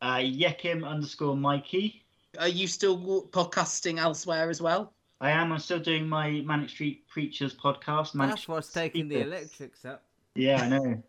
Uh, 0.00 0.18
Yekim 0.18 0.86
underscore 0.86 1.36
Mikey. 1.36 2.04
Are 2.38 2.46
you 2.46 2.68
still 2.68 3.26
podcasting 3.32 3.98
elsewhere 3.98 4.48
as 4.50 4.62
well? 4.62 4.92
I 5.20 5.30
am. 5.30 5.52
I'm 5.52 5.58
still 5.58 5.80
doing 5.80 6.08
my 6.08 6.40
Manic 6.46 6.70
Street 6.70 7.08
Preachers 7.08 7.54
podcast. 7.54 8.14
Manic 8.14 8.36
That's 8.36 8.46
what's 8.48 8.72
taking 8.72 9.08
the 9.08 9.22
electrics 9.22 9.84
up. 9.84 10.04
Yeah, 10.36 10.62
I 10.62 10.68
know. 10.68 11.02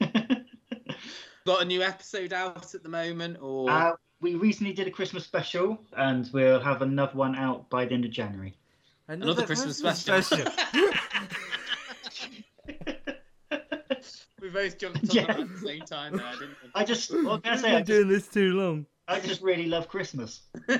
Got 1.46 1.62
a 1.62 1.64
new 1.64 1.82
episode 1.82 2.32
out 2.32 2.74
at 2.74 2.82
the 2.82 2.88
moment, 2.88 3.38
or 3.40 3.70
Uh, 3.70 3.92
we 4.20 4.34
recently 4.34 4.72
did 4.72 4.86
a 4.86 4.90
Christmas 4.90 5.24
special, 5.24 5.78
and 5.96 6.28
we'll 6.32 6.60
have 6.60 6.82
another 6.82 7.16
one 7.16 7.36
out 7.36 7.68
by 7.70 7.84
the 7.84 7.92
end 7.92 8.04
of 8.04 8.10
January. 8.10 8.54
Another, 9.08 9.46
Christmas, 9.46 9.78
special. 9.78 10.38
we 14.42 14.48
both 14.48 14.78
jumped 14.78 14.98
on 14.98 15.06
Yeah. 15.10 15.26
that 15.26 15.40
at 15.40 15.48
the 15.48 15.58
same 15.58 15.82
time 15.82 16.16
there, 16.16 16.32
didn't 16.32 16.56
we? 16.62 16.70
I 16.74 16.84
just, 16.84 17.12
what 17.24 17.44
can 17.44 17.52
I 17.52 17.56
say? 17.56 17.68
I 17.70 17.76
been 17.76 17.84
doing 17.84 18.08
just, 18.08 18.32
this 18.32 18.34
too 18.34 18.54
long. 18.54 18.86
I 19.06 19.20
just 19.20 19.42
really 19.42 19.66
love 19.66 19.86
Christmas. 19.88 20.40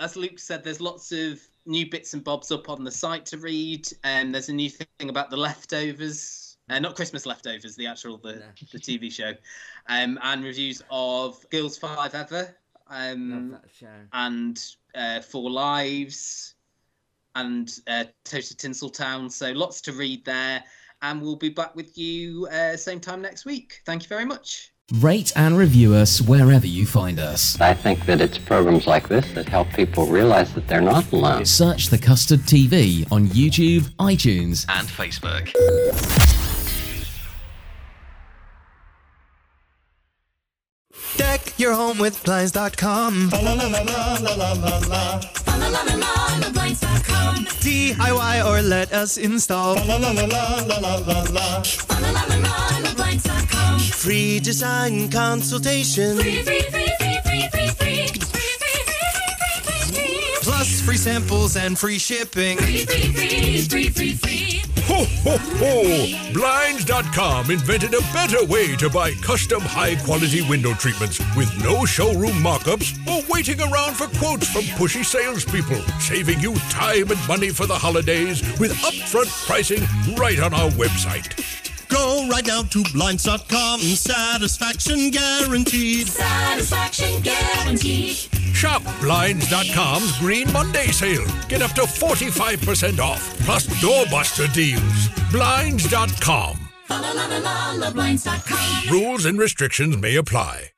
As 0.00 0.16
Luke 0.16 0.40
said, 0.40 0.64
there's 0.64 0.80
lots 0.80 1.12
of 1.12 1.40
new 1.66 1.88
bits 1.88 2.14
and 2.14 2.24
bobs 2.24 2.50
up 2.50 2.68
on 2.68 2.82
the 2.82 2.90
site 2.90 3.24
to 3.26 3.38
read. 3.38 3.86
And 4.02 4.34
there's 4.34 4.48
a 4.48 4.52
new 4.52 4.68
thing 4.68 5.08
about 5.08 5.30
the 5.30 5.36
leftovers. 5.36 6.43
Uh, 6.70 6.78
not 6.78 6.96
Christmas 6.96 7.26
leftovers, 7.26 7.76
the 7.76 7.86
actual 7.86 8.16
the, 8.18 8.42
the 8.72 8.78
TV 8.78 9.12
show, 9.12 9.32
um, 9.88 10.18
and 10.22 10.42
reviews 10.42 10.82
of 10.90 11.38
Girls5eva, 11.50 12.54
um, 12.88 13.52
Love 13.52 13.62
that 13.62 13.70
show. 13.78 13.86
and 14.14 14.64
uh, 14.94 15.20
Four 15.20 15.50
Lives, 15.50 16.54
and 17.34 17.70
uh, 17.86 18.04
Toast 18.24 18.50
of 18.52 18.56
Tinseltown. 18.56 19.30
So 19.30 19.52
lots 19.52 19.82
to 19.82 19.92
read 19.92 20.24
there, 20.24 20.64
and 21.02 21.20
we'll 21.20 21.36
be 21.36 21.50
back 21.50 21.76
with 21.76 21.98
you 21.98 22.46
uh, 22.46 22.76
same 22.78 22.98
time 23.00 23.20
next 23.20 23.44
week. 23.44 23.82
Thank 23.84 24.02
you 24.04 24.08
very 24.08 24.24
much. 24.24 24.70
Rate 24.96 25.32
and 25.34 25.56
review 25.56 25.94
us 25.94 26.20
wherever 26.20 26.66
you 26.66 26.86
find 26.86 27.18
us. 27.18 27.58
I 27.60 27.72
think 27.74 28.04
that 28.06 28.20
it's 28.20 28.36
programs 28.38 28.86
like 28.86 29.08
this 29.08 29.30
that 29.32 29.48
help 29.48 29.70
people 29.70 30.06
realize 30.06 30.52
that 30.54 30.68
they're 30.68 30.82
not 30.82 31.10
alone. 31.12 31.44
Search 31.46 31.88
The 31.88 31.98
Custard 31.98 32.40
TV 32.40 33.10
on 33.10 33.26
YouTube, 33.28 33.82
iTunes, 33.98 34.66
And 34.68 34.86
Facebook. 34.88 35.50
your 41.64 41.74
home 41.74 41.96
with 41.96 42.22
Blinds.com. 42.24 43.30
DIY 47.64 48.44
or 48.44 48.60
let 48.60 48.92
us 48.92 49.16
install. 49.16 49.76
Free 53.78 54.40
design 54.40 55.10
consultation. 55.10 56.18
Free, 56.18 56.42
free, 56.42 56.60
free, 56.60 56.90
free, 56.98 57.20
free, 57.24 57.48
free, 57.48 57.68
free. 57.68 58.08
Plus 60.42 60.82
free 60.82 60.98
samples 60.98 61.56
and 61.56 61.78
free 61.78 61.98
shipping. 61.98 62.58
Free, 62.58 62.84
free, 62.84 63.12
free, 63.14 63.62
free, 63.62 63.88
free, 63.88 64.12
free. 64.12 64.53
Ho, 64.82 65.04
ho, 65.24 65.38
ho! 65.58 66.32
Blinds.com 66.32 67.50
invented 67.50 67.94
a 67.94 68.00
better 68.12 68.44
way 68.44 68.76
to 68.76 68.90
buy 68.90 69.12
custom 69.14 69.60
high 69.60 69.96
quality 69.96 70.42
window 70.42 70.74
treatments 70.74 71.18
with 71.36 71.50
no 71.62 71.84
showroom 71.84 72.36
markups 72.42 72.94
or 73.08 73.24
waiting 73.32 73.60
around 73.60 73.94
for 73.94 74.06
quotes 74.18 74.52
from 74.52 74.62
pushy 74.76 75.04
salespeople, 75.04 75.80
saving 76.00 76.40
you 76.40 76.54
time 76.70 77.10
and 77.10 77.28
money 77.28 77.50
for 77.50 77.66
the 77.66 77.74
holidays 77.74 78.42
with 78.58 78.72
upfront 78.82 79.46
pricing 79.46 79.82
right 80.16 80.40
on 80.40 80.52
our 80.52 80.70
website. 80.70 81.73
Go 81.88 82.26
right 82.30 82.46
now 82.46 82.62
to 82.62 82.82
Blinds.com. 82.92 83.80
Satisfaction 83.80 85.10
guaranteed. 85.10 86.08
Satisfaction 86.08 87.22
guaranteed. 87.22 88.16
Shop 88.54 88.82
Blinds.com's 89.00 90.18
Green 90.18 90.52
Monday 90.52 90.88
sale. 90.88 91.24
Get 91.48 91.62
up 91.62 91.72
to 91.72 91.82
45% 91.82 92.98
off, 93.00 93.38
plus 93.40 93.66
doorbuster 93.82 94.52
deals. 94.52 95.08
Blinds.com. 95.30 96.58
Blinds.com. 96.88 98.90
Rules 98.90 99.24
and 99.24 99.38
restrictions 99.38 99.96
may 99.96 100.16
apply. 100.16 100.73